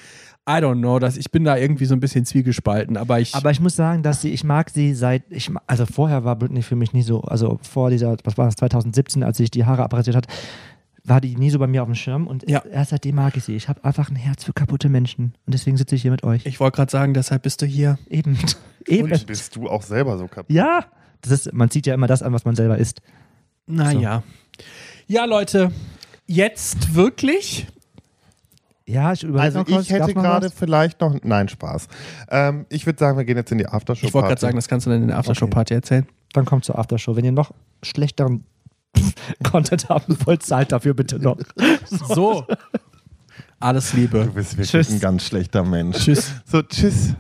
I 0.49 0.55
don't 0.55 0.79
know, 0.81 0.99
dass 0.99 1.17
ich 1.17 1.31
bin 1.31 1.45
da 1.45 1.57
irgendwie 1.57 1.85
so 1.85 1.95
ein 1.95 2.01
bisschen 2.01 2.25
zwiegespalten, 2.25 2.97
aber 2.97 3.21
ich. 3.21 3.35
Aber 3.35 3.53
ich 3.53 3.61
muss 3.61 3.77
sagen, 3.77 4.03
dass 4.03 4.23
sie, 4.23 4.31
ich 4.31 4.43
mag 4.43 4.71
sie 4.71 4.93
seit, 4.95 5.23
ich, 5.31 5.51
also 5.69 5.87
vorher 5.87 6.25
war 6.25 6.35
Britney 6.35 6.63
für 6.63 6.75
mich 6.75 6.93
nie 6.93 7.03
so, 7.03 7.21
also 7.23 7.61
vor 7.63 7.91
dieser, 7.91 8.17
was 8.25 8.37
war 8.39 8.47
das, 8.47 8.57
2017, 8.57 9.23
als 9.23 9.37
sich 9.37 9.53
die 9.53 9.65
Haare 9.67 9.85
abrasiert 9.85 10.17
hat, 10.17 10.27
war 11.05 11.21
die 11.21 11.37
nie 11.37 11.51
so 11.51 11.61
bei 11.61 11.69
mir 11.69 11.83
auf 11.83 11.89
dem 11.89 11.95
Schirm 11.95 12.27
und 12.27 12.49
Ja. 12.51 12.65
erst 12.65 12.91
seitdem 12.91 13.15
mag 13.17 13.37
ich 13.37 13.45
sie. 13.45 13.55
Ich 13.55 13.69
habe 13.69 13.85
einfach 13.85 14.11
ein 14.11 14.17
Herz 14.17 14.43
für 14.45 14.53
kaputte 14.53 14.89
Menschen 14.89 15.35
und 15.47 15.55
deswegen 15.55 15.77
sitze 15.77 15.95
ich 15.95 16.03
hier 16.03 16.11
mit 16.11 16.25
euch. 16.25 16.45
ich 16.45 16.59
wollte 16.59 16.75
gerade 16.77 16.91
sagen, 16.91 17.15
deshalb 17.15 17.43
bist 17.43 17.63
du 17.63 17.67
hier. 17.67 17.99
Eben. 18.09 18.37
Eben. 18.87 19.13
Und 19.13 19.27
bist 19.27 19.55
du 19.55 19.69
auch 19.69 19.83
selber 19.83 20.19
so 20.19 20.27
kaputt? 20.27 20.51
Ja. 20.51 20.85
Das 21.21 21.31
ist, 21.31 21.53
man 21.53 21.71
zieht 21.71 21.87
ja 21.87 21.95
immer 21.95 22.09
das 22.09 22.21
an, 22.21 22.33
was 22.33 22.45
man 22.45 22.57
selber 22.57 22.79
ist. 22.79 23.01
Naja. 23.67 24.25
Ja, 25.07 25.25
Leute, 25.25 25.71
jetzt 26.33 26.95
wirklich? 26.95 27.67
Ja, 28.87 29.13
ich 29.13 29.23
überlege 29.23 29.43
Also 29.43 29.59
noch 29.61 29.67
kurz, 29.67 29.85
ich 29.87 29.91
hätte 29.93 30.13
gerade 30.13 30.47
was? 30.47 30.53
vielleicht 30.55 31.01
noch, 31.01 31.17
nein, 31.23 31.49
Spaß. 31.49 31.87
Ähm, 32.31 32.67
ich 32.69 32.85
würde 32.85 32.99
sagen, 32.99 33.17
wir 33.17 33.25
gehen 33.25 33.37
jetzt 33.37 33.53
in 33.53 33.59
die 33.59 33.67
Aftershow. 33.67 34.07
Ich 34.07 34.15
wollte 34.15 34.29
gerade 34.29 34.41
sagen, 34.41 34.57
das 34.57 34.67
kannst 34.69 34.87
du 34.87 34.91
dann 34.91 35.03
in 35.03 35.09
der 35.09 35.19
Aftershow-Party 35.19 35.73
erzählen. 35.75 36.07
Dann 36.33 36.45
kommt 36.45 36.65
zur 36.65 36.79
Aftershow. 36.79 37.15
Wenn 37.17 37.25
ihr 37.25 37.33
noch 37.33 37.53
schlechteren 37.83 38.45
Content 39.45 39.89
haben 39.89 40.17
wollt, 40.25 40.43
zahlt 40.43 40.73
dafür 40.73 40.95
bitte 40.95 41.19
noch. 41.19 41.37
So. 41.87 42.45
Alles 43.61 43.93
Liebe. 43.93 44.25
du 44.25 44.33
bist 44.33 44.53
wirklich 44.53 44.71
Tschüss. 44.71 44.91
ein 44.91 45.01
ganz 45.01 45.25
schlechter 45.25 45.63
Mensch. 45.63 45.99
Tschüss. 45.99 46.33
So, 46.45 46.63
tschüss. 46.63 47.15